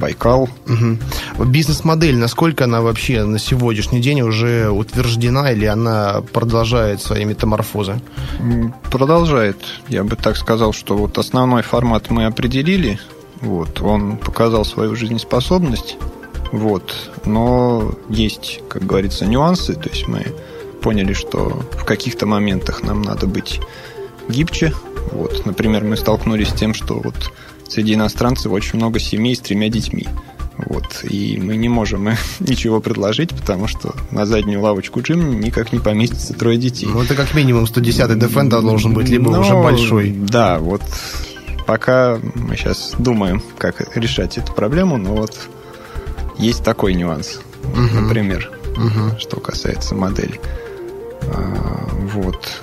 Байкал. 0.00 0.48
Мгм. 0.66 0.98
Бизнес-модель, 1.46 2.16
насколько 2.16 2.64
она 2.64 2.80
вообще 2.80 3.22
на 3.24 3.38
сегодняшний 3.38 4.00
день 4.00 4.22
уже 4.22 4.70
утверждена 4.70 5.52
или 5.52 5.66
она 5.66 6.22
продолжает 6.32 7.00
свои 7.02 7.24
метаморфозы? 7.24 8.00
Продолжает. 8.90 9.58
Я 9.88 10.02
бы 10.02 10.16
так 10.16 10.36
сказал, 10.36 10.72
что 10.72 10.96
вот 10.96 11.18
основной 11.18 11.62
формат 11.62 12.10
мы 12.10 12.26
определили. 12.26 12.98
Вот, 13.40 13.80
он 13.80 14.16
показал 14.16 14.64
свою 14.64 14.96
жизнеспособность. 14.96 15.96
Вот, 16.52 17.10
но 17.24 17.94
есть, 18.08 18.60
как 18.68 18.84
говорится, 18.84 19.26
нюансы. 19.26 19.74
То 19.74 19.88
есть 19.88 20.08
мы 20.08 20.26
поняли, 20.82 21.12
что 21.12 21.62
в 21.72 21.84
каких-то 21.84 22.26
моментах 22.26 22.82
нам 22.82 23.02
надо 23.02 23.26
быть 23.26 23.60
гибче. 24.28 24.72
Вот, 25.12 25.46
например, 25.46 25.84
мы 25.84 25.96
столкнулись 25.96 26.48
с 26.48 26.54
тем, 26.54 26.74
что 26.74 27.00
вот 27.00 27.32
среди 27.70 27.94
иностранцев 27.94 28.52
очень 28.52 28.76
много 28.78 28.98
семей 28.98 29.34
с 29.36 29.40
тремя 29.40 29.68
детьми. 29.68 30.06
Вот, 30.66 31.04
и 31.08 31.40
мы 31.42 31.56
не 31.56 31.70
можем 31.70 32.06
ничего 32.40 32.80
предложить, 32.80 33.30
потому 33.30 33.66
что 33.66 33.94
на 34.10 34.26
заднюю 34.26 34.60
лавочку 34.60 35.00
джим 35.00 35.40
никак 35.40 35.72
не 35.72 35.78
поместится 35.78 36.34
трое 36.34 36.58
детей. 36.58 36.86
Ну, 36.92 37.00
это 37.02 37.14
как 37.14 37.32
минимум 37.34 37.64
110-й 37.64 38.18
Defender 38.18 38.60
должен 38.60 38.92
быть, 38.92 39.08
либо 39.08 39.30
Ну, 39.30 39.40
уже 39.40 39.54
большой. 39.54 40.10
Да, 40.10 40.58
вот 40.58 40.82
пока 41.66 42.18
мы 42.34 42.56
сейчас 42.56 42.94
думаем, 42.98 43.42
как 43.56 43.96
решать 43.96 44.36
эту 44.36 44.52
проблему, 44.52 44.98
но 44.98 45.14
вот 45.14 45.34
есть 46.36 46.62
такой 46.62 46.92
нюанс, 46.94 47.40
Мгм. 47.74 48.02
например, 48.02 48.50
Мгм. 48.76 49.18
что 49.18 49.40
касается 49.40 49.94
модели. 49.94 50.38
А, 51.22 51.88
Вот. 52.14 52.60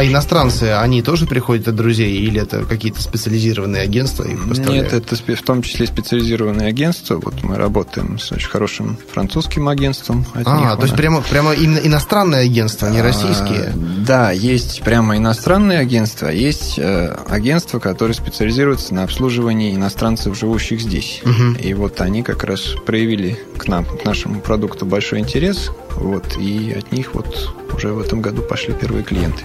А 0.00 0.04
иностранцы, 0.04 0.62
они 0.72 1.02
тоже 1.02 1.26
приходят 1.26 1.68
от 1.68 1.76
друзей 1.76 2.16
или 2.22 2.40
это 2.40 2.64
какие-то 2.64 3.02
специализированные 3.02 3.82
агентства 3.82 4.24
их 4.24 4.48
поставляют? 4.48 4.92
Нет, 4.94 5.04
это 5.12 5.36
в 5.36 5.42
том 5.42 5.60
числе 5.60 5.86
специализированные 5.86 6.68
агентства. 6.68 7.20
Вот 7.22 7.42
мы 7.42 7.56
работаем 7.56 8.18
с 8.18 8.32
очень 8.32 8.48
хорошим 8.48 8.96
французским 9.12 9.68
агентством. 9.68 10.24
От 10.32 10.46
них 10.46 10.46
А, 10.46 10.72
у 10.72 10.76
то 10.78 10.84
есть 10.84 10.96
прямо, 10.96 11.20
прямо 11.20 11.52
именно 11.52 11.80
иностранные 11.80 12.40
агентства, 12.46 12.86
не 12.86 13.02
российские? 13.02 13.74
А, 13.74 14.04
Да, 14.06 14.30
есть 14.30 14.80
прямо 14.80 15.18
иностранные 15.18 15.78
агентства, 15.78 16.28
а 16.28 16.32
есть 16.32 16.78
э, 16.78 17.14
агентства, 17.28 17.78
которые 17.78 18.14
специализируются 18.14 18.94
на 18.94 19.02
обслуживании 19.02 19.74
иностранцев, 19.74 20.34
живущих 20.34 20.80
здесь. 20.80 21.20
Мгм. 21.24 21.56
И 21.56 21.74
вот 21.74 22.00
они 22.00 22.22
как 22.22 22.44
раз 22.44 22.74
проявили 22.86 23.38
к 23.58 23.68
нам, 23.68 23.84
к 23.84 24.06
нашему 24.06 24.40
продукту 24.40 24.86
большой 24.86 25.18
интерес, 25.18 25.70
вот, 25.96 26.36
и 26.38 26.72
от 26.72 26.92
них 26.92 27.14
вот 27.14 27.52
уже 27.74 27.92
в 27.92 28.00
этом 28.00 28.20
году 28.20 28.42
пошли 28.42 28.74
первые 28.74 29.04
клиенты. 29.04 29.44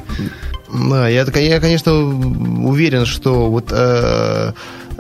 Да, 0.74 1.08
я, 1.08 1.24
я 1.24 1.60
конечно, 1.60 1.94
уверен, 1.94 3.06
что 3.06 3.50
вот 3.50 3.68
э, 3.72 4.52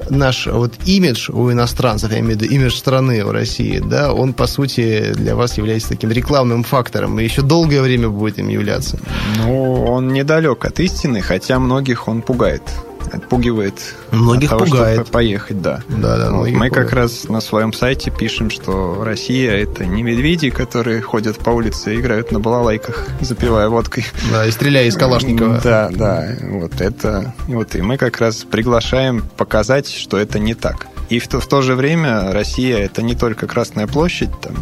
наш 0.09 0.47
вот 0.47 0.73
имидж 0.85 1.29
у 1.31 1.51
иностранцев, 1.51 2.11
я 2.11 2.19
имею 2.19 2.37
в 2.37 2.41
виду 2.41 2.53
имидж 2.53 2.75
страны 2.75 3.23
у 3.25 3.31
России, 3.31 3.79
да, 3.79 4.13
он, 4.13 4.33
по 4.33 4.47
сути, 4.47 5.13
для 5.15 5.35
вас 5.35 5.57
является 5.57 5.89
таким 5.89 6.11
рекламным 6.11 6.63
фактором 6.63 7.19
и 7.19 7.23
еще 7.23 7.41
долгое 7.41 7.81
время 7.81 8.09
будет 8.09 8.39
им 8.39 8.49
являться. 8.49 8.99
Ну, 9.37 9.85
он 9.85 10.09
недалек 10.09 10.65
от 10.65 10.79
истины, 10.79 11.21
хотя 11.21 11.59
многих 11.59 12.07
он 12.07 12.21
пугает 12.21 12.61
отпугивает. 13.11 13.75
Многих 14.11 14.51
от 14.51 14.59
того, 14.59 14.71
пугает. 14.71 14.95
Чтобы 14.95 15.11
поехать, 15.11 15.61
да. 15.61 15.81
Да, 15.87 16.17
да. 16.17 16.31
Вот. 16.31 16.47
Мы 16.47 16.69
пугает. 16.69 16.73
как 16.73 16.93
раз 16.93 17.25
на 17.29 17.41
своем 17.41 17.73
сайте 17.73 18.11
пишем, 18.11 18.49
что 18.49 19.03
Россия 19.03 19.53
это 19.55 19.85
не 19.85 20.03
медведи, 20.03 20.49
которые 20.49 21.01
ходят 21.01 21.37
по 21.37 21.51
улице 21.51 21.95
и 21.95 21.99
играют 21.99 22.31
на 22.31 22.39
балалайках, 22.39 23.07
запивая 23.21 23.69
водкой. 23.69 24.05
Да, 24.31 24.45
и 24.45 24.51
стреляя 24.51 24.87
из 24.87 24.95
Калашникова. 24.95 25.61
Да, 25.63 25.89
да. 25.91 26.27
Вот 26.41 26.81
это. 26.81 27.33
Вот 27.47 27.75
и 27.75 27.81
мы 27.81 27.97
как 27.97 28.19
раз 28.19 28.37
приглашаем 28.37 29.23
показать, 29.37 29.89
что 29.89 30.17
это 30.17 30.39
не 30.39 30.53
так. 30.53 30.87
И 31.09 31.19
в 31.19 31.27
то, 31.27 31.39
в 31.39 31.47
то 31.47 31.61
же 31.61 31.75
время 31.75 32.31
Россия 32.31 32.77
это 32.79 33.01
не 33.01 33.15
только 33.15 33.47
Красная 33.47 33.85
площадь, 33.87 34.31
там, 34.41 34.55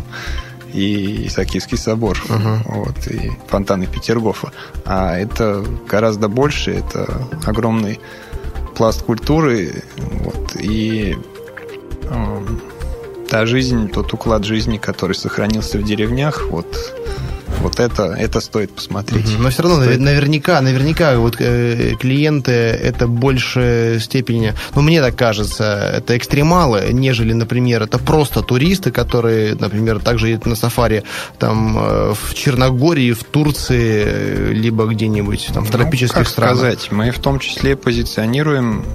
и 0.74 1.28
Исаакиевский 1.28 1.78
собор, 1.78 2.22
uh-huh. 2.28 2.62
вот, 2.66 3.08
и 3.08 3.32
фонтаны 3.48 3.86
Петергофа. 3.86 4.52
А 4.86 5.18
это 5.18 5.64
гораздо 5.88 6.28
больше, 6.28 6.72
это 6.72 7.28
огромный 7.46 8.00
пласт 8.76 9.04
культуры, 9.04 9.84
вот, 9.98 10.56
и 10.60 11.16
э, 12.04 12.40
та 13.30 13.46
жизнь, 13.46 13.90
тот 13.90 14.14
уклад 14.14 14.44
жизни, 14.44 14.78
который 14.78 15.14
сохранился 15.14 15.78
в 15.78 15.84
деревнях, 15.84 16.48
вот 16.50 16.68
вот 17.64 17.80
это, 17.80 18.14
это 18.14 18.42
стоит 18.42 18.72
посмотреть. 18.76 19.38
Но 19.40 19.50
все 19.50 19.64
равно 19.64 19.82
стоит... 19.82 20.00
наверняка, 20.00 20.62
наверняка 20.62 21.18
вот 21.18 21.38
э, 21.40 21.96
клиенты 22.00 22.52
это 22.52 23.08
больше 23.08 24.00
степени, 24.02 24.54
ну 24.76 24.82
мне 24.82 25.02
так 25.02 25.16
кажется, 25.16 25.94
это 25.98 26.18
экстремалы, 26.18 26.90
нежели, 26.92 27.34
например, 27.34 27.84
это 27.84 27.98
просто 27.98 28.42
туристы, 28.42 28.92
которые, 28.92 29.56
например, 29.56 30.00
также 30.00 30.30
едут 30.30 30.46
на 30.46 30.56
сафари 30.56 31.04
там 31.40 31.78
э, 31.78 32.14
в 32.14 32.34
Черногории, 32.34 33.14
в 33.14 33.24
Турции, 33.24 34.54
либо 34.54 34.86
где-нибудь 34.86 35.52
там 35.54 35.64
в 35.66 35.72
ну, 35.72 35.78
тропических 35.78 36.18
ну, 36.18 36.24
как 36.24 36.32
странах. 36.32 36.58
сказать, 36.58 36.92
мы 36.92 37.12
в 37.12 37.20
том 37.20 37.40
числе 37.40 37.76
позиционируем 37.76 38.86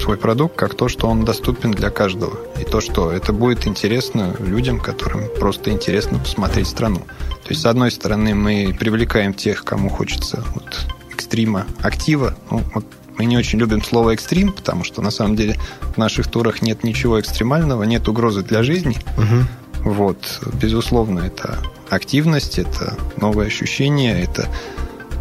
свой 0.00 0.16
продукт 0.16 0.56
как 0.56 0.74
то, 0.74 0.88
что 0.88 1.08
он 1.08 1.24
доступен 1.24 1.72
для 1.72 1.90
каждого. 1.90 2.38
И 2.60 2.64
то, 2.64 2.80
что 2.80 3.12
это 3.12 3.32
будет 3.32 3.66
интересно 3.66 4.34
людям, 4.38 4.80
которым 4.80 5.24
просто 5.38 5.70
интересно 5.70 6.18
посмотреть 6.18 6.68
страну. 6.68 7.00
То 7.44 7.50
есть, 7.50 7.62
с 7.62 7.66
одной 7.66 7.90
стороны, 7.90 8.34
мы 8.34 8.76
привлекаем 8.78 9.34
тех, 9.34 9.64
кому 9.64 9.88
хочется 9.88 10.44
вот, 10.54 10.86
экстрима, 11.10 11.66
актива. 11.82 12.36
Ну, 12.50 12.62
вот 12.74 12.84
мы 13.18 13.24
не 13.24 13.36
очень 13.36 13.58
любим 13.58 13.82
слово 13.82 14.10
экстрим, 14.10 14.52
потому 14.52 14.84
что 14.84 15.02
на 15.02 15.10
самом 15.10 15.34
деле 15.34 15.56
в 15.94 15.98
наших 15.98 16.28
турах 16.28 16.62
нет 16.62 16.84
ничего 16.84 17.20
экстремального, 17.20 17.82
нет 17.82 18.08
угрозы 18.08 18.42
для 18.42 18.62
жизни. 18.62 18.96
Угу. 19.16 19.90
Вот, 19.90 20.40
безусловно, 20.60 21.20
это 21.20 21.58
активность, 21.90 22.58
это 22.58 22.96
новые 23.16 23.48
ощущения, 23.48 24.22
это 24.22 24.48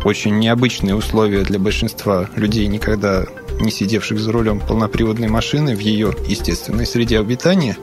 очень 0.04 0.38
необычные 0.40 0.96
условия 0.96 1.44
для 1.44 1.60
большинства 1.60 2.30
людей, 2.36 2.68
никогда 2.68 3.26
не 3.60 3.72
сидевших 3.72 4.20
за 4.20 4.32
рулем 4.32 4.60
полноприводной 4.60 5.28
машины 5.28 5.76
в 5.76 5.80
ее 5.80 6.14
естественной 6.28 6.86
среде 6.86 7.20
обитания. 7.20 7.78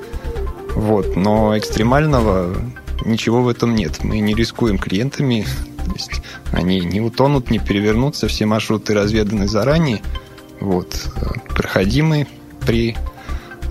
Вот, 0.75 1.17
но 1.17 1.57
экстремального 1.57 2.55
ничего 3.05 3.43
в 3.43 3.49
этом 3.49 3.75
нет. 3.75 4.03
Мы 4.03 4.21
не 4.21 4.35
рискуем 4.35 4.79
клиентами, 4.79 5.47
то 5.85 5.93
есть 5.93 6.23
они 6.53 6.81
не 6.81 7.01
утонут, 7.01 7.51
не 7.51 7.59
перевернутся, 7.59 8.29
все 8.29 8.47
маршруты 8.47 8.95
разведаны 8.95 9.47
заранее, 9.47 10.03
вот, 10.61 11.09
проходимы 11.55 12.27
при 12.67 12.97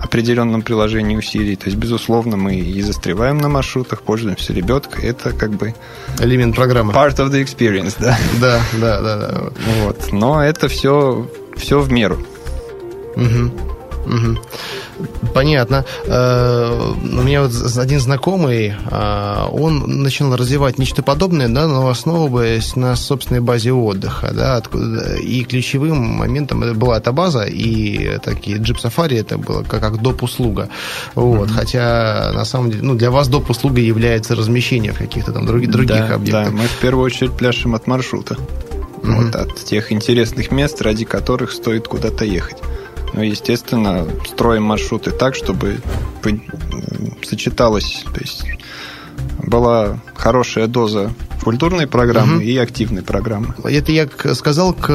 определенном 0.04 0.62
приложении 0.62 1.16
усилий. 1.16 1.56
То 1.56 1.66
есть, 1.66 1.78
безусловно, 1.78 2.36
мы 2.36 2.56
и 2.56 2.82
застреваем 2.82 3.38
на 3.38 3.48
маршрутах, 3.48 4.02
пользуемся 4.02 4.52
лебедкой. 4.52 5.04
Это 5.04 5.32
как 5.32 5.52
бы... 5.52 5.74
Элемент 6.20 6.54
программы. 6.54 6.92
Part 6.92 7.16
of 7.16 7.30
the 7.30 7.42
experience, 7.42 7.96
да. 7.98 8.16
Да, 8.40 8.60
да, 8.74 9.00
да. 9.00 9.16
да. 9.16 9.42
Вот. 9.82 10.12
Но 10.12 10.44
это 10.44 10.68
все, 10.68 11.26
все 11.56 11.80
в 11.80 11.90
меру. 11.90 12.18
Угу. 13.16 13.74
Угу. 14.06 14.38
Понятно. 15.32 15.84
Э, 16.06 16.92
у 17.02 17.22
меня 17.22 17.42
вот 17.42 17.52
один 17.76 18.00
знакомый, 18.00 18.74
э, 18.90 19.46
он 19.50 20.02
начал 20.02 20.34
развивать 20.36 20.78
нечто 20.78 21.02
подобное, 21.02 21.48
да, 21.48 21.66
но 21.66 21.88
основываясь 21.88 22.76
на 22.76 22.94
собственной 22.96 23.40
базе 23.40 23.72
отдыха, 23.72 24.30
да, 24.32 24.56
откуда, 24.56 25.16
и 25.16 25.44
ключевым 25.44 25.98
моментом 25.98 26.62
это 26.62 26.74
была 26.74 26.98
эта 26.98 27.12
база, 27.12 27.44
и 27.44 28.18
такие 28.18 28.58
джип 28.58 28.78
сафари 28.78 29.16
это 29.16 29.38
было 29.38 29.62
как, 29.62 29.80
как 29.80 30.00
доп-услуга. 30.00 30.68
Вот, 31.14 31.48
mm-hmm. 31.48 31.54
Хотя, 31.54 32.32
на 32.34 32.44
самом 32.44 32.70
деле, 32.70 32.82
ну, 32.82 32.94
для 32.94 33.10
вас 33.10 33.28
доп-услуга 33.28 33.80
является 33.80 34.34
размещение 34.34 34.92
в 34.92 34.98
каких-то 34.98 35.32
там 35.32 35.46
других, 35.46 35.70
других 35.70 36.08
да, 36.08 36.14
объектах. 36.14 36.46
Да, 36.46 36.50
мы 36.50 36.64
в 36.64 36.80
первую 36.80 37.04
очередь 37.04 37.32
пляшем 37.32 37.74
от 37.74 37.86
маршрута. 37.86 38.36
Mm-hmm. 39.04 39.24
Вот, 39.24 39.36
от 39.36 39.54
тех 39.56 39.92
интересных 39.92 40.50
мест, 40.50 40.80
ради 40.80 41.04
которых 41.04 41.52
стоит 41.52 41.88
куда-то 41.88 42.24
ехать. 42.24 42.56
Ну, 43.12 43.22
естественно, 43.22 44.06
строим 44.26 44.64
маршруты 44.64 45.10
так, 45.10 45.34
чтобы 45.34 45.78
сочеталось, 47.22 48.04
то 48.12 48.20
есть 48.20 48.44
была 49.38 50.00
хорошая 50.14 50.66
доза 50.66 51.12
культурной 51.44 51.86
программы 51.86 52.36
угу. 52.36 52.42
и 52.42 52.56
активной 52.56 53.02
программы. 53.02 53.54
Это 53.64 53.92
я 53.92 54.08
сказал, 54.34 54.72
к, 54.72 54.88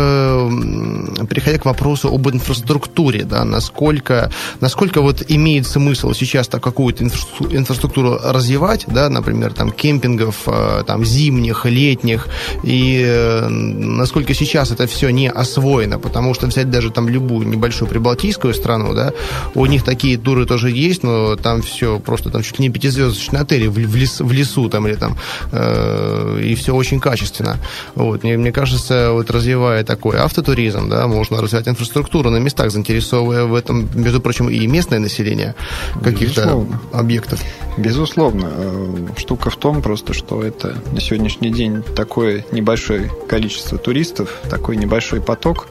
переходя 1.30 1.60
к 1.60 1.66
вопросу 1.66 2.14
об 2.14 2.28
инфраструктуре, 2.28 3.24
да, 3.24 3.46
насколько, 3.46 4.32
насколько 4.60 5.02
вот 5.02 5.24
имеет 5.28 5.68
смысл 5.68 6.14
сейчас 6.14 6.48
так 6.48 6.64
какую-то 6.64 7.04
инфраструктуру 7.04 8.20
развивать, 8.24 8.86
да, 8.88 9.10
например, 9.10 9.54
там 9.54 9.72
кемпингов, 9.72 10.36
э, 10.48 10.84
там 10.86 11.06
зимних, 11.06 11.66
летних, 11.66 12.28
и 12.64 13.04
э, 13.06 13.48
насколько 13.48 14.34
сейчас 14.34 14.72
это 14.72 14.88
все 14.88 15.10
не 15.12 15.30
освоено, 15.30 16.00
потому 16.00 16.34
что 16.34 16.48
взять 16.48 16.72
даже 16.72 16.90
там 16.90 17.08
любую 17.08 17.48
небольшую 17.48 17.88
прибалтийскую 17.90 18.54
страну, 18.54 18.94
да, 18.94 19.14
у 19.54 19.66
них 19.68 19.84
такие 19.84 20.18
туры 20.18 20.46
тоже 20.46 20.72
есть, 20.72 21.04
но 21.04 21.36
там 21.36 21.62
все 21.62 22.00
просто 22.00 22.30
там 22.32 22.42
чуть 22.42 22.60
ли 22.60 22.68
не 22.68 22.74
пятизвездочные 22.74 23.42
отели 23.42 23.68
в, 23.68 23.74
в, 23.74 23.96
лес, 23.96 24.20
в 24.20 24.32
лесу 24.32 24.70
там 24.70 24.88
или 24.88 24.96
там 24.96 25.16
э, 25.52 26.38
и 26.39 26.56
все 26.56 26.73
очень 26.73 26.99
качественно. 26.99 27.58
Вот. 27.95 28.23
Мне, 28.23 28.38
мне 28.38 28.52
кажется, 28.52 29.12
вот 29.12 29.30
развивая 29.32 29.84
такой 29.84 30.17
автотуризм, 30.17 30.89
да, 30.89 31.08
можно 31.08 31.41
развивать 31.41 31.67
инфраструктуру 31.67 32.30
на 32.30 32.38
местах, 32.38 32.71
заинтересовывая 32.71 33.45
в 33.45 33.56
этом, 33.56 33.89
между 33.93 34.21
прочим, 34.21 34.49
и 34.49 34.65
местное 34.67 34.99
население 34.99 35.56
каких-то 36.04 36.65
объектов. 36.93 37.41
Безусловно. 37.78 38.49
Э, 38.52 39.08
штука 39.17 39.49
в 39.49 39.56
том 39.56 39.82
просто, 39.82 40.13
что 40.13 40.43
это 40.43 40.75
на 40.91 40.99
сегодняшний 40.99 41.52
день 41.52 41.84
такое 41.95 42.45
небольшое 42.52 43.10
количество 43.28 43.78
туристов, 43.78 44.41
такой 44.49 44.75
небольшой 44.75 45.21
поток. 45.21 45.67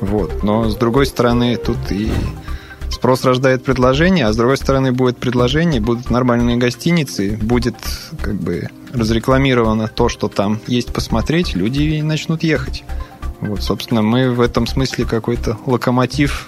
Вот. 0.00 0.42
Но, 0.42 0.68
с 0.68 0.76
другой 0.76 1.06
стороны, 1.06 1.56
тут 1.56 1.78
и 1.90 2.10
Спрос 2.92 3.24
рождает 3.24 3.64
предложение, 3.64 4.26
а 4.26 4.32
с 4.34 4.36
другой 4.36 4.58
стороны 4.58 4.92
будет 4.92 5.16
предложение, 5.16 5.80
будут 5.80 6.10
нормальные 6.10 6.58
гостиницы, 6.58 7.38
будет 7.40 7.74
как 8.20 8.34
бы 8.34 8.68
разрекламировано 8.92 9.88
то, 9.88 10.10
что 10.10 10.28
там 10.28 10.60
есть 10.66 10.92
посмотреть, 10.92 11.56
люди 11.56 12.02
начнут 12.02 12.42
ехать. 12.42 12.84
Вот, 13.40 13.62
собственно, 13.62 14.02
мы 14.02 14.30
в 14.30 14.42
этом 14.42 14.66
смысле 14.66 15.06
какой-то 15.06 15.56
локомотив 15.64 16.46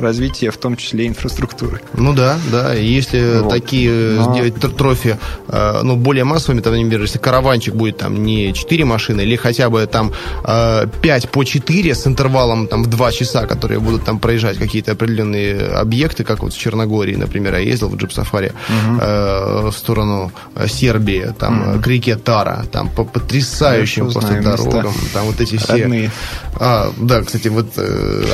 развития, 0.00 0.50
в 0.50 0.56
том 0.56 0.76
числе 0.76 1.06
инфраструктуры. 1.06 1.80
Ну 1.94 2.12
да, 2.12 2.38
да. 2.50 2.74
Если 2.74 3.40
вот. 3.40 3.50
такие 3.50 3.90
Но... 3.90 4.32
сделать 4.32 4.76
трофи, 4.76 5.18
э, 5.48 5.80
ну, 5.82 5.96
более 5.96 6.24
массовыми, 6.24 6.60
там, 6.60 6.74
например, 6.74 7.02
если 7.02 7.18
караванчик 7.18 7.74
будет 7.74 7.98
там 7.98 8.22
не 8.24 8.52
4 8.52 8.84
машины, 8.84 9.22
или 9.22 9.36
хотя 9.36 9.70
бы 9.70 9.86
там 9.86 10.12
5 10.44 11.24
э, 11.24 11.28
по 11.28 11.44
4 11.44 11.94
с 11.94 12.06
интервалом 12.06 12.66
там 12.68 12.82
в 12.82 12.86
2 12.86 13.12
часа, 13.12 13.46
которые 13.46 13.80
будут 13.80 14.04
там 14.04 14.18
проезжать 14.18 14.58
какие-то 14.58 14.92
определенные 14.92 15.66
объекты, 15.66 16.24
как 16.24 16.42
вот 16.42 16.52
в 16.52 16.58
Черногории, 16.58 17.16
например, 17.16 17.54
я 17.54 17.60
ездил 17.60 17.88
в 17.88 17.96
джип-сафари 17.96 18.52
угу. 18.68 19.70
в 19.70 19.72
сторону 19.76 20.32
Сербии, 20.66 21.34
там 21.38 21.70
угу. 21.70 21.82
к 21.82 21.86
реке 21.86 22.16
Тара, 22.16 22.64
там 22.70 22.88
по 22.88 23.04
потрясающим 23.04 24.10
просто 24.10 24.42
дорогам, 24.42 24.92
места. 24.92 25.14
там 25.14 25.26
вот 25.26 25.40
эти 25.40 25.56
все... 25.56 25.72
Родные. 25.72 26.10
А, 26.54 26.90
да, 26.96 27.22
кстати, 27.22 27.48
вот 27.48 27.78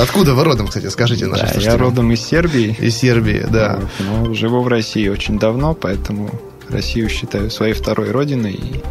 откуда 0.00 0.34
вы 0.34 0.44
родом, 0.44 0.68
кстати, 0.68 0.88
скажите 0.88 1.26
наши 1.26 1.51
я 1.60 1.76
родом 1.76 2.12
из 2.12 2.20
Сербии. 2.20 2.76
Из 2.78 2.96
Сербии, 2.96 3.46
да. 3.50 3.78
Вот, 3.80 4.26
но 4.26 4.34
живу 4.34 4.62
в 4.62 4.68
России 4.68 5.08
очень 5.08 5.38
давно, 5.38 5.74
поэтому 5.74 6.30
Россию 6.68 7.08
считаю 7.08 7.50
своей 7.50 7.74
второй 7.74 8.10
родиной. 8.10 8.82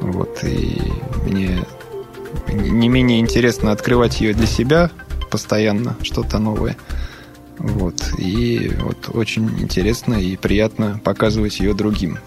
Вот, 0.00 0.42
и 0.44 0.80
мне 1.26 1.64
не 2.48 2.88
менее 2.88 3.20
интересно 3.20 3.72
открывать 3.72 4.20
ее 4.20 4.32
для 4.34 4.46
себя 4.46 4.90
постоянно, 5.30 5.96
что-то 6.02 6.38
новое. 6.38 6.76
Вот. 7.58 8.12
И 8.18 8.72
вот 8.80 9.08
очень 9.12 9.48
интересно 9.60 10.14
и 10.14 10.36
приятно 10.36 11.00
показывать 11.02 11.60
ее 11.60 11.74
другим. 11.74 12.18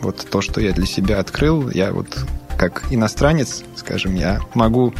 Вот 0.00 0.26
то, 0.30 0.40
что 0.40 0.60
я 0.60 0.72
для 0.72 0.86
себя 0.86 1.20
открыл, 1.20 1.70
я 1.70 1.92
вот 1.92 2.26
как 2.56 2.84
иностранец, 2.90 3.62
скажем, 3.76 4.14
я 4.14 4.40
могу 4.54 4.92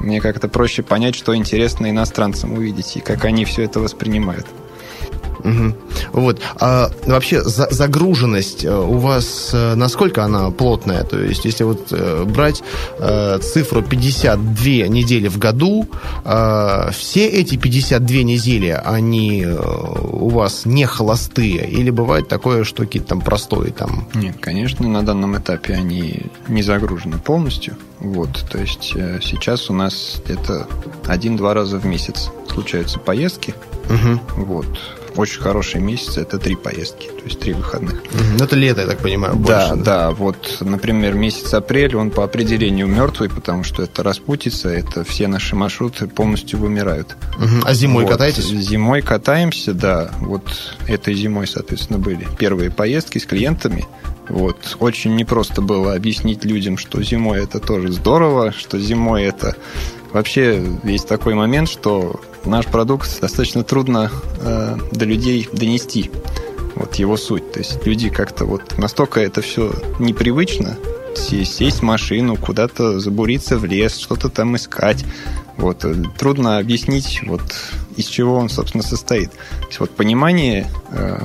мне 0.00 0.20
как-то 0.20 0.48
проще 0.48 0.82
понять, 0.82 1.14
что 1.14 1.34
интересно 1.36 1.90
иностранцам 1.90 2.52
увидеть 2.52 2.96
и 2.96 3.00
как 3.00 3.24
они 3.24 3.44
все 3.44 3.64
это 3.64 3.80
воспринимают. 3.80 4.46
Угу. 5.44 5.74
Вот. 6.12 6.40
А 6.60 6.90
вообще 7.06 7.42
за, 7.42 7.68
загруженность 7.70 8.64
э, 8.64 8.74
у 8.74 8.98
вас 8.98 9.50
э, 9.52 9.74
насколько 9.74 10.24
она 10.24 10.50
плотная? 10.50 11.04
То 11.04 11.18
есть, 11.18 11.44
если 11.44 11.64
вот 11.64 11.88
э, 11.92 12.24
брать 12.24 12.62
э, 12.98 13.38
цифру 13.38 13.82
52 13.82 14.88
недели 14.88 15.28
в 15.28 15.38
году, 15.38 15.88
э, 16.24 16.90
все 16.92 17.26
эти 17.26 17.56
52 17.56 18.22
недели, 18.22 18.80
они 18.84 19.46
у 19.46 20.28
вас 20.30 20.66
не 20.66 20.86
холостые? 20.86 21.68
Или 21.68 21.90
бывает 21.90 22.28
такое, 22.28 22.64
что 22.64 22.84
какие-то 22.84 23.08
там 23.08 23.20
простые 23.20 23.72
там? 23.72 24.08
Нет, 24.14 24.36
конечно, 24.40 24.88
на 24.88 25.04
данном 25.04 25.36
этапе 25.38 25.74
они 25.74 26.26
не 26.48 26.62
загружены 26.62 27.18
полностью. 27.18 27.76
Вот, 28.00 28.44
то 28.50 28.58
есть 28.58 28.92
сейчас 29.22 29.70
у 29.70 29.72
нас 29.72 30.22
это 30.26 30.66
один-два 31.06 31.54
раза 31.54 31.78
в 31.78 31.84
месяц 31.84 32.30
случаются 32.48 32.98
поездки. 32.98 33.54
Угу. 33.88 34.44
Вот 34.44 34.97
очень 35.18 35.40
хорошие 35.40 35.82
месяцы 35.82 36.20
это 36.20 36.38
три 36.38 36.54
поездки, 36.54 37.08
то 37.08 37.24
есть 37.24 37.40
три 37.40 37.52
выходных. 37.52 38.02
Ну, 38.38 38.44
это 38.44 38.54
лето, 38.54 38.82
я 38.82 38.86
так 38.86 38.98
понимаю, 38.98 39.34
больше. 39.34 39.52
Да, 39.52 39.74
да, 39.74 39.82
да. 39.82 40.10
Вот, 40.12 40.58
например, 40.60 41.14
месяц 41.14 41.52
апрель, 41.52 41.96
он 41.96 42.10
по 42.10 42.22
определению 42.22 42.86
мертвый, 42.86 43.28
потому 43.28 43.64
что 43.64 43.82
это 43.82 44.02
распутица, 44.02 44.68
это 44.68 45.02
все 45.02 45.26
наши 45.26 45.56
маршруты 45.56 46.06
полностью 46.06 46.60
вымирают. 46.60 47.16
Угу. 47.36 47.64
А 47.64 47.74
зимой 47.74 48.04
вот. 48.04 48.12
катаетесь? 48.12 48.44
Зимой 48.44 49.02
катаемся, 49.02 49.74
да. 49.74 50.12
Вот 50.20 50.76
этой 50.86 51.14
зимой, 51.14 51.48
соответственно, 51.48 51.98
были 51.98 52.26
первые 52.38 52.70
поездки 52.70 53.18
с 53.18 53.26
клиентами. 53.26 53.86
Вот. 54.28 54.76
Очень 54.78 55.16
непросто 55.16 55.62
было 55.62 55.94
объяснить 55.94 56.44
людям, 56.44 56.78
что 56.78 57.02
зимой 57.02 57.42
это 57.42 57.58
тоже 57.58 57.90
здорово, 57.92 58.52
что 58.52 58.78
зимой 58.78 59.24
это... 59.24 59.56
Вообще 60.12 60.64
есть 60.84 61.06
такой 61.06 61.34
момент, 61.34 61.68
что 61.68 62.20
наш 62.44 62.66
продукт 62.66 63.20
достаточно 63.20 63.62
трудно 63.62 64.10
э, 64.40 64.76
до 64.92 65.04
людей 65.04 65.48
донести. 65.52 66.10
Вот 66.74 66.94
его 66.94 67.16
суть. 67.16 67.52
То 67.52 67.58
есть 67.58 67.84
люди 67.86 68.08
как-то 68.08 68.44
вот 68.44 68.78
настолько 68.78 69.20
это 69.20 69.42
все 69.42 69.72
непривычно, 69.98 70.76
сесть 71.14 71.80
в 71.80 71.82
машину, 71.82 72.36
куда-то 72.36 73.00
забуриться 73.00 73.58
в 73.58 73.64
лес, 73.64 73.98
что-то 73.98 74.28
там 74.28 74.56
искать. 74.56 75.04
Вот. 75.56 75.84
Э, 75.84 75.94
трудно 76.16 76.58
объяснить, 76.58 77.20
вот, 77.26 77.42
из 77.96 78.06
чего 78.06 78.36
он, 78.36 78.48
собственно, 78.48 78.82
состоит. 78.82 79.30
То 79.32 79.66
есть 79.66 79.80
вот 79.80 79.90
понимание 79.90 80.66
э, 80.90 81.18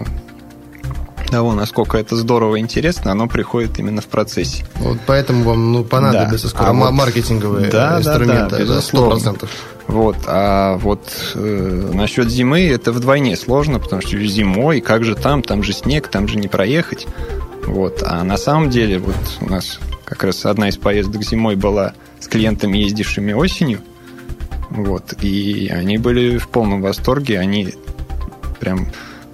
того, 1.34 1.56
насколько 1.56 1.98
это 1.98 2.16
здорово 2.16 2.58
и 2.58 2.60
интересно, 2.60 3.12
оно 3.12 3.28
приходит 3.28 3.80
именно 3.80 4.02
в 4.02 4.06
процессе. 4.06 4.68
Вот 4.76 5.00
поэтому 5.08 5.44
вам 5.44 5.72
ну, 5.72 5.84
понадобятся 5.84 6.46
да. 6.46 6.50
скоро 6.50 6.70
а 6.70 6.92
маркетинговые 6.92 7.72
да, 7.72 7.98
инструменты. 7.98 8.52
Да, 8.52 8.58
да, 8.58 8.60
безусловно. 8.60 9.30
100%. 9.30 9.50
Вот. 9.88 10.18
А 10.28 10.78
вот 10.78 11.02
э, 11.34 11.92
насчет 11.92 12.30
зимы 12.30 12.68
это 12.68 12.92
вдвойне 12.92 13.36
сложно, 13.36 13.80
потому 13.80 14.04
что 14.04 14.16
зимой, 14.20 14.80
как 14.80 15.04
же 15.04 15.16
там, 15.16 15.42
там 15.42 15.64
же 15.64 15.74
снег, 15.74 16.08
там 16.08 16.28
же 16.28 16.38
не 16.38 16.48
проехать. 16.48 17.08
Вот. 17.66 18.04
А 18.06 18.24
на 18.24 18.38
самом 18.38 18.70
деле, 18.70 19.00
вот 19.00 19.16
у 19.42 19.50
нас 19.50 19.80
как 20.06 20.24
раз 20.24 20.46
одна 20.46 20.70
из 20.70 20.78
поездок 20.78 21.24
зимой 21.24 21.56
была 21.56 21.94
с 22.20 22.28
клиентами, 22.28 22.78
ездившими 22.78 23.34
осенью. 23.34 23.80
Вот. 24.70 25.16
И 25.24 25.68
они 25.74 25.98
были 25.98 26.38
в 26.38 26.48
полном 26.50 26.84
восторге. 26.84 27.40
Они 27.40 27.74
прям 28.60 28.90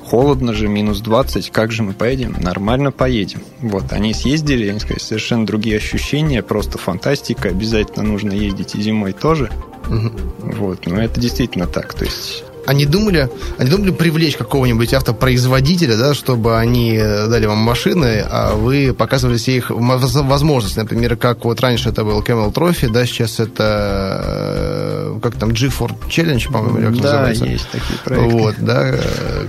холодно 0.10 0.54
же, 0.54 0.68
минус 0.68 1.02
20, 1.02 1.52
как 1.52 1.72
же 1.72 1.84
мы 1.84 1.94
поедем? 1.94 2.36
Нормально 2.40 2.92
поедем. 2.92 3.42
Вот, 3.60 3.94
они 3.94 4.14
съездили, 4.14 4.68
они 4.68 4.80
сказали, 4.80 5.00
совершенно 5.00 5.46
другие 5.46 5.78
ощущения, 5.78 6.42
просто 6.42 6.78
фантастика, 6.80 7.50
обязательно 7.50 8.04
нужно 8.04 8.32
ездить 8.32 8.74
и 8.76 8.82
зимой 8.82 9.14
тоже. 9.14 9.52
Угу. 9.88 10.56
Вот, 10.58 10.88
но 10.88 11.00
это 11.00 11.20
действительно 11.20 11.68
так, 11.68 11.94
то 11.94 12.06
есть 12.06 12.44
они 12.70 12.86
думали, 12.86 13.30
они 13.58 13.70
думали 13.72 13.90
привлечь 13.90 14.38
какого-нибудь 14.38 14.94
автопроизводителя, 14.94 15.98
да, 15.98 16.14
чтобы 16.14 16.56
они 16.58 16.98
дали 17.00 17.48
вам 17.48 17.58
машины, 17.58 18.24
а 18.30 18.56
вы 18.56 18.94
показывали 18.94 19.38
все 19.38 19.58
их 19.58 19.72
возможности. 19.72 20.78
Например, 20.78 21.16
как 21.16 21.46
вот 21.46 21.60
раньше 21.62 21.90
это 21.90 22.04
был 22.04 22.22
Camel 22.22 22.54
Trophy, 22.54 22.92
да, 22.92 23.08
сейчас 23.08 23.40
это 23.40 24.22
э, 24.24 25.20
как 25.24 25.36
там 25.36 25.50
G4 25.50 25.96
Challenge, 26.10 26.52
по-моему, 26.52 26.78
как 26.78 27.02
да, 27.02 27.12
называется. 27.12 27.46
есть 27.46 27.70
такие 27.72 28.00
проекты. 28.06 28.38
Вот, 28.38 28.56
да, 28.60 28.94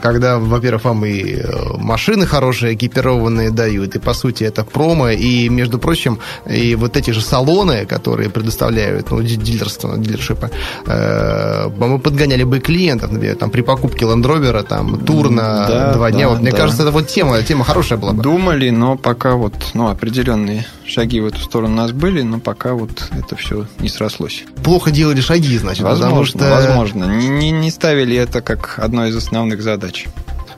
когда, 0.02 0.38
во-первых, 0.38 0.84
вам 0.84 1.04
и 1.04 1.34
э, 1.34 1.76
машины 1.76 2.24
хорошие, 2.24 2.74
экипированные 2.74 3.50
дают, 3.50 3.96
и, 3.96 3.98
по 3.98 4.14
сути, 4.14 4.44
это 4.44 4.64
промо, 4.64 5.10
и, 5.10 5.50
между 5.50 5.78
прочим, 5.78 6.20
и 6.48 6.74
вот 6.74 6.96
эти 6.96 7.10
же 7.10 7.20
салоны, 7.20 7.84
которые 7.84 8.30
предоставляют, 8.30 9.10
ну, 9.10 9.22
дилерство, 9.22 9.98
дилершипы, 9.98 10.50
э, 10.86 11.68
мы 11.76 11.98
подгоняли 11.98 12.44
бы 12.44 12.60
клиентов, 12.60 13.09
там 13.38 13.50
при 13.50 13.62
покупке 13.62 14.04
Land 14.04 14.22
Rover, 14.22 14.62
там, 14.62 14.98
тур 15.04 15.30
на 15.30 15.66
да, 15.66 15.92
два 15.94 16.10
дня. 16.10 16.26
Да, 16.26 16.28
вот, 16.30 16.40
мне 16.40 16.50
да. 16.50 16.56
кажется, 16.56 16.82
это 16.82 16.92
вот 16.92 17.08
тема, 17.08 17.42
тема 17.42 17.64
хорошая 17.64 17.98
была 17.98 18.12
бы. 18.12 18.22
Думали, 18.22 18.70
но 18.70 18.96
пока 18.96 19.34
вот, 19.34 19.54
ну, 19.74 19.88
определенные 19.88 20.66
шаги 20.86 21.20
в 21.20 21.26
эту 21.26 21.40
сторону 21.40 21.74
у 21.74 21.76
нас 21.76 21.92
были, 21.92 22.22
но 22.22 22.38
пока 22.40 22.74
вот 22.74 23.08
это 23.10 23.36
все 23.36 23.66
не 23.78 23.88
срослось. 23.88 24.44
Плохо 24.62 24.90
делали 24.90 25.20
шаги, 25.20 25.56
значит, 25.58 25.82
возможно, 25.82 26.08
потому 26.08 26.24
что... 26.24 26.38
Возможно, 26.50 27.04
не, 27.04 27.50
не 27.50 27.70
ставили 27.70 28.16
это 28.16 28.40
как 28.40 28.78
одной 28.78 29.10
из 29.10 29.16
основных 29.16 29.62
задач. 29.62 30.06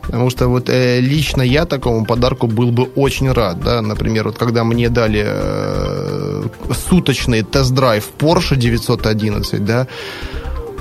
Потому 0.02 0.30
что 0.30 0.48
вот 0.48 0.68
э, 0.68 1.00
лично 1.00 1.42
я 1.42 1.64
такому 1.64 2.04
подарку 2.04 2.48
был 2.48 2.72
бы 2.72 2.84
очень 2.96 3.30
рад, 3.30 3.60
да, 3.60 3.80
например, 3.80 4.24
вот 4.24 4.36
когда 4.36 4.64
мне 4.64 4.88
дали 4.88 5.24
э, 5.24 6.42
суточный 6.88 7.42
тест-драйв 7.42 8.10
Porsche 8.18 8.56
911, 8.56 9.64
да, 9.64 9.86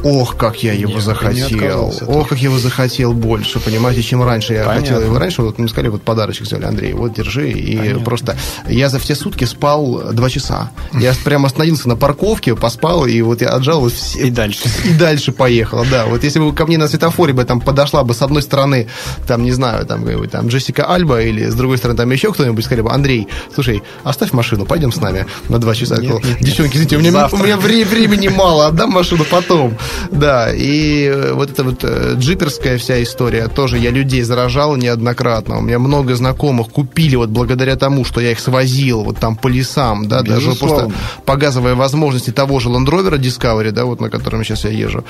Ох, 0.04 0.36
как 0.36 0.64
я 0.64 0.74
его 0.74 0.94
Нет, 0.94 1.04
захотел. 1.04 1.94
Ох, 2.08 2.30
как 2.30 2.40
я 2.40 2.46
его 2.46 2.58
захотел 2.58 3.14
больше, 3.14 3.60
понимаете, 3.60 4.02
чем 4.02 4.24
раньше. 4.24 4.54
Я 4.54 4.66
Понятно. 4.66 4.88
хотел 4.88 5.02
его 5.02 5.20
раньше, 5.20 5.42
вот 5.42 5.60
мы 5.60 5.68
сказали, 5.68 5.90
вот 5.90 6.02
подарочек 6.02 6.48
сделали, 6.48 6.66
Андрей, 6.66 6.94
вот 6.94 7.14
держи. 7.14 7.52
И 7.52 7.78
Понятно. 7.78 8.04
просто 8.04 8.38
я 8.68 8.90
за 8.90 9.00
все 9.00 9.16
сутки 9.16 9.46
спал 9.46 10.12
два 10.14 10.30
часа. 10.30 10.72
Я 10.94 11.14
прямо 11.24 11.48
остановился 11.48 11.88
на 11.88 11.96
парковке, 11.96 12.56
поспал, 12.56 13.06
и 13.06 13.22
вот 13.22 13.42
я 13.42 13.50
отжал 13.50 13.82
вот 13.82 13.94
все... 13.94 14.28
И 14.28 14.32
дальше. 14.32 14.64
И 14.86 14.94
дальше 14.94 15.32
поехал, 15.32 15.86
да. 15.90 16.06
Вот 16.06 16.24
если 16.24 16.40
бы 16.40 16.54
ко 16.54 16.66
мне 16.66 16.78
на 16.78 16.88
светофоре 16.88 17.34
бы 17.34 17.44
там 17.44 17.62
подошла 17.62 18.04
бы 18.04 18.14
с 18.14 18.22
одной 18.22 18.42
стороны, 18.42 18.88
там, 19.28 19.44
не 19.44 19.52
знаю, 19.52 19.86
там, 19.86 20.06
там 20.30 20.48
Джессика 20.48 20.86
Альба, 20.86 21.22
или 21.22 21.46
с 21.46 21.54
другой 21.54 21.78
стороны 21.78 21.98
там 21.98 22.10
еще 22.12 22.32
кто-нибудь, 22.34 22.64
сказали 22.64 22.82
бы, 22.82 22.92
Андрей, 22.92 23.28
слушай, 23.54 23.84
оставь 24.04 24.32
машину, 24.32 24.66
пойдем 24.66 24.92
с 24.92 24.98
нами 24.98 25.26
на 25.50 25.60
два 25.60 25.76
часа. 25.76 25.98
Нет, 25.98 26.24
нет, 26.24 26.38
Девчонки, 26.40 26.76
извините, 26.76 26.98
у 26.98 27.00
меня, 27.00 27.30
у 27.32 27.38
меня 27.38 27.58
времени 27.58 28.28
мало, 28.30 28.68
отдам 28.68 28.90
машину 28.92 29.26
потом. 29.30 29.78
Да, 30.12 30.52
и 30.54 31.06
э, 31.06 31.34
вот 31.34 31.52
эта 31.52 31.64
вот 31.64 31.84
э, 31.84 32.16
джиперская 32.18 32.78
вся 32.78 33.02
история, 33.02 33.48
тоже 33.48 33.78
я 33.78 33.92
людей 33.92 34.22
заражал 34.24 34.76
неоднократно. 34.76 35.58
У 35.58 35.62
меня 35.62 35.80
много 35.80 36.16
знакомых 36.16 36.70
купили 36.70 37.16
вот 37.16 37.30
благодаря 37.30 37.76
тому, 37.76 38.06
что 38.06 38.22
я 38.22 38.32
их 38.32 38.40
свозил 38.40 39.04
вот 39.04 39.18
там 39.18 39.36
по 39.36 39.48
лесам, 39.48 40.08
да, 40.08 40.22
Безусловно. 40.22 40.46
даже 40.46 40.60
просто 40.60 40.92
показывая 41.26 41.76
возможности 41.76 42.32
того 42.32 42.60
же 42.60 42.70
Land 42.70 42.88
Rover 42.88 43.18
Discovery, 43.18 43.72
да, 43.72 43.86
вот 43.86 44.02
на 44.02 44.10
котором 44.10 44.44
сейчас 44.44 44.66
я 44.66 44.72
езжу, 44.72 45.04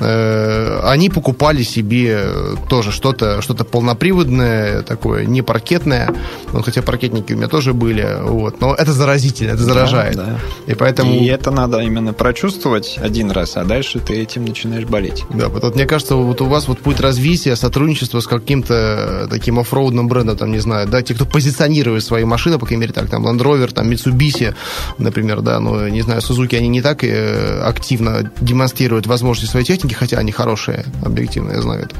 э, 0.00 0.80
они 0.84 1.10
покупали 1.10 1.62
себе 1.62 2.20
тоже 2.68 2.92
что-то 2.92 3.42
что 3.42 3.54
полноприводное, 3.54 4.82
такое 4.82 5.24
не 5.24 5.42
паркетное, 5.42 6.10
ну, 6.52 6.62
хотя 6.62 6.82
паркетники 6.82 7.32
у 7.32 7.36
меня 7.36 7.48
тоже 7.48 7.72
были, 7.72 8.18
вот, 8.22 8.60
но 8.60 8.74
это 8.74 8.92
заразительно, 8.92 9.52
это 9.52 9.62
заражает. 9.62 10.16
Да, 10.16 10.24
да. 10.24 10.72
И 10.72 10.74
поэтому... 10.74 11.12
И 11.14 11.26
это 11.26 11.50
надо 11.50 11.80
именно 11.80 12.12
прочувствовать 12.12 12.98
один 12.98 13.30
раз, 13.30 13.56
а 13.56 13.64
дальше 13.64 13.98
ты 13.98 14.25
этим 14.26 14.44
начинаешь 14.44 14.84
болеть. 14.84 15.24
Да, 15.30 15.48
вот 15.48 15.74
мне 15.74 15.86
кажется, 15.86 16.16
вот 16.16 16.40
у 16.40 16.46
вас 16.46 16.68
вот 16.68 16.80
путь 16.80 17.00
развития, 17.00 17.56
сотрудничество 17.56 18.20
с 18.20 18.26
каким-то 18.26 19.26
таким 19.30 19.58
оффроудным 19.58 20.08
брендом, 20.08 20.36
там, 20.36 20.52
не 20.52 20.58
знаю, 20.58 20.88
да, 20.88 21.02
те, 21.02 21.14
кто 21.14 21.24
позиционирует 21.24 22.04
свои 22.04 22.24
машины, 22.24 22.58
по 22.58 22.66
крайней 22.66 22.82
мере, 22.82 22.92
так, 22.92 23.08
там, 23.08 23.26
Land 23.26 23.38
Rover, 23.38 23.72
там, 23.72 23.90
Mitsubishi, 23.90 24.54
например, 24.98 25.40
да, 25.40 25.60
ну, 25.60 25.88
не 25.88 26.02
знаю, 26.02 26.20
Suzuki, 26.20 26.56
они 26.56 26.68
не 26.68 26.82
так 26.82 27.04
э, 27.04 27.62
активно 27.62 28.30
демонстрируют 28.40 29.06
возможности 29.06 29.50
своей 29.50 29.66
техники, 29.66 29.94
хотя 29.94 30.18
они 30.18 30.32
хорошие, 30.32 30.84
объективно, 31.04 31.52
я 31.52 31.62
знаю 31.62 31.84
это. 31.84 31.94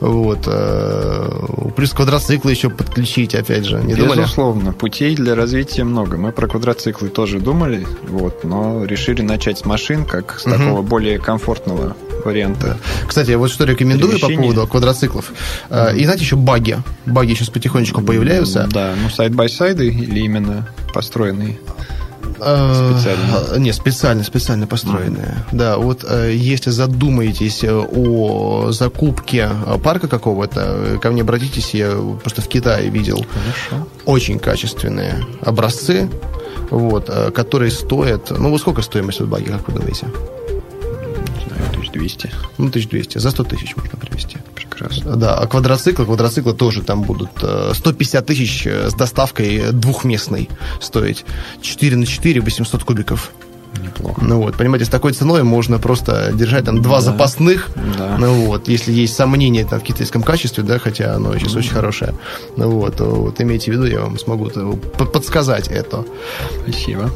Вот. 0.00 0.44
Э, 0.46 1.70
плюс 1.76 1.92
квадроциклы 1.92 2.50
еще 2.50 2.70
подключить, 2.70 3.34
опять 3.34 3.64
же. 3.64 3.78
Не 3.82 3.94
Безусловно, 3.94 4.60
думали? 4.60 4.76
путей 4.76 5.14
для 5.14 5.34
развития 5.34 5.84
много. 5.84 6.16
Мы 6.16 6.32
про 6.32 6.46
квадроциклы 6.48 7.08
тоже 7.08 7.40
думали, 7.40 7.86
вот, 8.08 8.44
но 8.44 8.84
решили 8.84 9.22
начать 9.22 9.58
с 9.58 9.64
машин, 9.64 10.04
как 10.04 10.38
с 10.38 10.46
угу. 10.46 10.56
такого 10.56 10.82
более 10.82 11.18
комфортного 11.18 11.96
варианта. 12.24 12.78
Кстати, 13.06 13.30
я 13.30 13.38
вот 13.38 13.50
что 13.50 13.64
рекомендую 13.64 14.18
по 14.18 14.28
поводу 14.28 14.66
квадроциклов. 14.66 15.32
Mm-hmm. 15.68 15.96
И 15.96 16.04
знаете, 16.04 16.24
еще 16.24 16.36
багги. 16.36 16.78
Багги 17.06 17.34
сейчас 17.34 17.50
потихонечку 17.50 18.02
появляются. 18.02 18.68
Да, 18.72 18.94
ну 19.00 19.10
side-by-side 19.10 19.82
ы 19.82 19.88
или 19.88 20.20
именно 20.20 20.68
построенные? 20.92 21.58
Специально? 22.34 23.58
Не, 23.58 23.72
специально, 23.72 24.24
специально 24.24 24.66
построенные. 24.66 25.44
Да, 25.52 25.78
вот 25.78 26.04
э, 26.08 26.32
если 26.34 26.70
задумаетесь 26.70 27.64
э, 27.64 27.72
о 27.72 28.70
закупке 28.72 29.50
э, 29.66 29.78
парка 29.78 30.08
какого-то, 30.08 30.98
ко 31.00 31.10
мне 31.10 31.22
обратитесь, 31.22 31.74
я 31.74 31.90
просто 32.22 32.42
в 32.42 32.48
Китае 32.48 32.90
видел. 32.90 33.24
Хорошо. 33.32 33.88
Очень 34.04 34.38
качественные 34.38 35.24
образцы 35.42 36.08
вот, 36.70 37.08
э, 37.08 37.30
которые 37.30 37.70
стоят... 37.70 38.30
Ну, 38.30 38.50
вот 38.50 38.60
сколько 38.60 38.82
стоимость 38.82 39.20
от 39.20 39.28
баги, 39.28 39.44
как 39.44 39.68
вы 39.68 39.74
думаете? 39.74 40.06
Не 40.06 41.46
знаю, 41.46 41.62
1200. 41.70 42.30
Ну, 42.58 42.66
1200. 42.66 43.18
За 43.18 43.30
100 43.30 43.44
тысяч 43.44 43.76
можно 43.76 43.98
привезти. 43.98 44.38
Прекрасно. 44.76 45.16
Да, 45.16 45.38
а 45.38 45.46
квадроциклы, 45.46 46.04
квадроциклы 46.04 46.52
тоже 46.52 46.82
там 46.82 47.02
будут 47.02 47.30
150 47.72 48.26
тысяч 48.26 48.66
с 48.66 48.94
доставкой 48.94 49.72
двухместной 49.72 50.48
стоить. 50.80 51.24
4 51.62 51.96
на 51.96 52.06
4, 52.06 52.40
800 52.40 52.84
кубиков. 52.84 53.30
Неплохо. 53.82 54.24
Ну 54.24 54.40
вот, 54.40 54.56
понимаете, 54.56 54.84
с 54.84 54.88
такой 54.88 55.12
ценой 55.12 55.42
можно 55.42 55.78
просто 55.80 56.30
держать 56.32 56.64
там 56.64 56.80
два 56.80 56.98
Да. 56.98 57.06
запасных. 57.06 57.70
Да. 57.98 58.16
Ну 58.20 58.46
вот, 58.46 58.68
если 58.68 58.92
есть 58.92 59.14
сомнения 59.16 59.64
там, 59.64 59.80
в 59.80 59.82
китайском 59.82 60.22
качестве, 60.22 60.62
да, 60.62 60.78
хотя 60.78 61.14
оно 61.16 61.36
сейчас 61.38 61.56
очень 61.56 61.72
хорошее. 61.72 62.14
Ну 62.56 62.70
вот, 62.70 63.00
вот 63.00 63.40
имейте 63.40 63.72
в 63.72 63.74
виду, 63.74 63.86
я 63.86 64.00
вам 64.02 64.16
смогу 64.18 64.48
подсказать 64.76 65.66
это. 65.68 66.04
Спасибо. 66.62 67.10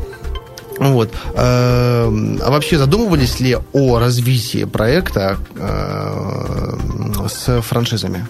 Вот. 0.78 1.10
Эм, 1.34 2.40
А 2.42 2.50
вообще 2.50 2.78
задумывались 2.78 3.40
ли 3.40 3.56
о 3.72 3.98
развитии 3.98 4.64
проекта 4.64 5.38
э, 5.56 7.28
с 7.28 7.60
франшизами? 7.62 8.26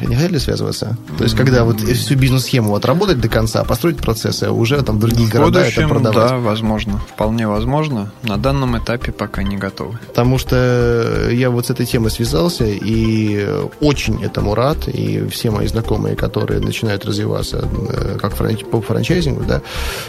Не 0.00 0.16
хотели 0.16 0.38
связываться? 0.38 0.96
То 1.18 1.24
есть, 1.24 1.36
когда 1.36 1.64
вот 1.64 1.80
всю 1.80 2.16
бизнес-схему 2.16 2.74
отработать 2.74 3.20
до 3.20 3.28
конца, 3.28 3.62
построить 3.64 3.98
процессы, 3.98 4.44
а 4.44 4.52
уже 4.52 4.80
там 4.82 4.98
другие 4.98 5.28
В 5.28 5.32
города 5.32 5.60
это 5.60 5.68
будущем, 5.70 5.88
продавать? 5.88 6.30
да, 6.30 6.38
возможно. 6.38 7.00
Вполне 7.14 7.46
возможно. 7.46 8.10
На 8.22 8.36
данном 8.38 8.76
этапе 8.78 9.12
пока 9.12 9.42
не 9.42 9.56
готовы. 9.56 9.98
Потому 10.08 10.38
что 10.38 11.28
я 11.30 11.50
вот 11.50 11.66
с 11.66 11.70
этой 11.70 11.86
темой 11.86 12.10
связался 12.10 12.64
и 12.64 13.46
очень 13.80 14.22
этому 14.24 14.54
рад. 14.54 14.88
И 14.88 15.26
все 15.28 15.50
мои 15.50 15.66
знакомые, 15.66 16.16
которые 16.16 16.60
начинают 16.60 17.04
развиваться 17.04 17.68
э, 17.88 18.18
как 18.20 18.32
по 18.70 18.80
франчайзингу, 18.80 19.44
да, 19.44 19.60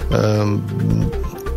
эм, 0.09 0.63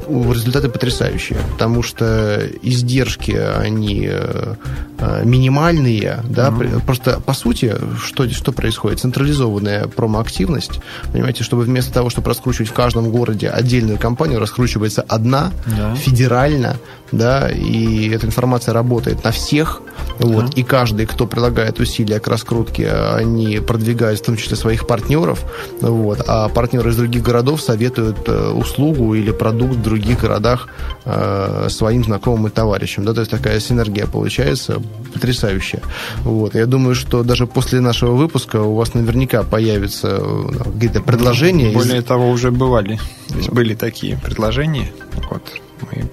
результаты 0.08 0.68
потрясающие, 0.68 1.38
потому 1.52 1.82
что 1.82 2.46
издержки, 2.62 3.32
они 3.32 4.06
э, 4.10 4.54
э, 4.98 5.22
минимальные, 5.24 6.20
да, 6.28 6.50
при- 6.50 6.68
просто 6.80 7.20
по 7.20 7.32
сути, 7.34 7.74
что, 8.02 8.28
что 8.28 8.52
происходит? 8.52 9.00
Централизованная 9.00 9.86
промоактивность, 9.88 10.80
понимаете, 11.12 11.44
чтобы 11.44 11.62
вместо 11.62 11.92
того, 11.92 12.10
чтобы 12.10 12.28
раскручивать 12.28 12.70
в 12.70 12.72
каждом 12.72 13.10
городе 13.10 13.48
отдельную 13.48 13.98
компанию, 13.98 14.38
раскручивается 14.40 15.02
одна, 15.02 15.50
Да. 15.66 15.94
федерально, 15.96 16.76
да, 17.12 17.48
и 17.48 18.08
эта 18.10 18.26
информация 18.26 18.74
работает 18.74 19.24
на 19.24 19.30
всех, 19.30 19.82
вот, 20.18 20.54
и 20.54 20.62
каждый, 20.62 21.06
кто 21.06 21.26
прилагает 21.26 21.78
усилия 21.80 22.20
к 22.20 22.28
раскрутке, 22.28 22.90
они 22.90 23.58
продвигают 23.58 24.20
в 24.20 24.24
том 24.24 24.36
числе 24.36 24.56
своих 24.56 24.86
партнеров, 24.86 25.44
вот, 25.80 26.22
а 26.26 26.48
партнеры 26.48 26.90
из 26.90 26.96
других 26.96 27.22
городов 27.22 27.60
советуют 27.60 28.28
э, 28.28 28.50
услугу 28.50 29.14
или 29.14 29.30
продукт 29.30 29.74
в 29.76 29.82
других 29.82 30.20
городах 30.20 30.68
э, 31.04 31.68
своим 31.70 32.04
знакомым 32.04 32.48
и 32.48 32.50
товарищам, 32.50 33.04
да, 33.04 33.12
то 33.14 33.20
есть 33.20 33.30
такая 33.30 33.60
синергия 33.60 34.06
получается 34.06 34.82
потрясающая, 35.12 35.82
вот, 36.24 36.54
я 36.54 36.66
думаю, 36.66 36.94
что 36.94 37.22
даже 37.22 37.46
после 37.46 37.80
нашего 37.80 38.12
выпуска 38.12 38.60
у 38.62 38.74
вас 38.74 38.94
наверняка 38.94 39.42
появятся 39.42 40.18
э, 40.20 40.44
какие-то 40.74 41.00
предложения 41.02 41.70
из- 41.70 41.74
Более 41.74 42.02
того, 42.02 42.30
уже 42.30 42.50
бывали. 42.50 42.98
То 43.28 43.36
есть 43.36 43.50
были 43.50 43.74
такие 43.74 44.16
предложения. 44.18 44.92
Вот 45.30 45.42
мы 45.82 46.08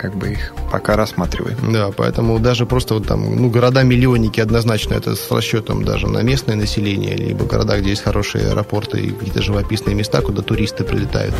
как 0.00 0.14
бы 0.16 0.32
их 0.32 0.54
пока 0.72 0.96
рассматриваем. 0.96 1.58
Да, 1.72 1.90
поэтому 1.94 2.38
даже 2.38 2.64
просто 2.64 2.94
вот 2.94 3.06
там, 3.06 3.36
ну, 3.36 3.50
города-миллионники 3.50 4.40
однозначно 4.40 4.94
это 4.94 5.14
с 5.14 5.30
расчетом 5.30 5.84
даже 5.84 6.06
на 6.06 6.22
местное 6.22 6.56
население, 6.56 7.14
либо 7.16 7.44
города, 7.44 7.78
где 7.78 7.90
есть 7.90 8.02
хорошие 8.02 8.48
аэропорты 8.48 8.98
и 8.98 9.10
какие-то 9.10 9.42
живописные 9.42 9.94
места, 9.94 10.22
куда 10.22 10.40
туристы 10.40 10.84
прилетают. 10.84 11.34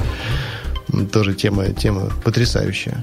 Тоже 1.10 1.34
тема, 1.34 1.68
тема 1.68 2.10
потрясающая. 2.22 3.02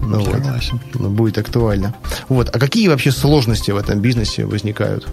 Ну, 0.00 0.20
вот. 0.20 0.32
Согласен. 0.32 0.80
Ну, 0.94 1.10
будет 1.10 1.36
актуально. 1.36 1.94
Вот. 2.28 2.48
А 2.54 2.58
какие 2.58 2.88
вообще 2.88 3.10
сложности 3.10 3.72
в 3.72 3.76
этом 3.76 4.00
бизнесе 4.00 4.46
возникают? 4.46 5.06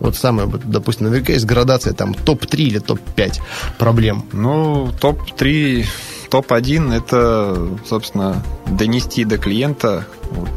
Вот 0.00 0.16
самое, 0.16 0.48
вот, 0.48 0.62
допустим, 0.64 1.06
наверняка 1.06 1.32
есть 1.32 1.44
градация 1.44 1.92
там 1.92 2.14
топ-3 2.14 2.56
или 2.56 2.78
топ-5 2.78 3.40
проблем. 3.78 4.24
Ну, 4.32 4.92
топ-3, 5.00 5.86
топ-1 6.30 6.94
это, 6.94 7.68
собственно, 7.86 8.42
донести 8.66 9.24
до 9.24 9.38
клиента 9.38 10.06
вот, 10.30 10.50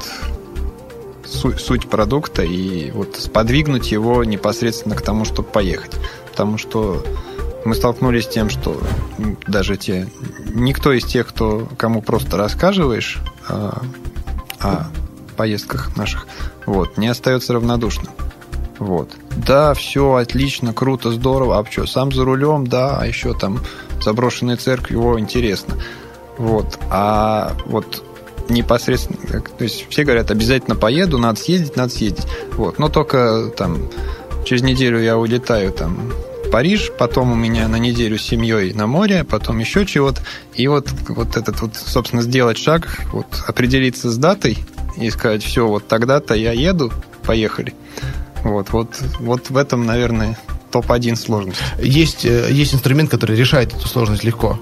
су- 1.26 1.58
суть 1.58 1.90
продукта 1.90 2.44
и 2.44 2.92
вот 2.92 3.16
сподвигнуть 3.16 3.92
его 3.92 4.24
непосредственно 4.24 4.96
к 4.96 5.02
тому, 5.02 5.26
чтобы 5.26 5.50
поехать. 5.50 5.94
Потому 6.30 6.58
что 6.58 7.04
мы 7.66 7.76
столкнулись 7.76 8.26
с 8.26 8.30
тем, 8.30 8.50
что 8.50 8.82
даже 9.48 9.78
те, 9.78 10.08
никто 10.54 10.92
из 10.94 11.06
тех, 11.06 11.28
кто, 11.28 11.68
кому 11.78 12.02
просто 12.02 12.38
рассказываешь 12.38 13.20
а, 13.48 13.82
о 14.60 14.88
поездках 15.38 15.96
наших, 15.96 16.28
вот, 16.66 16.98
не 16.98 17.08
остается 17.08 17.54
равнодушным. 17.54 18.12
Вот. 18.82 19.12
Да, 19.46 19.76
все 19.76 20.16
отлично, 20.16 20.74
круто, 20.74 21.12
здорово. 21.12 21.60
А 21.60 21.72
что, 21.72 21.86
сам 21.86 22.12
за 22.12 22.26
рулем, 22.26 22.66
да, 22.66 22.98
а 23.00 23.06
еще 23.06 23.36
там 23.36 23.60
заброшенная 24.02 24.58
церковь, 24.58 24.90
его 24.90 25.20
интересно. 25.20 25.76
Вот. 26.40 26.80
А 26.90 27.56
вот 27.68 28.04
непосредственно, 28.50 29.20
то 29.40 29.64
есть 29.64 29.86
все 29.88 30.04
говорят, 30.04 30.32
обязательно 30.32 30.76
поеду, 30.76 31.20
надо 31.20 31.40
съездить, 31.40 31.76
надо 31.76 31.94
съездить. 31.94 32.26
Вот. 32.54 32.80
Но 32.80 32.90
только 32.90 33.52
там 33.56 33.88
через 34.46 34.64
неделю 34.64 35.00
я 35.00 35.16
улетаю 35.16 35.72
там 35.72 36.12
Париж, 36.52 36.92
потом 36.98 37.32
у 37.34 37.36
меня 37.36 37.68
на 37.68 37.76
неделю 37.76 38.18
с 38.18 38.24
семьей 38.24 38.74
на 38.74 38.88
море, 38.88 39.24
потом 39.24 39.60
еще 39.60 39.86
чего-то. 39.86 40.24
И 40.56 40.68
вот, 40.68 40.90
вот 41.08 41.38
этот 41.38 41.62
вот, 41.62 41.76
собственно, 41.76 42.24
сделать 42.24 42.58
шаг, 42.58 42.98
вот 43.14 43.28
определиться 43.46 44.10
с 44.10 44.18
датой 44.18 44.58
и 44.98 45.12
сказать, 45.12 45.44
все, 45.44 45.68
вот 45.68 45.88
тогда-то 45.88 46.34
я 46.34 46.52
еду, 46.52 46.92
поехали. 47.24 47.76
Вот, 48.44 48.72
вот, 48.72 49.02
вот 49.20 49.50
в 49.50 49.58
этом, 49.58 49.86
наверное, 49.86 50.38
топ-1 50.72 51.16
сложность. 51.16 51.60
Есть, 51.80 52.26
э, 52.26 52.48
есть 52.52 52.74
инструмент, 52.74 53.10
который 53.10 53.36
решает 53.36 53.74
эту 53.74 53.88
сложность 53.88 54.24
легко. 54.24 54.60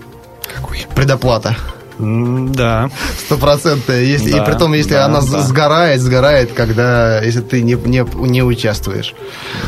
Какой? 0.55 0.85
Предоплата. 0.95 1.55
Да. 1.99 2.89
Стопроцентная. 3.25 4.03
Если, 4.03 4.29
и 4.29 4.33
Да, 4.33 4.43
при 4.43 4.53
том, 4.53 4.73
если 4.73 4.93
да, 4.93 5.05
она 5.05 5.21
да. 5.21 5.41
сгорает, 5.41 6.01
сгорает, 6.01 6.51
когда, 6.53 7.21
если 7.21 7.41
ты 7.41 7.61
не, 7.61 7.73
не, 7.73 8.05
не 8.27 8.43
участвуешь. 8.43 9.13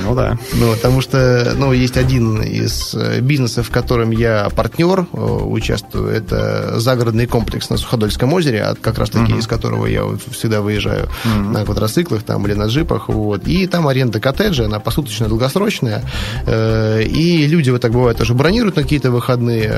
Ну 0.04 0.16
да. 0.16 0.38
Ну, 0.54 0.72
потому 0.72 1.02
что, 1.02 1.54
ну, 1.56 1.74
есть 1.74 1.98
один 1.98 2.42
из 2.42 2.94
э, 2.96 3.20
бизнесов, 3.20 3.68
в 3.68 3.72
котором 3.72 4.12
я 4.12 4.50
партнер, 4.56 5.08
э, 5.12 5.18
участвую, 5.18 6.10
это 6.10 6.80
загородный 6.80 7.28
комплекс 7.28 7.70
на 7.70 7.78
Суходольском 7.78 8.34
озере, 8.34 8.64
от 8.64 8.80
как 8.80 8.98
раз-таки 8.98 9.34
из 9.34 9.48
которого 9.48 9.86
я 9.86 10.04
вот 10.04 10.22
всегда 10.32 10.62
выезжаю 10.62 11.10
на 11.26 11.66
квадроциклах 11.66 12.24
там 12.24 12.46
или 12.48 12.54
на 12.54 12.66
джипах, 12.66 13.10
вот. 13.10 13.48
И 13.48 13.68
там 13.68 13.88
аренда 13.88 14.20
коттеджа, 14.20 14.66
она 14.66 14.80
посуточная, 14.80 15.28
долгосрочная, 15.28 16.04
Э, 16.46 17.02
и 17.04 17.48
люди 17.48 17.70
вот 17.70 17.82
так 17.82 17.92
бывает 17.92 18.18
тоже 18.18 18.34
бронируют 18.34 18.76
на 18.76 18.84
какие-то 18.84 19.12
выходные. 19.12 19.74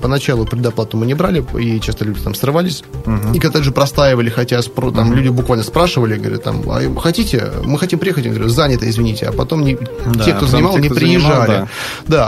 Поначалу 0.00 0.46
предоплату 0.46 0.96
мы 0.96 1.06
не 1.06 1.14
брали, 1.14 1.44
и 1.58 1.80
часто 1.96 2.04
люди 2.04 2.20
там 2.20 2.34
срывались, 2.34 2.82
и 3.34 3.38
коттеджи 3.38 3.72
простаивали, 3.72 4.30
хотя 4.30 4.58
спро- 4.60 4.94
там 4.94 5.12
люди 5.14 5.28
буквально 5.28 5.64
спрашивали, 5.64 6.16
говорят, 6.16 6.42
там, 6.42 6.62
а 6.68 7.00
хотите, 7.00 7.50
мы 7.64 7.78
хотим 7.78 7.98
приехать, 7.98 8.24
я 8.24 8.30
говорю, 8.32 8.48
занято, 8.48 8.88
извините, 8.88 9.26
а 9.26 9.32
потом 9.32 9.64
не, 9.64 9.76
Да, 10.14 10.24
те, 10.24 10.32
кто 10.34 10.46
занимал, 10.46 10.74
те, 10.74 10.80
не 10.82 10.88
кто 10.88 11.00
занимал, 11.00 11.44
приезжали. 11.44 11.48
да. 11.48 11.68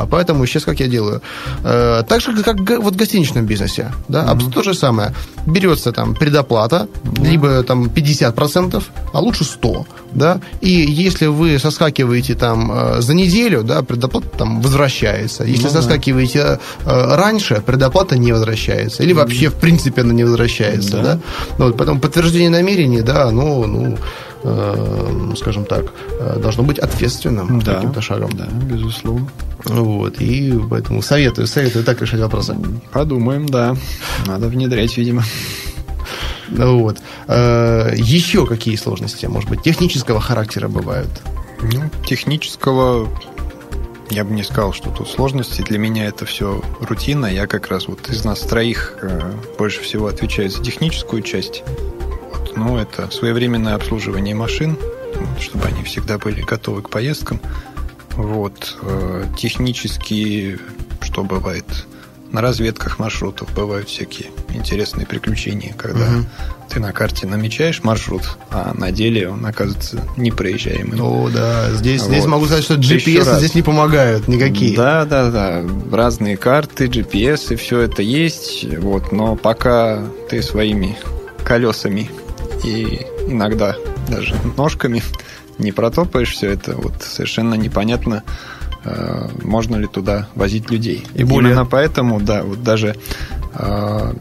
Да, 0.00 0.06
поэтому 0.10 0.46
сейчас 0.46 0.64
как 0.64 0.80
я 0.80 0.86
делаю. 0.86 1.20
Э, 1.64 2.02
так 2.08 2.20
же, 2.20 2.42
как 2.42 2.58
вот 2.82 2.94
в 2.94 2.96
гостиничном 2.96 3.46
бизнесе. 3.46 3.92
Да, 4.08 4.22
абсолютно 4.22 4.52
то 4.52 4.62
же 4.62 4.74
самое. 4.74 5.12
Берется 5.46 5.92
там 5.92 6.14
предоплата, 6.14 6.88
либо 7.18 7.62
там 7.62 7.84
50%, 7.86 8.82
а 9.12 9.20
лучше 9.20 9.44
100%. 9.44 9.84
Да? 10.12 10.40
И 10.62 10.70
если 10.70 11.26
вы 11.26 11.58
соскакиваете 11.58 12.34
там 12.34 12.72
э, 12.72 13.00
за 13.02 13.12
неделю, 13.14 13.62
да, 13.62 13.82
предоплата 13.82 14.28
там 14.38 14.62
возвращается. 14.62 15.44
Если 15.44 15.66
Ну 15.66 15.72
да. 15.72 15.82
соскакиваете 15.82 16.38
э, 16.38 17.14
раньше, 17.16 17.62
предоплата 17.66 18.16
не 18.16 18.32
возвращается. 18.32 19.02
Или 19.02 19.12
вообще, 19.12 19.50
в 19.58 19.60
принципе, 19.60 20.02
она 20.02 20.12
не 20.14 20.24
возвращается. 20.24 20.92
Да. 20.92 21.02
Да? 21.02 21.20
Ну, 21.58 21.66
вот, 21.66 21.76
поэтому 21.76 22.00
подтверждение 22.00 22.50
намерений, 22.50 23.02
да, 23.02 23.24
оно, 23.24 23.66
ну, 23.66 23.98
э, 24.44 25.32
скажем 25.36 25.64
так, 25.64 25.86
э, 26.20 26.38
должно 26.40 26.62
быть 26.62 26.78
ответственным 26.78 27.60
Да. 27.60 27.74
каким-то 27.74 28.00
шагом. 28.00 28.30
Да, 28.32 28.46
безусловно. 28.46 29.28
Вот, 29.64 30.20
и 30.20 30.58
поэтому 30.70 31.02
советую, 31.02 31.46
советую 31.48 31.84
так 31.84 32.00
решать 32.00 32.20
вопросы. 32.20 32.56
Подумаем, 32.92 33.46
да. 33.46 33.76
Надо 34.26 34.46
внедрять, 34.48 34.96
видимо. 34.96 35.24
Ну 36.50 36.78
Вот. 36.82 36.98
Э, 37.26 37.90
Еще 37.96 38.46
какие 38.46 38.76
сложности, 38.76 39.26
может 39.26 39.50
быть, 39.50 39.62
технического 39.62 40.20
характера 40.20 40.68
бывают? 40.68 41.10
Ну, 41.60 41.90
технического 42.06 43.08
я 44.10 44.24
бы 44.24 44.32
не 44.32 44.42
сказал, 44.42 44.72
что 44.72 44.90
тут 44.90 45.08
сложности. 45.08 45.62
Для 45.62 45.78
меня 45.78 46.06
это 46.06 46.24
все 46.24 46.62
рутина. 46.80 47.26
Я 47.26 47.46
как 47.46 47.68
раз 47.68 47.88
вот 47.88 48.08
из 48.08 48.24
нас 48.24 48.40
троих 48.40 48.96
э, 49.02 49.32
больше 49.58 49.80
всего 49.82 50.06
отвечаю 50.06 50.50
за 50.50 50.62
техническую 50.62 51.22
часть. 51.22 51.62
Вот, 52.32 52.56
ну, 52.56 52.78
это 52.78 53.10
своевременное 53.10 53.74
обслуживание 53.74 54.34
машин, 54.34 54.78
вот, 55.14 55.40
чтобы 55.40 55.66
они 55.66 55.82
всегда 55.84 56.18
были 56.18 56.42
готовы 56.42 56.82
к 56.82 56.90
поездкам. 56.90 57.40
Вот. 58.16 58.76
э, 58.82 59.26
технически, 59.36 60.58
что 61.00 61.22
бывает? 61.24 61.64
На 62.32 62.40
разведках 62.40 62.98
маршрутов 62.98 63.52
бывают 63.54 63.88
всякие 63.88 64.30
интересные 64.52 65.06
приключения, 65.06 65.72
когда 65.74 66.04
угу. 66.04 66.26
ты 66.68 66.80
на 66.80 66.92
карте 66.92 67.26
намечаешь 67.26 67.82
маршрут, 67.82 68.22
а 68.50 68.72
на 68.74 68.92
деле 68.92 69.28
он 69.28 69.44
оказывается 69.46 70.04
непроезжаемым. 70.16 71.00
О, 71.00 71.30
да. 71.30 71.70
Здесь, 71.72 72.02
вот. 72.02 72.10
здесь 72.10 72.26
могу 72.26 72.46
сказать, 72.46 72.64
что 72.64 72.74
GPS 72.74 73.38
здесь 73.38 73.54
не 73.54 73.62
помогают 73.62 74.28
никакие. 74.28 74.76
Да, 74.76 75.04
да, 75.04 75.30
да. 75.30 75.64
Разные 75.90 76.36
карты, 76.36 76.86
GPS 76.86 77.54
и 77.54 77.56
все 77.56 77.80
это 77.80 78.02
есть. 78.02 78.66
Вот, 78.78 79.12
но 79.12 79.36
пока 79.36 80.02
ты 80.28 80.42
своими 80.42 80.96
колесами 81.44 82.10
и 82.64 83.06
иногда 83.26 83.76
даже 84.08 84.34
ножками 84.56 85.02
не 85.58 85.72
протопаешь 85.72 86.32
все 86.32 86.50
это, 86.50 86.74
вот 86.74 87.02
совершенно 87.02 87.54
непонятно, 87.54 88.22
можно 89.42 89.76
ли 89.76 89.86
туда 89.86 90.28
возить 90.34 90.70
людей. 90.70 91.06
И 91.14 91.24
более... 91.24 91.52
Именно 91.52 91.66
поэтому, 91.66 92.20
да, 92.20 92.42
вот 92.42 92.62
даже 92.62 92.96
э, 93.54 94.14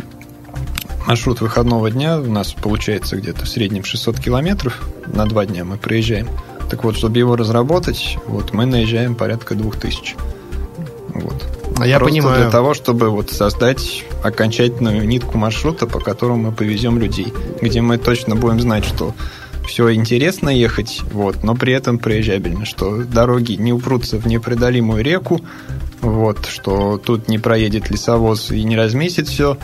маршрут 1.07 1.41
выходного 1.41 1.89
дня 1.89 2.19
у 2.19 2.31
нас 2.31 2.53
получается 2.53 3.15
где-то 3.17 3.45
в 3.45 3.49
среднем 3.49 3.83
600 3.83 4.19
километров 4.19 4.81
на 5.05 5.25
два 5.25 5.45
дня 5.45 5.63
мы 5.63 5.77
проезжаем. 5.77 6.27
Так 6.69 6.83
вот, 6.83 6.97
чтобы 6.97 7.17
его 7.17 7.35
разработать, 7.35 8.17
вот 8.27 8.53
мы 8.53 8.65
наезжаем 8.65 9.15
порядка 9.15 9.55
2000. 9.55 10.15
Вот. 11.13 11.47
А 11.79 11.87
я 11.87 11.99
Просто 11.99 12.15
понимаю. 12.15 12.41
для 12.41 12.49
того, 12.49 12.73
чтобы 12.73 13.09
вот 13.09 13.31
создать 13.31 14.03
окончательную 14.23 15.07
нитку 15.07 15.37
маршрута, 15.37 15.85
по 15.87 15.99
которому 15.99 16.49
мы 16.49 16.51
повезем 16.51 16.99
людей, 16.99 17.33
где 17.61 17.81
мы 17.81 17.97
точно 17.97 18.35
будем 18.35 18.59
знать, 18.59 18.83
что 18.83 19.13
все 19.67 19.93
интересно 19.93 20.49
ехать, 20.49 21.01
вот, 21.11 21.43
но 21.43 21.55
при 21.55 21.73
этом 21.73 21.99
проезжабельно, 21.99 22.65
что 22.65 23.03
дороги 23.03 23.53
не 23.53 23.73
упрутся 23.73 24.17
в 24.17 24.25
непреодолимую 24.25 25.03
реку, 25.03 25.41
вот, 26.01 26.45
что 26.47 26.97
тут 26.97 27.27
не 27.27 27.37
проедет 27.37 27.91
лесовоз 27.91 28.51
и 28.51 28.63
не 28.63 28.75
разместит 28.75 29.27
все. 29.27 29.57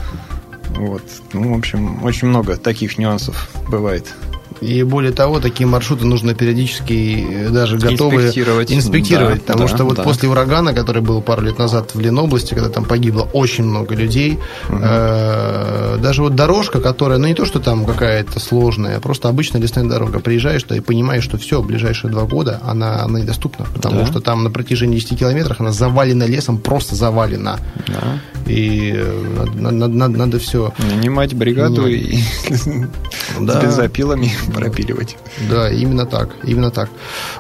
Вот. 0.76 1.04
Ну, 1.34 1.54
в 1.54 1.58
общем, 1.58 2.04
очень 2.04 2.28
много 2.28 2.58
таких 2.58 2.98
нюансов 2.98 3.50
бывает. 3.70 4.14
И 4.62 4.84
более 4.84 5.12
того, 5.12 5.40
такие 5.40 5.68
маршруты 5.68 6.06
нужно 6.06 6.34
периодически 6.34 7.26
э, 7.48 7.50
даже 7.50 7.78
готовы 7.78 8.24
инспектировать, 8.24 8.72
инспектировать 8.72 9.46
да, 9.46 9.54
потому 9.54 9.68
да, 9.68 9.76
что 9.76 9.84
вот 9.86 9.98
да. 9.98 10.04
после 10.04 10.30
урагана, 10.30 10.74
который 10.74 11.02
был 11.02 11.22
пару 11.22 11.42
лет 11.42 11.58
назад 11.58 11.96
в 11.96 12.00
Ленобласти, 12.00 12.54
когда 12.54 12.70
там 12.70 12.86
погибло 12.86 13.28
очень 13.34 13.64
много 13.66 13.96
людей, 13.96 14.40
угу. 14.70 14.78
э, 14.82 15.98
даже 16.02 16.22
вот 16.22 16.36
дорожка, 16.36 16.80
которая, 16.80 17.18
ну 17.18 17.28
не 17.28 17.36
то, 17.36 17.46
что 17.46 17.60
там 17.60 17.86
какая-то 17.86 18.40
сложная, 18.40 18.98
а 18.98 19.00
просто 19.00 19.30
обычная 19.30 19.62
лесная 19.62 19.86
дорога, 19.86 20.20
приезжаешь 20.20 20.64
туда 20.64 20.78
и 20.78 20.80
понимаешь, 20.80 21.24
что 21.24 21.38
все, 21.38 21.62
ближайшие 21.62 22.12
два 22.12 22.24
года 22.24 22.60
она, 22.66 23.04
она 23.04 23.20
недоступна, 23.20 23.66
потому 23.74 24.02
да. 24.02 24.06
что 24.06 24.20
там 24.20 24.44
на 24.44 24.52
протяжении 24.52 25.00
10 25.00 25.20
километров 25.20 25.60
она 25.60 25.72
завалена 25.72 26.26
лесом, 26.26 26.58
просто 26.58 26.96
завалена. 26.96 27.60
Да. 27.88 28.20
И 28.46 28.94
э, 28.96 29.46
надо, 29.56 29.88
надо, 29.88 30.18
надо 30.18 30.40
все... 30.40 30.74
Нанимать 30.78 31.34
бригаду 31.34 31.88
и 31.88 32.20
да. 33.40 33.60
с 33.60 33.64
бензопилами 33.64 34.32
пропиливать. 34.54 35.18
Да, 35.50 35.70
именно 35.70 36.06
так, 36.06 36.30
именно 36.44 36.72
так. 36.72 36.90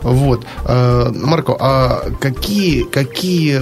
Вот. 0.01 0.45
Э, 0.65 1.11
Марко, 1.13 1.55
а 1.59 2.09
какие, 2.19 2.83
какие 2.83 3.59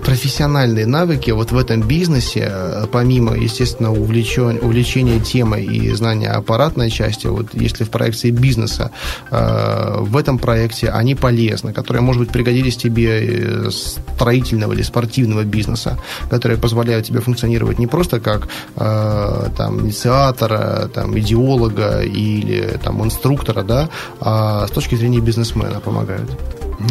профессиональные 0.00 0.86
навыки 0.86 1.30
вот 1.30 1.52
в 1.52 1.58
этом 1.58 1.82
бизнесе, 1.82 2.48
э, 2.50 2.86
помимо, 2.90 3.36
естественно, 3.36 3.92
увлечен, 3.92 4.58
увлечения 4.62 5.20
темой 5.20 5.64
и 5.64 5.92
знания 5.94 6.30
аппаратной 6.30 6.90
части, 6.90 7.26
вот 7.26 7.48
если 7.52 7.84
в 7.84 7.90
проекции 7.90 8.30
бизнеса, 8.30 8.90
э, 9.30 9.96
в 10.00 10.16
этом 10.16 10.38
проекте 10.38 10.88
они 10.88 11.14
полезны, 11.14 11.72
которые, 11.72 12.02
может 12.02 12.22
быть, 12.22 12.30
пригодились 12.30 12.76
тебе 12.76 13.70
строительного 13.70 14.72
или 14.72 14.82
спортивного 14.82 15.44
бизнеса, 15.44 15.98
которые 16.30 16.58
позволяют 16.58 17.06
тебе 17.06 17.20
функционировать 17.20 17.78
не 17.78 17.86
просто 17.86 18.20
как 18.20 18.48
там 18.74 19.80
инициатора, 19.80 20.88
там 20.92 21.18
идеолога 21.18 22.02
или 22.02 22.78
там 22.82 23.04
инструктора, 23.04 23.62
да, 23.62 23.88
а 24.20 24.66
с 24.66 24.70
точки 24.70 24.94
зрения 24.94 25.20
бизнесмена 25.20 25.80
помогают? 25.80 26.30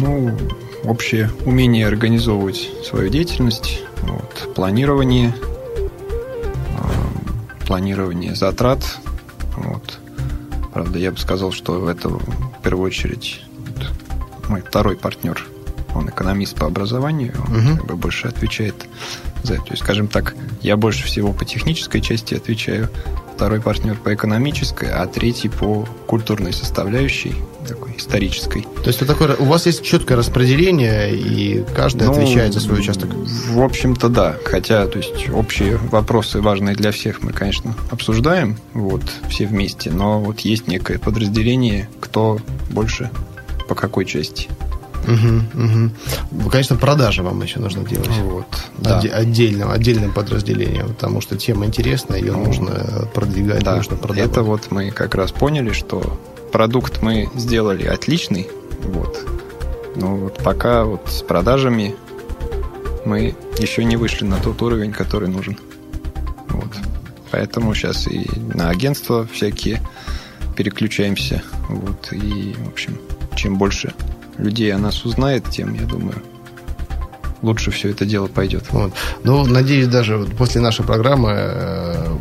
Ну, 0.00 0.36
общее 0.84 1.30
умение 1.44 1.86
организовывать 1.86 2.70
свою 2.84 3.10
деятельность, 3.10 3.82
вот, 4.02 4.54
планирование, 4.54 5.34
э, 6.78 7.66
планирование 7.66 8.34
затрат. 8.34 8.98
Вот. 9.56 9.98
Правда, 10.72 10.98
я 10.98 11.10
бы 11.10 11.18
сказал, 11.18 11.52
что 11.52 11.90
это 11.90 12.08
в 12.08 12.62
первую 12.62 12.86
очередь 12.86 13.42
вот, 13.58 14.48
мой 14.48 14.62
второй 14.62 14.96
партнер. 14.96 15.44
Он 15.92 16.08
экономист 16.08 16.56
по 16.56 16.66
образованию, 16.66 17.34
он 17.48 17.56
угу. 17.56 17.76
как 17.78 17.86
бы 17.86 17.96
больше 17.96 18.28
отвечает 18.28 18.86
за 19.42 19.54
это. 19.54 19.64
То 19.64 19.70
есть, 19.72 19.82
скажем 19.82 20.06
так, 20.06 20.36
я 20.62 20.76
больше 20.76 21.04
всего 21.04 21.32
по 21.32 21.44
технической 21.44 22.00
части 22.00 22.34
отвечаю, 22.34 22.88
второй 23.40 23.62
партнер 23.62 23.96
по 23.96 24.12
экономической, 24.12 24.90
а 24.90 25.06
третий 25.06 25.48
по 25.48 25.88
культурной 26.06 26.52
составляющей, 26.52 27.34
такой 27.66 27.96
исторической. 27.96 28.66
То 28.82 28.88
есть 28.88 29.00
это 29.00 29.14
такое, 29.14 29.34
у 29.34 29.44
вас 29.44 29.64
есть 29.64 29.82
четкое 29.82 30.18
распределение, 30.18 31.16
и 31.16 31.64
каждый 31.74 32.08
ну, 32.08 32.12
отвечает 32.12 32.52
за 32.52 32.60
свой 32.60 32.80
участок? 32.80 33.08
В 33.14 33.62
общем-то, 33.62 34.10
да. 34.10 34.36
Хотя, 34.44 34.86
то 34.86 34.98
есть, 34.98 35.30
общие 35.30 35.78
вопросы, 35.78 36.42
важные 36.42 36.76
для 36.76 36.92
всех, 36.92 37.22
мы, 37.22 37.32
конечно, 37.32 37.74
обсуждаем, 37.90 38.58
вот, 38.74 39.04
все 39.30 39.46
вместе, 39.46 39.90
но 39.90 40.20
вот 40.20 40.40
есть 40.40 40.68
некое 40.68 40.98
подразделение, 40.98 41.88
кто 41.98 42.40
больше 42.68 43.10
по 43.68 43.74
какой 43.74 44.04
части. 44.04 44.50
Угу, 45.04 45.64
угу. 45.64 46.50
Конечно, 46.50 46.76
продажи 46.76 47.22
вам 47.22 47.40
еще 47.42 47.58
нужно 47.58 47.84
делать. 47.84 48.08
Вот, 48.22 48.46
да. 48.78 48.98
отдельным, 48.98 49.70
отдельным 49.70 50.12
подразделением, 50.12 50.88
потому 50.88 51.20
что 51.20 51.36
тема 51.36 51.66
интересная, 51.66 52.18
ее 52.18 52.32
ну, 52.32 52.44
нужно 52.44 53.08
продвигать, 53.14 53.62
да. 53.62 53.76
нужно 53.76 53.96
продавать. 53.96 54.30
Это 54.30 54.42
вот 54.42 54.70
мы 54.70 54.90
как 54.90 55.14
раз 55.14 55.32
поняли, 55.32 55.72
что 55.72 56.20
продукт 56.52 57.02
мы 57.02 57.28
сделали 57.34 57.86
отличный, 57.86 58.48
вот. 58.84 59.26
Но 59.96 60.16
вот 60.16 60.38
пока 60.42 60.84
вот 60.84 61.08
с 61.08 61.22
продажами 61.22 61.94
мы 63.04 63.34
еще 63.58 63.84
не 63.84 63.96
вышли 63.96 64.24
на 64.24 64.36
тот 64.36 64.60
уровень, 64.62 64.92
который 64.92 65.28
нужен. 65.28 65.56
Вот. 66.48 66.72
Поэтому 67.30 67.74
сейчас 67.74 68.06
и 68.06 68.28
на 68.54 68.70
агентства 68.70 69.26
всякие 69.32 69.80
переключаемся. 70.56 71.42
Вот. 71.68 72.12
И, 72.12 72.54
в 72.58 72.68
общем, 72.68 72.98
чем 73.36 73.56
больше 73.56 73.94
людей 74.40 74.72
о 74.74 74.78
нас 74.78 75.04
узнает, 75.04 75.48
тем, 75.50 75.74
я 75.74 75.82
думаю, 75.82 76.22
лучше 77.42 77.70
все 77.70 77.90
это 77.90 78.04
дело 78.04 78.26
пойдет. 78.26 78.64
Вот. 78.70 78.92
Ну, 79.24 79.44
надеюсь, 79.46 79.86
даже 79.86 80.18
после 80.38 80.60
нашей 80.60 80.84
программы 80.84 81.30
э, 81.34 82.16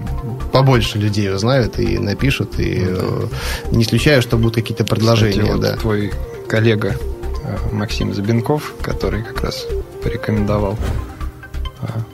побольше 0.52 0.98
людей 0.98 1.34
узнают 1.34 1.80
и 1.80 1.98
напишут, 1.98 2.60
и 2.60 2.80
ну, 2.80 2.96
да. 2.96 3.28
Э, 3.72 3.76
не 3.76 3.84
исключаю, 3.84 4.22
что 4.22 4.38
будут 4.38 4.56
какие-то 4.56 4.86
предложения. 4.86 5.42
Кстати, 5.42 5.52
вот 5.52 5.62
да. 5.62 5.76
твой 5.76 6.14
коллега 6.48 6.96
э, 7.44 7.58
Максим 7.72 8.14
Забенков, 8.14 8.74
который 8.82 9.24
как 9.24 9.42
раз 9.42 9.66
порекомендовал, 10.04 10.78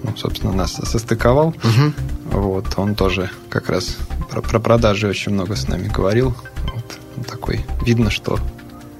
ну, 0.03 0.16
собственно, 0.16 0.53
нас 0.53 0.74
состыковал, 0.74 1.47
угу. 1.47 1.93
вот, 2.39 2.66
он 2.78 2.93
тоже 2.93 3.32
как 3.49 3.70
раз 3.70 3.97
про, 4.30 4.41
про 4.41 4.60
продажи 4.60 5.08
очень 5.08 5.32
много 5.32 5.56
с 5.56 5.68
нами 5.68 5.88
говорил. 5.88 6.36
Вот, 6.72 6.99
он 7.18 7.24
такой, 7.24 7.66
видно, 7.84 8.12
что 8.12 8.39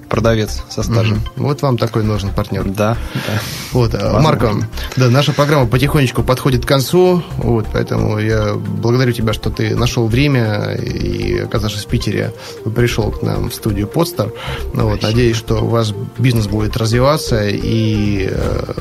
продавец 0.10 0.64
со 0.70 0.84
стажем. 0.84 1.22
Угу. 1.36 1.46
Вот 1.48 1.62
вам 1.62 1.78
такой 1.78 2.04
нужен 2.04 2.30
партнер. 2.30 2.64
Да, 2.64 2.98
да. 3.14 3.40
Вот, 3.72 3.94
э, 3.94 3.98
Возможно. 3.98 4.22
Марко, 4.22 4.68
да, 4.96 5.10
наша 5.10 5.34
программа 5.34 5.68
потихонечку 5.68 6.24
подходит 6.24 6.66
к 6.66 6.68
концу, 6.68 7.24
вот, 7.38 7.68
поэтому 7.72 8.20
я 8.20 8.54
благодарю 8.54 9.12
тебя, 9.12 9.34
что 9.34 9.50
ты 9.50 9.76
нашел 9.76 10.08
время 10.08 10.74
и, 10.74 11.40
оказавшись 11.40 11.86
в 11.86 11.88
Питере, 11.88 12.34
пришел 12.76 13.12
к 13.12 13.22
нам 13.22 13.50
в 13.50 13.56
студию 13.56 13.88
Подстар. 13.88 14.32
Ну, 14.74 14.90
вот, 14.90 15.02
надеюсь, 15.02 15.38
что 15.38 15.64
у 15.64 15.68
вас 15.68 15.94
бизнес 16.18 16.48
будет 16.48 16.78
развиваться, 16.78 17.48
и 17.48 18.30
э, 18.32 18.74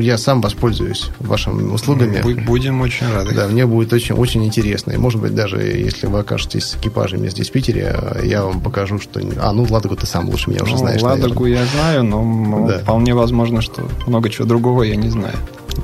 я 0.00 0.18
сам 0.18 0.40
воспользуюсь 0.40 1.10
вашими 1.18 1.62
услугами. 1.70 2.20
Будем 2.44 2.80
очень 2.80 3.10
рады. 3.12 3.34
Да, 3.34 3.46
мне 3.46 3.66
будет 3.66 3.92
очень, 3.92 4.14
очень 4.14 4.44
интересно. 4.44 4.92
И, 4.92 4.96
может 4.96 5.20
быть, 5.20 5.34
даже 5.34 5.58
если 5.58 6.06
вы 6.06 6.20
окажетесь 6.20 6.64
с 6.64 6.74
экипажами 6.76 7.28
здесь, 7.28 7.50
в 7.50 7.52
Питере, 7.52 7.96
я 8.22 8.44
вам 8.44 8.60
покажу, 8.60 8.98
что... 8.98 9.20
А, 9.40 9.52
ну, 9.52 9.66
Ладогу 9.68 9.96
ты 9.96 10.06
сам 10.06 10.28
лучше 10.28 10.50
меня 10.50 10.62
уже 10.62 10.72
ну, 10.72 10.78
знаешь. 10.78 11.02
Ладогу 11.02 11.44
наверное. 11.44 11.64
я 11.64 11.70
знаю, 11.70 12.04
но 12.04 12.66
да. 12.66 12.78
вполне 12.78 13.14
возможно, 13.14 13.60
что 13.60 13.88
много 14.06 14.30
чего 14.30 14.46
другого 14.46 14.82
я 14.82 14.96
не 14.96 15.08
знаю. 15.08 15.36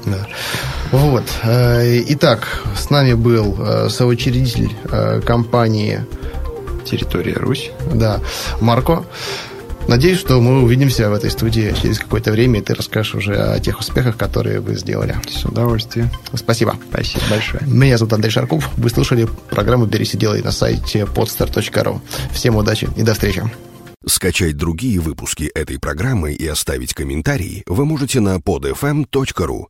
Да. 0.04 0.26
Вот. 0.92 1.24
Э, 1.42 2.02
итак, 2.08 2.62
с 2.76 2.90
нами 2.90 3.14
был 3.14 3.56
э, 3.58 3.88
соучредитель 3.88 4.72
э, 4.90 5.20
компании 5.20 6.04
«Территория 6.84 7.34
Русь». 7.34 7.70
Да, 7.92 8.20
Марко. 8.60 9.04
Надеюсь, 9.89 10.18
что 10.18 10.41
мы 10.41 10.62
увидимся 10.62 11.09
в 11.11 11.14
этой 11.14 11.30
студии 11.30 11.72
через 11.80 11.99
какое-то 11.99 12.32
время, 12.32 12.59
и 12.59 12.62
ты 12.62 12.74
расскажешь 12.74 13.14
уже 13.14 13.37
о 13.37 13.61
тех 13.61 13.78
успехах, 13.78 14.16
которые 14.16 14.61
вы 14.61 14.74
сделали. 14.74 15.16
С 15.28 15.45
удовольствием. 15.45 16.11
Спасибо. 16.34 16.76
Спасибо 16.91 17.22
большое. 17.30 17.62
Меня 17.66 17.97
зовут 17.97 18.12
Андрей 18.14 18.30
Шарков. 18.30 18.68
Вы 18.76 18.91
слушали 18.91 19.28
программу 19.51 19.87
«Берись 19.87 20.14
и 20.14 20.18
делай» 20.18 20.43
на 20.43 20.51
сайте 20.51 21.01
podstar.ru. 21.01 22.01
Всем 22.32 22.57
удачи 22.57 22.89
и 22.97 23.03
до 23.03 23.14
встречи. 23.14 23.45
Скачать 24.07 24.57
другие 24.57 25.01
выпуски 25.01 25.45
этой 25.55 25.78
программы 25.78 26.32
и 26.32 26.47
оставить 26.47 26.95
комментарии 26.95 27.62
вы 27.66 27.84
можете 27.84 28.20
на 28.20 28.37
podfm.ru. 28.37 29.66